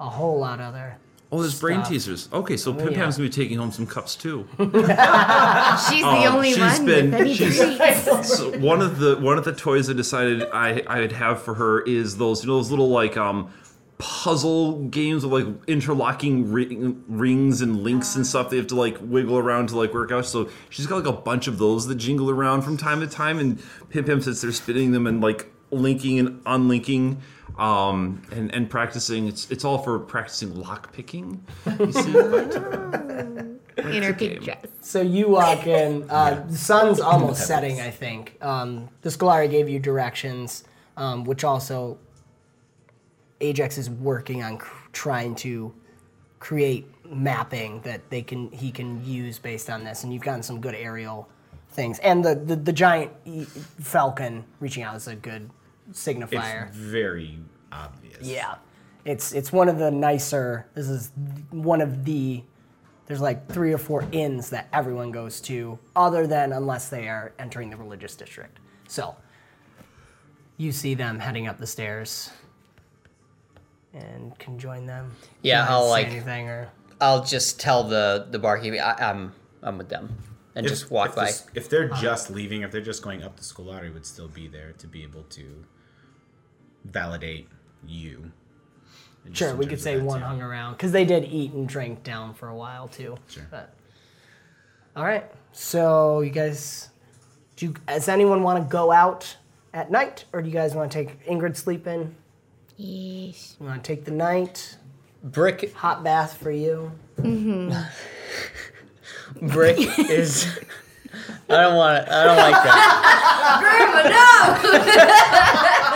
a 0.00 0.08
whole 0.08 0.38
lot 0.38 0.60
other. 0.60 0.96
Oh, 1.34 1.40
there's 1.42 1.58
brain 1.58 1.82
teasers. 1.82 2.28
Okay, 2.32 2.56
so 2.56 2.70
Oh, 2.70 2.74
Pim 2.74 2.92
yeah. 2.92 2.98
Pam's 2.98 3.16
gonna 3.16 3.28
be 3.28 3.34
taking 3.34 3.58
home 3.58 3.72
some 3.72 3.86
cups 3.86 4.14
too. 4.14 4.46
She's 4.58 4.68
the 4.68 6.06
Um, 6.06 6.34
only 6.34 6.52
she's 6.52 6.58
one 6.78 6.86
been- 6.86 7.34
she's- 7.34 8.28
so 8.38 8.56
one 8.58 8.80
of 8.80 8.98
the 8.98 9.16
one 9.16 9.36
of 9.38 9.44
the 9.44 9.52
toys 9.52 9.90
I 9.90 9.94
decided 9.94 10.42
I 10.52 10.82
I 10.86 11.00
would 11.00 11.12
have 11.12 11.42
for 11.42 11.54
her 11.54 11.80
is 11.82 12.16
those 12.18 12.42
you 12.44 12.48
know 12.48 12.56
those 12.56 12.70
little 12.70 12.88
like 12.90 13.16
um 13.16 13.50
puzzle 13.98 14.84
games 14.86 15.24
with 15.24 15.32
like 15.46 15.54
interlocking 15.68 16.50
ri- 16.52 16.94
rings 17.08 17.60
and 17.60 17.82
links 17.82 18.16
and 18.16 18.26
stuff 18.26 18.50
they 18.50 18.56
have 18.56 18.66
to 18.66 18.74
like 18.74 18.96
wiggle 19.00 19.38
around 19.38 19.68
to 19.68 19.76
like 19.78 19.94
work 19.94 20.10
out 20.10 20.26
so 20.26 20.48
she's 20.68 20.86
got 20.86 20.96
like 21.04 21.06
a 21.06 21.16
bunch 21.20 21.46
of 21.46 21.58
those 21.58 21.86
that 21.86 21.94
jingle 21.94 22.28
around 22.28 22.62
from 22.62 22.76
time 22.76 23.00
to 23.00 23.06
time 23.06 23.38
and 23.38 23.62
Pim 23.90 24.04
Pim 24.04 24.20
sits 24.20 24.42
there 24.42 24.50
spinning 24.52 24.90
them 24.92 25.06
and 25.06 25.20
like 25.20 25.46
linking 25.70 26.18
and 26.18 26.40
unlinking 26.44 27.20
um 27.58 28.20
and 28.32 28.52
and 28.54 28.68
practicing 28.68 29.28
it's 29.28 29.50
it's 29.50 29.64
all 29.64 29.78
for 29.78 29.98
practicing 29.98 30.54
lock 30.54 30.92
picking 30.92 31.44
you 31.78 31.92
see 31.92 32.14
In 33.76 34.02
her 34.04 34.14
pink 34.14 34.42
dress. 34.42 34.64
So 34.80 35.00
you 35.00 35.28
walk 35.28 35.66
in. 35.66 36.08
Uh, 36.08 36.44
the 36.48 36.56
sun's 36.56 37.00
almost 37.00 37.46
setting, 37.46 37.80
I 37.80 37.90
think. 37.90 38.38
Um, 38.40 38.88
the 39.02 39.10
Scolari 39.10 39.50
gave 39.50 39.68
you 39.68 39.80
directions, 39.80 40.64
um, 40.96 41.24
which 41.24 41.42
also 41.42 41.98
Ajax 43.40 43.76
is 43.76 43.90
working 43.90 44.42
on 44.44 44.58
cr- 44.58 44.88
trying 44.92 45.34
to 45.36 45.74
create 46.38 46.86
mapping 47.04 47.80
that 47.80 48.08
they 48.10 48.22
can 48.22 48.50
he 48.52 48.70
can 48.70 49.04
use 49.04 49.38
based 49.40 49.68
on 49.68 49.82
this. 49.82 50.04
And 50.04 50.12
you've 50.12 50.22
gotten 50.22 50.42
some 50.42 50.60
good 50.60 50.74
aerial 50.76 51.28
things, 51.70 51.98
and 51.98 52.24
the 52.24 52.36
the, 52.36 52.56
the 52.56 52.72
giant 52.72 53.10
e- 53.24 53.44
falcon 53.44 54.44
reaching 54.60 54.84
out 54.84 54.94
is 54.96 55.08
a 55.08 55.16
good 55.16 55.50
signifier. 55.92 56.68
It's 56.68 56.76
very 56.76 57.38
obvious. 57.72 58.18
Yeah, 58.22 58.56
it's 59.04 59.32
it's 59.32 59.52
one 59.52 59.68
of 59.68 59.78
the 59.78 59.90
nicer. 59.90 60.66
This 60.74 60.88
is 60.88 61.10
one 61.50 61.80
of 61.80 62.04
the. 62.04 62.42
There's 63.06 63.20
like 63.20 63.48
three 63.52 63.72
or 63.72 63.78
four 63.78 64.06
inns 64.12 64.48
that 64.50 64.66
everyone 64.72 65.10
goes 65.10 65.38
to, 65.42 65.78
other 65.94 66.26
than 66.26 66.52
unless 66.54 66.88
they 66.88 67.06
are 67.08 67.32
entering 67.38 67.68
the 67.68 67.76
religious 67.76 68.16
district. 68.16 68.58
So 68.88 69.14
you 70.56 70.72
see 70.72 70.94
them 70.94 71.18
heading 71.18 71.46
up 71.46 71.58
the 71.58 71.66
stairs, 71.66 72.30
and 73.92 74.36
can 74.38 74.58
join 74.58 74.86
them. 74.86 75.12
Yeah, 75.42 75.64
You 75.68 75.74
I'll 75.74 75.88
like. 75.88 76.06
anything 76.08 76.48
or 76.48 76.68
I'll 77.00 77.24
just 77.24 77.60
tell 77.60 77.84
the 77.84 78.26
the 78.30 78.38
barkeep 78.38 78.80
I, 78.80 78.94
I'm 79.10 79.32
I'm 79.62 79.78
with 79.78 79.88
them, 79.88 80.16
and 80.54 80.64
If- 80.66 80.72
just 80.72 80.90
walk 80.90 81.10
if 81.10 81.14
by. 81.16 81.24
this- 81.26 81.46
if 81.54 81.68
they're 81.68 81.88
just 81.88 82.30
leaving, 82.30 82.62
if 82.62 82.70
they're 82.70 82.80
just 82.80 83.02
going 83.02 83.22
up, 83.22 83.36
the 83.36 83.42
Scolari 83.42 83.92
would 83.92 84.06
still 84.06 84.28
be 84.28 84.46
there 84.48 84.72
to 84.78 84.86
be 84.86 85.02
able 85.02 85.24
to 85.24 85.64
validate 86.84 87.48
you. 87.86 88.30
Sure 89.32 89.54
we 89.54 89.66
could 89.66 89.80
say 89.80 89.98
one 89.98 90.20
too. 90.20 90.26
hung 90.26 90.42
around 90.42 90.74
because 90.74 90.92
they 90.92 91.04
did 91.04 91.24
eat 91.24 91.52
and 91.52 91.66
drink 91.66 92.02
down 92.02 92.34
for 92.34 92.48
a 92.48 92.54
while 92.54 92.88
too. 92.88 93.16
Sure. 93.28 93.46
But 93.50 93.74
all 94.94 95.04
right, 95.04 95.24
so 95.52 96.20
you 96.20 96.30
guys, 96.30 96.90
do 97.56 97.66
you, 97.66 97.74
does 97.88 98.08
anyone 98.08 98.42
want 98.42 98.62
to 98.62 98.68
go 98.70 98.92
out 98.92 99.36
at 99.72 99.90
night, 99.90 100.24
or 100.32 100.40
do 100.40 100.48
you 100.48 100.54
guys 100.54 100.74
want 100.74 100.92
to 100.92 100.98
take 100.98 101.26
Ingrid 101.26 101.56
sleeping? 101.56 102.14
Yes. 102.76 103.56
You 103.58 103.66
want 103.66 103.82
to 103.82 103.86
take 103.86 104.04
the 104.04 104.12
night? 104.12 104.76
Brick 105.22 105.74
hot 105.74 106.04
bath 106.04 106.36
for 106.36 106.50
you. 106.50 106.92
Mm-hmm. 107.18 107.72
Brick 109.48 109.78
is. 109.98 110.46
I 111.48 111.62
don't 111.62 111.76
want 111.76 112.06
to. 112.06 112.14
I 112.14 112.24
don't 112.24 112.36
like 112.36 112.54
that. 112.54 113.60
Grandma, 113.60 114.02
no! 115.88 115.90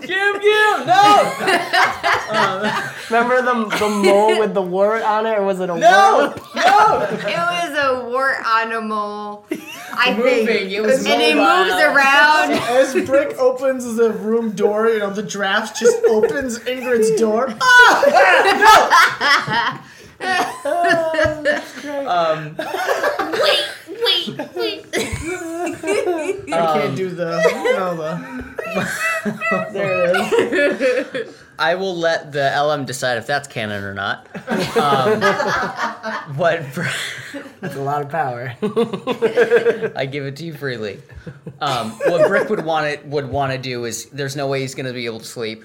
Jim, 0.00 0.40
Jim, 0.40 0.86
no! 0.86 1.32
Remember 3.10 3.42
the, 3.42 3.54
the 3.78 3.88
mole 3.88 4.38
with 4.38 4.54
the 4.54 4.62
wart 4.62 5.02
on 5.02 5.26
it, 5.26 5.36
or 5.38 5.44
was 5.44 5.58
it 5.60 5.68
a 5.70 5.76
No! 5.76 6.32
wart? 6.34 6.40
No! 6.54 7.00
It 7.10 7.36
was 7.36 7.74
a 7.78 8.04
wart 8.08 8.38
on 8.46 8.72
a 8.72 8.80
mole. 8.80 9.44
I 9.92 10.14
Moving, 10.16 10.46
think. 10.46 10.70
it 10.72 10.80
was 10.80 11.04
and 11.06 11.20
it 11.20 11.36
mobile. 11.36 11.64
moves 11.64 11.82
around. 11.82 12.52
As 12.52 12.94
Brick 13.06 13.36
opens 13.38 13.84
the 13.96 14.12
room 14.12 14.52
door, 14.52 14.88
you 14.88 15.00
know, 15.00 15.10
the 15.10 15.22
draft 15.22 15.76
just 15.78 16.02
opens 16.06 16.58
Ingrid's 16.60 17.10
door. 17.20 17.52
Ah! 17.62 19.82
Um, 22.06 22.56
wait, 22.58 23.60
wait, 24.04 24.54
wait. 24.54 24.86
I 26.52 26.80
can't 26.80 26.96
do 26.96 27.10
the, 27.10 27.42
you 27.54 27.72
know, 27.76 27.96
the. 27.96 29.72
There 29.72 30.14
it 30.14 31.14
is. 31.14 31.36
I 31.58 31.74
will 31.74 31.94
let 31.94 32.32
the 32.32 32.50
LM 32.58 32.86
decide 32.86 33.18
if 33.18 33.26
that's 33.26 33.46
canon 33.46 33.84
or 33.84 33.92
not. 33.92 34.26
Um, 34.78 35.20
what 36.36 36.62
That's 37.60 37.76
a 37.76 37.82
lot 37.82 38.00
of 38.00 38.08
power. 38.08 38.54
I 39.94 40.06
give 40.06 40.24
it 40.24 40.36
to 40.36 40.44
you 40.46 40.54
freely. 40.54 41.02
Um, 41.60 41.90
what 42.06 42.26
Brick 42.28 42.48
would 42.48 42.64
want 42.64 42.86
it 42.86 43.04
would 43.06 43.28
want 43.28 43.52
to 43.52 43.58
do 43.58 43.84
is 43.84 44.06
there's 44.06 44.36
no 44.36 44.46
way 44.46 44.62
he's 44.62 44.74
going 44.74 44.86
to 44.86 44.94
be 44.94 45.04
able 45.04 45.20
to 45.20 45.26
sleep. 45.26 45.64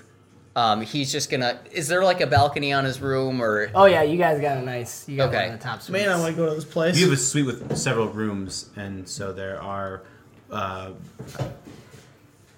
Um, 0.55 0.81
he's 0.81 1.11
just 1.11 1.29
gonna. 1.29 1.59
Is 1.71 1.87
there 1.89 2.03
like 2.03 2.21
a 2.21 2.27
balcony 2.27 2.71
on 2.71 2.85
his 2.85 3.01
room 3.01 3.41
or? 3.41 3.69
Oh 3.75 3.85
yeah, 3.85 4.03
you 4.03 4.17
guys 4.17 4.39
got 4.39 4.57
a 4.57 4.61
nice. 4.61 5.07
You 5.09 5.17
got 5.17 5.29
Okay. 5.29 5.45
one 5.47 5.53
of 5.55 5.59
the 5.59 5.63
top 5.65 5.81
suites. 5.81 5.89
Man, 6.01 6.09
I 6.09 6.17
want 6.19 6.33
to 6.33 6.41
go 6.41 6.47
to 6.49 6.55
this 6.55 6.63
place. 6.63 6.97
You 6.97 7.05
have 7.05 7.13
a 7.13 7.17
suite 7.17 7.45
with 7.45 7.75
several 7.77 8.07
rooms, 8.07 8.69
and 8.77 9.07
so 9.07 9.33
there 9.33 9.61
are. 9.61 10.03
Uh, 10.49 10.91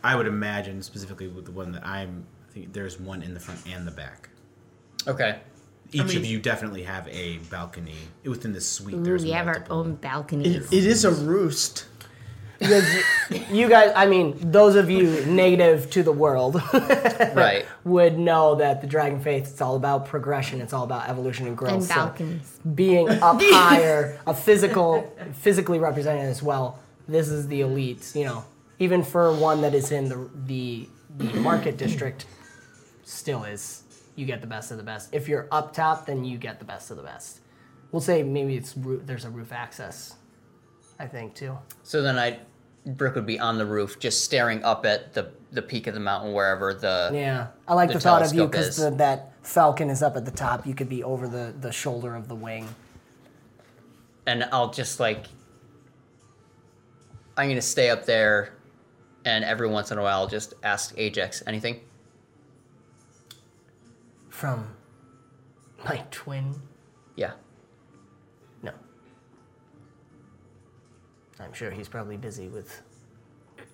I 0.03 0.15
would 0.15 0.27
imagine 0.27 0.83
specifically 0.83 1.27
with 1.27 1.45
the 1.45 1.51
one 1.51 1.71
that 1.71 1.85
I'm. 1.85 2.25
I 2.49 2.53
think 2.53 2.73
there's 2.73 2.99
one 2.99 3.23
in 3.23 3.33
the 3.33 3.39
front 3.39 3.61
and 3.67 3.87
the 3.87 3.91
back. 3.91 4.29
Okay. 5.07 5.39
Each 5.91 6.03
mean- 6.05 6.17
of 6.17 6.25
you 6.25 6.39
definitely 6.39 6.83
have 6.83 7.07
a 7.07 7.37
balcony 7.49 7.95
within 8.25 8.53
the 8.53 8.61
suite. 8.61 8.93
Ooh, 8.95 9.03
there's 9.03 9.23
we 9.23 9.31
have 9.31 9.47
our 9.47 9.65
own 9.71 9.95
balconies. 9.95 10.71
It, 10.71 10.77
it 10.83 10.85
is 10.85 11.03
a 11.05 11.11
roost. 11.11 11.85
Because 12.59 12.85
you 13.51 13.69
guys, 13.69 13.91
I 13.95 14.07
mean, 14.07 14.35
those 14.51 14.75
of 14.75 14.89
you 14.89 15.23
native 15.25 15.89
to 15.91 16.01
the 16.03 16.11
world, 16.11 16.55
Right. 16.73 17.65
would 17.83 18.17
know 18.17 18.55
that 18.55 18.81
the 18.81 18.87
Dragon 18.87 19.19
Faith 19.19 19.47
it's 19.51 19.61
all 19.61 19.75
about 19.75 20.07
progression. 20.07 20.59
It's 20.61 20.73
all 20.73 20.83
about 20.83 21.07
evolution 21.09 21.45
and 21.47 21.55
growth. 21.57 21.73
And 21.73 21.83
So 21.83 21.95
balconies. 21.95 22.59
being 22.73 23.09
up 23.21 23.39
higher, 23.41 24.19
a 24.25 24.33
physical, 24.33 25.13
physically 25.33 25.77
represented 25.79 26.25
as 26.25 26.41
well. 26.41 26.79
This 27.07 27.29
is 27.29 27.47
the 27.47 27.61
elites. 27.61 28.15
You 28.15 28.25
know, 28.25 28.45
even 28.79 29.03
for 29.03 29.33
one 29.33 29.61
that 29.61 29.73
is 29.75 29.91
in 29.91 30.09
the 30.09 30.29
the, 30.45 30.87
the 31.17 31.39
market 31.39 31.77
district, 31.77 32.25
still 33.03 33.43
is. 33.43 33.83
You 34.15 34.25
get 34.25 34.41
the 34.41 34.47
best 34.47 34.71
of 34.71 34.77
the 34.77 34.83
best. 34.83 35.09
If 35.13 35.27
you're 35.27 35.47
up 35.51 35.73
top, 35.73 36.07
then 36.07 36.25
you 36.25 36.37
get 36.39 36.57
the 36.59 36.65
best 36.65 36.89
of 36.89 36.97
the 36.97 37.03
best. 37.03 37.39
We'll 37.91 38.01
say 38.01 38.23
maybe 38.23 38.55
it's 38.55 38.75
roo- 38.75 39.01
there's 39.05 39.25
a 39.25 39.29
roof 39.29 39.53
access. 39.53 40.15
I 40.99 41.05
think 41.07 41.35
too. 41.35 41.57
So 41.83 42.01
then 42.01 42.17
I, 42.17 42.39
Brick 42.85 43.15
would 43.15 43.25
be 43.25 43.39
on 43.39 43.57
the 43.57 43.65
roof, 43.65 43.99
just 43.99 44.23
staring 44.23 44.63
up 44.63 44.85
at 44.85 45.13
the 45.13 45.31
the 45.51 45.61
peak 45.61 45.87
of 45.87 45.93
the 45.93 45.99
mountain 45.99 46.33
wherever 46.33 46.73
the. 46.73 47.11
Yeah, 47.13 47.47
I 47.67 47.73
like 47.73 47.89
the 47.89 47.95
the, 47.95 47.99
thought 48.01 48.21
of 48.25 48.33
you 48.33 48.45
because 48.47 48.77
that 48.97 49.33
falcon 49.43 49.89
is 49.89 50.01
up 50.01 50.15
at 50.17 50.25
the 50.25 50.31
top. 50.31 50.65
You 50.65 50.73
could 50.73 50.89
be 50.89 51.03
over 51.03 51.27
the 51.27 51.53
the 51.59 51.71
shoulder 51.71 52.15
of 52.15 52.27
the 52.27 52.35
wing. 52.35 52.67
and 54.25 54.43
I'll 54.51 54.71
just 54.71 54.99
like 54.99 55.25
I'm 57.37 57.47
gonna 57.49 57.61
stay 57.61 57.89
up 57.89 58.05
there, 58.05 58.53
and 59.25 59.43
every 59.45 59.67
once 59.69 59.91
in 59.91 59.97
a 59.97 60.01
while 60.01 60.27
just 60.27 60.53
ask 60.63 60.93
Ajax 60.97 61.43
anything. 61.47 61.81
From 64.29 64.75
my 65.85 66.03
twin? 66.11 66.55
Yeah. 67.15 67.33
I'm 71.39 71.53
sure 71.53 71.71
he's 71.71 71.87
probably 71.87 72.17
busy 72.17 72.47
with 72.47 72.81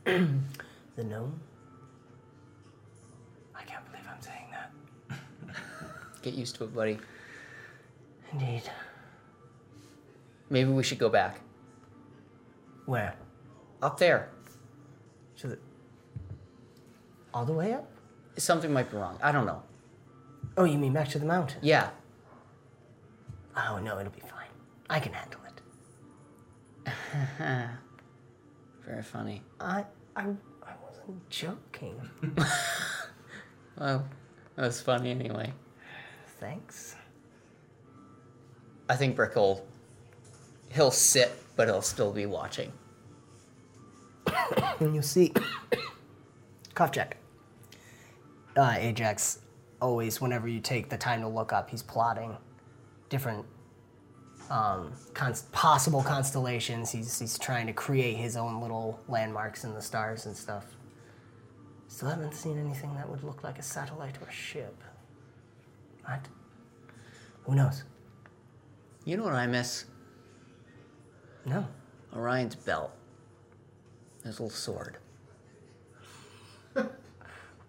the 0.06 1.04
gnome. 1.04 1.40
I 3.56 3.64
can't 3.64 3.86
believe 3.86 4.06
I'm 4.10 4.22
saying 4.22 4.48
that. 4.52 4.72
Get 6.22 6.34
used 6.34 6.56
to 6.56 6.66
it, 6.66 6.76
buddy. 6.76 7.00
Indeed. 8.32 8.64
Maybe 10.50 10.70
we 10.70 10.84
should 10.84 11.00
go 11.00 11.10
back 11.10 11.40
Where? 12.86 13.16
up 13.82 13.98
there. 13.98 14.30
To 15.38 15.48
the. 15.48 15.58
All 17.34 17.46
the 17.46 17.54
way 17.54 17.74
up? 17.74 17.90
Something 18.38 18.72
might 18.72 18.92
be 18.92 18.98
wrong. 18.98 19.18
I 19.22 19.32
don't 19.32 19.46
know. 19.46 19.64
Oh, 20.58 20.66
you 20.66 20.78
mean 20.78 20.94
back 20.94 21.10
to 21.10 21.20
the 21.20 21.26
mountain? 21.26 21.60
Yeah. 21.62 21.90
Oh, 23.58 23.80
no, 23.80 24.00
it'll 24.00 24.12
be 24.12 24.22
fine. 24.22 24.50
I 24.90 25.00
can 25.00 25.14
handle 25.14 25.40
it. 25.48 25.62
Very 28.86 29.04
funny. 29.04 29.42
I, 29.60 29.86
I, 30.16 30.24
I 30.24 30.74
wasn't 30.86 31.30
joking. 31.30 32.02
Well, 33.78 34.08
that 34.56 34.66
was 34.66 34.82
funny 34.82 35.12
anyway. 35.12 35.52
Thanks. 36.40 36.96
I 38.90 38.96
think 38.96 39.16
Brick 39.16 39.36
will 39.36 39.66
he'll 40.72 40.92
sit, 40.92 41.32
but 41.56 41.68
he'll 41.68 41.82
still 41.82 42.12
be 42.12 42.26
watching. 42.26 42.72
and 44.80 44.94
you'll 44.94 45.02
see 45.02 45.34
cough 46.76 46.92
check. 46.92 47.18
Uh, 48.56 48.76
Ajax 48.78 49.40
always, 49.82 50.22
whenever 50.22 50.48
you 50.48 50.60
take 50.60 50.90
the 50.90 50.98
time 50.98 51.22
to 51.22 51.28
look 51.28 51.52
up, 51.52 51.70
he's 51.70 51.82
plotting 51.82 52.38
different 53.10 53.46
um, 54.54 54.94
possible 55.52 56.04
constellations. 56.04 56.92
He's 56.92 57.18
he's 57.18 57.40
trying 57.40 57.66
to 57.66 57.74
create 57.74 58.18
his 58.18 58.38
own 58.38 58.62
little 58.62 59.00
landmarks 59.08 59.64
in 59.64 59.74
the 59.74 59.82
stars 59.82 60.28
and 60.28 60.38
stuff. 60.38 60.66
Still 61.88 62.10
haven't 62.10 62.36
seen 62.36 62.60
anything 62.60 62.94
that 62.96 63.10
would 63.10 63.24
look 63.24 63.44
like 63.44 63.58
a 63.58 63.64
satellite 63.64 64.18
or 64.22 64.28
a 64.28 64.32
ship. 64.32 64.84
What? 66.06 66.28
Who 67.46 67.56
knows? 67.56 67.84
You 69.06 69.18
know 69.18 69.24
what 69.24 69.34
I 69.34 69.48
miss? 69.48 69.86
No. 71.46 71.68
Orion's 72.16 72.56
belt. 72.56 72.92
His 74.24 74.40
little 74.40 74.56
sword. 74.56 74.98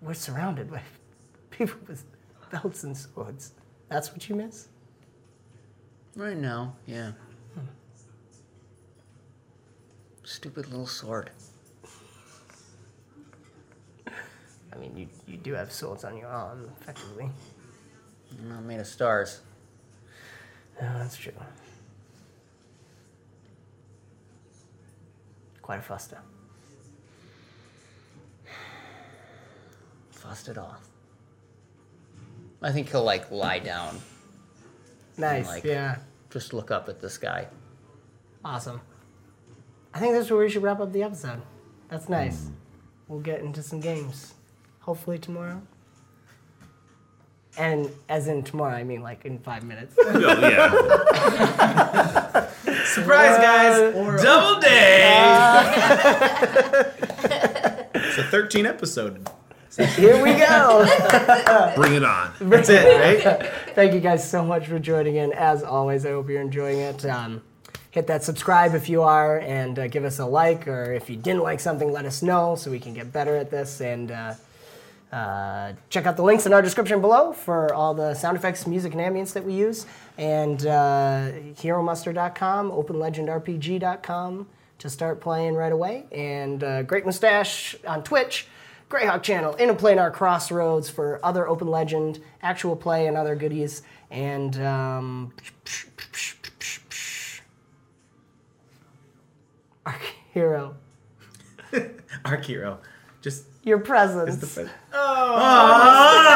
We're 0.03 0.14
surrounded 0.14 0.70
by 0.70 0.82
people 1.51 1.80
with 1.89 2.05
belts 2.51 2.85
and 2.85 2.97
swords. 2.97 3.53
That's 3.89 4.12
what 4.12 4.28
you 4.28 4.37
miss? 4.37 4.68
Right 6.16 6.36
now, 6.36 6.76
yeah. 6.86 7.12
Stupid 10.22 10.68
little 10.68 10.86
sword. 10.86 11.30
I 14.06 14.76
mean, 14.78 14.96
you, 14.96 15.08
you 15.26 15.36
do 15.36 15.54
have 15.54 15.72
swords 15.72 16.04
on 16.04 16.16
your 16.16 16.28
arm, 16.28 16.70
effectively. 16.80 17.28
I'm 18.38 18.48
not 18.48 18.62
made 18.62 18.80
of 18.80 18.86
stars. 18.86 19.40
Yeah, 20.80 20.98
that's 20.98 21.16
true. 21.16 21.32
Quite 25.62 25.80
a 25.80 25.82
fuster. 25.82 26.18
Fussed 30.10 30.48
it 30.48 30.58
off. 30.58 30.88
I 32.62 32.70
think 32.70 32.90
he'll 32.90 33.04
like 33.04 33.30
lie 33.30 33.58
down. 33.58 34.00
Nice, 35.16 35.46
and, 35.46 35.54
like, 35.54 35.64
yeah. 35.64 35.96
Just 36.30 36.52
look 36.52 36.70
up 36.70 36.88
at 36.88 37.00
the 37.00 37.08
sky. 37.08 37.46
Awesome. 38.44 38.80
I 39.92 40.00
think 40.00 40.14
that's 40.14 40.30
where 40.30 40.40
we 40.40 40.50
should 40.50 40.62
wrap 40.62 40.80
up 40.80 40.92
the 40.92 41.02
episode. 41.02 41.40
That's 41.88 42.08
nice. 42.08 42.42
Mm. 42.42 42.52
We'll 43.08 43.20
get 43.20 43.40
into 43.40 43.62
some 43.62 43.80
games. 43.80 44.34
Hopefully 44.80 45.18
tomorrow. 45.18 45.62
And 47.56 47.88
as 48.08 48.26
in 48.26 48.42
tomorrow, 48.42 48.74
I 48.74 48.82
mean 48.82 49.02
like 49.02 49.24
in 49.24 49.38
five 49.38 49.62
minutes. 49.62 49.94
Surprise, 52.92 53.38
guys! 53.38 53.94
Double 54.22 54.60
day! 54.60 55.04
it's 57.94 58.18
a 58.18 58.24
13 58.24 58.66
episode. 58.66 59.28
Here 59.76 60.22
we 60.22 60.34
go. 60.34 60.86
Bring 61.76 61.94
it 61.94 62.04
on. 62.04 62.32
That's 62.40 62.68
it, 62.68 63.24
right? 63.24 63.52
Thank 63.74 63.92
you 63.92 64.00
guys 64.00 64.28
so 64.28 64.44
much 64.44 64.66
for 64.66 64.78
joining 64.78 65.16
in. 65.16 65.32
As 65.32 65.62
always, 65.62 66.06
I 66.06 66.10
hope 66.10 66.28
you're 66.28 66.40
enjoying 66.40 66.78
it. 66.78 67.04
Um, 67.04 67.42
hit 67.90 68.06
that 68.06 68.22
subscribe 68.22 68.74
if 68.74 68.88
you 68.88 69.02
are, 69.02 69.40
and 69.40 69.78
uh, 69.78 69.88
give 69.88 70.04
us 70.04 70.18
a 70.20 70.26
like, 70.26 70.68
or 70.68 70.92
if 70.92 71.10
you 71.10 71.16
didn't 71.16 71.42
like 71.42 71.60
something, 71.60 71.90
let 71.90 72.04
us 72.04 72.22
know 72.22 72.54
so 72.54 72.70
we 72.70 72.78
can 72.78 72.94
get 72.94 73.12
better 73.12 73.36
at 73.36 73.50
this. 73.50 73.80
And 73.80 74.12
uh, 74.12 74.34
uh, 75.12 75.72
check 75.90 76.06
out 76.06 76.16
the 76.16 76.22
links 76.24 76.46
in 76.46 76.52
our 76.52 76.62
description 76.62 77.00
below 77.00 77.32
for 77.32 77.72
all 77.74 77.94
the 77.94 78.14
sound 78.14 78.36
effects, 78.36 78.66
music, 78.66 78.94
and 78.94 79.00
ambience 79.00 79.32
that 79.32 79.44
we 79.44 79.54
use. 79.54 79.86
And 80.18 80.64
uh, 80.66 81.30
HeroMuster.com, 81.56 82.70
OpenLegendRPG.com 82.70 84.46
to 84.78 84.90
start 84.90 85.20
playing 85.20 85.54
right 85.54 85.72
away. 85.72 86.04
And 86.12 86.62
uh, 86.62 86.82
Great 86.82 87.04
Mustache 87.04 87.76
on 87.86 88.02
Twitch. 88.02 88.46
Greyhawk 88.89 89.22
channel, 89.22 89.55
Interplanar 89.55 90.12
Crossroads 90.12 90.89
for 90.89 91.18
other 91.24 91.49
Open 91.49 91.68
Legend, 91.68 92.20
actual 92.43 92.76
play, 92.76 93.07
and 93.07 93.16
other 93.16 93.35
goodies. 93.35 93.82
And 94.11 94.61
um, 94.61 95.32
Arc 99.87 100.03
Hero, 100.32 100.76
Arc 102.24 102.45
Hero. 102.45 102.78
Just 103.20 103.45
your 103.64 103.78
presence. 103.78 104.36
the 104.36 104.46
oh, 104.46 104.64
pre- 104.64 104.72
ah. 104.92 106.34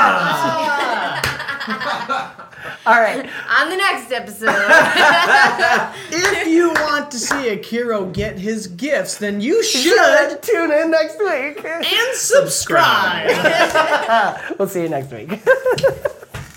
All 2.86 3.00
right. 3.00 3.28
On 3.60 3.68
the 3.68 3.76
next 3.76 4.10
episode. 4.10 4.48
if 6.10 6.48
you 6.48 6.70
want 6.70 7.10
to 7.10 7.18
see 7.18 7.54
Akiro 7.54 8.10
get 8.12 8.38
his 8.38 8.66
gifts, 8.66 9.18
then 9.18 9.40
you 9.42 9.62
should 9.62 10.42
tune 10.42 10.72
in 10.72 10.90
next 10.90 11.18
week 11.18 11.62
and 11.64 12.16
subscribe. 12.16 13.28
we'll 14.58 14.68
see 14.68 14.82
you 14.82 14.88
next 14.88 15.12
week. 15.12 15.40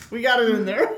we 0.10 0.22
got 0.22 0.42
it 0.42 0.50
in 0.50 0.66
there. 0.66 0.98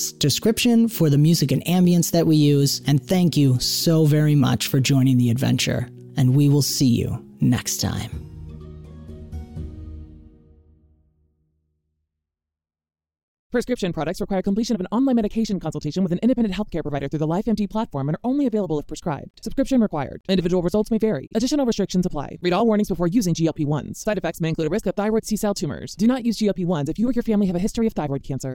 podcast 0.00 0.18
description 0.18 0.88
for 0.88 1.10
the 1.10 1.18
music 1.18 1.52
and 1.52 1.64
ambience 1.64 2.10
that 2.12 2.26
we 2.26 2.36
use. 2.36 2.80
And 2.86 3.02
thank 3.02 3.36
you 3.36 3.58
so 3.60 4.04
very 4.04 4.34
much 4.34 4.68
for 4.68 4.80
joining 4.80 5.18
the 5.18 5.30
adventure. 5.30 5.88
And 6.16 6.34
we 6.34 6.48
will 6.48 6.62
see 6.62 6.88
you 6.88 7.24
next 7.40 7.78
time. 7.78 8.26
Prescription 13.52 13.92
products 13.92 14.20
require 14.20 14.42
completion 14.42 14.76
of 14.76 14.80
an 14.80 14.86
online 14.92 15.16
medication 15.16 15.58
consultation 15.58 16.04
with 16.04 16.12
an 16.12 16.20
independent 16.22 16.54
healthcare 16.54 16.82
provider 16.82 17.08
through 17.08 17.18
the 17.18 17.26
LifeMD 17.26 17.68
platform 17.68 18.08
and 18.08 18.14
are 18.14 18.20
only 18.22 18.46
available 18.46 18.78
if 18.78 18.86
prescribed. 18.86 19.42
Subscription 19.42 19.80
required. 19.80 20.22
Individual 20.28 20.62
results 20.62 20.88
may 20.92 20.98
vary. 20.98 21.28
Additional 21.34 21.66
restrictions 21.66 22.06
apply. 22.06 22.38
Read 22.42 22.52
all 22.52 22.64
warnings 22.64 22.88
before 22.88 23.08
using 23.08 23.34
GLP 23.34 23.66
1s. 23.66 23.96
Side 23.96 24.18
effects 24.18 24.40
may 24.40 24.50
include 24.50 24.68
a 24.68 24.70
risk 24.70 24.86
of 24.86 24.94
thyroid 24.94 25.24
C 25.24 25.36
cell 25.36 25.52
tumors. 25.52 25.96
Do 25.96 26.06
not 26.06 26.24
use 26.24 26.38
GLP 26.38 26.64
1s 26.64 26.88
if 26.88 26.98
you 27.00 27.08
or 27.08 27.12
your 27.12 27.24
family 27.24 27.48
have 27.48 27.56
a 27.56 27.58
history 27.60 27.88
of 27.88 27.92
thyroid 27.92 28.22
cancer. 28.22 28.54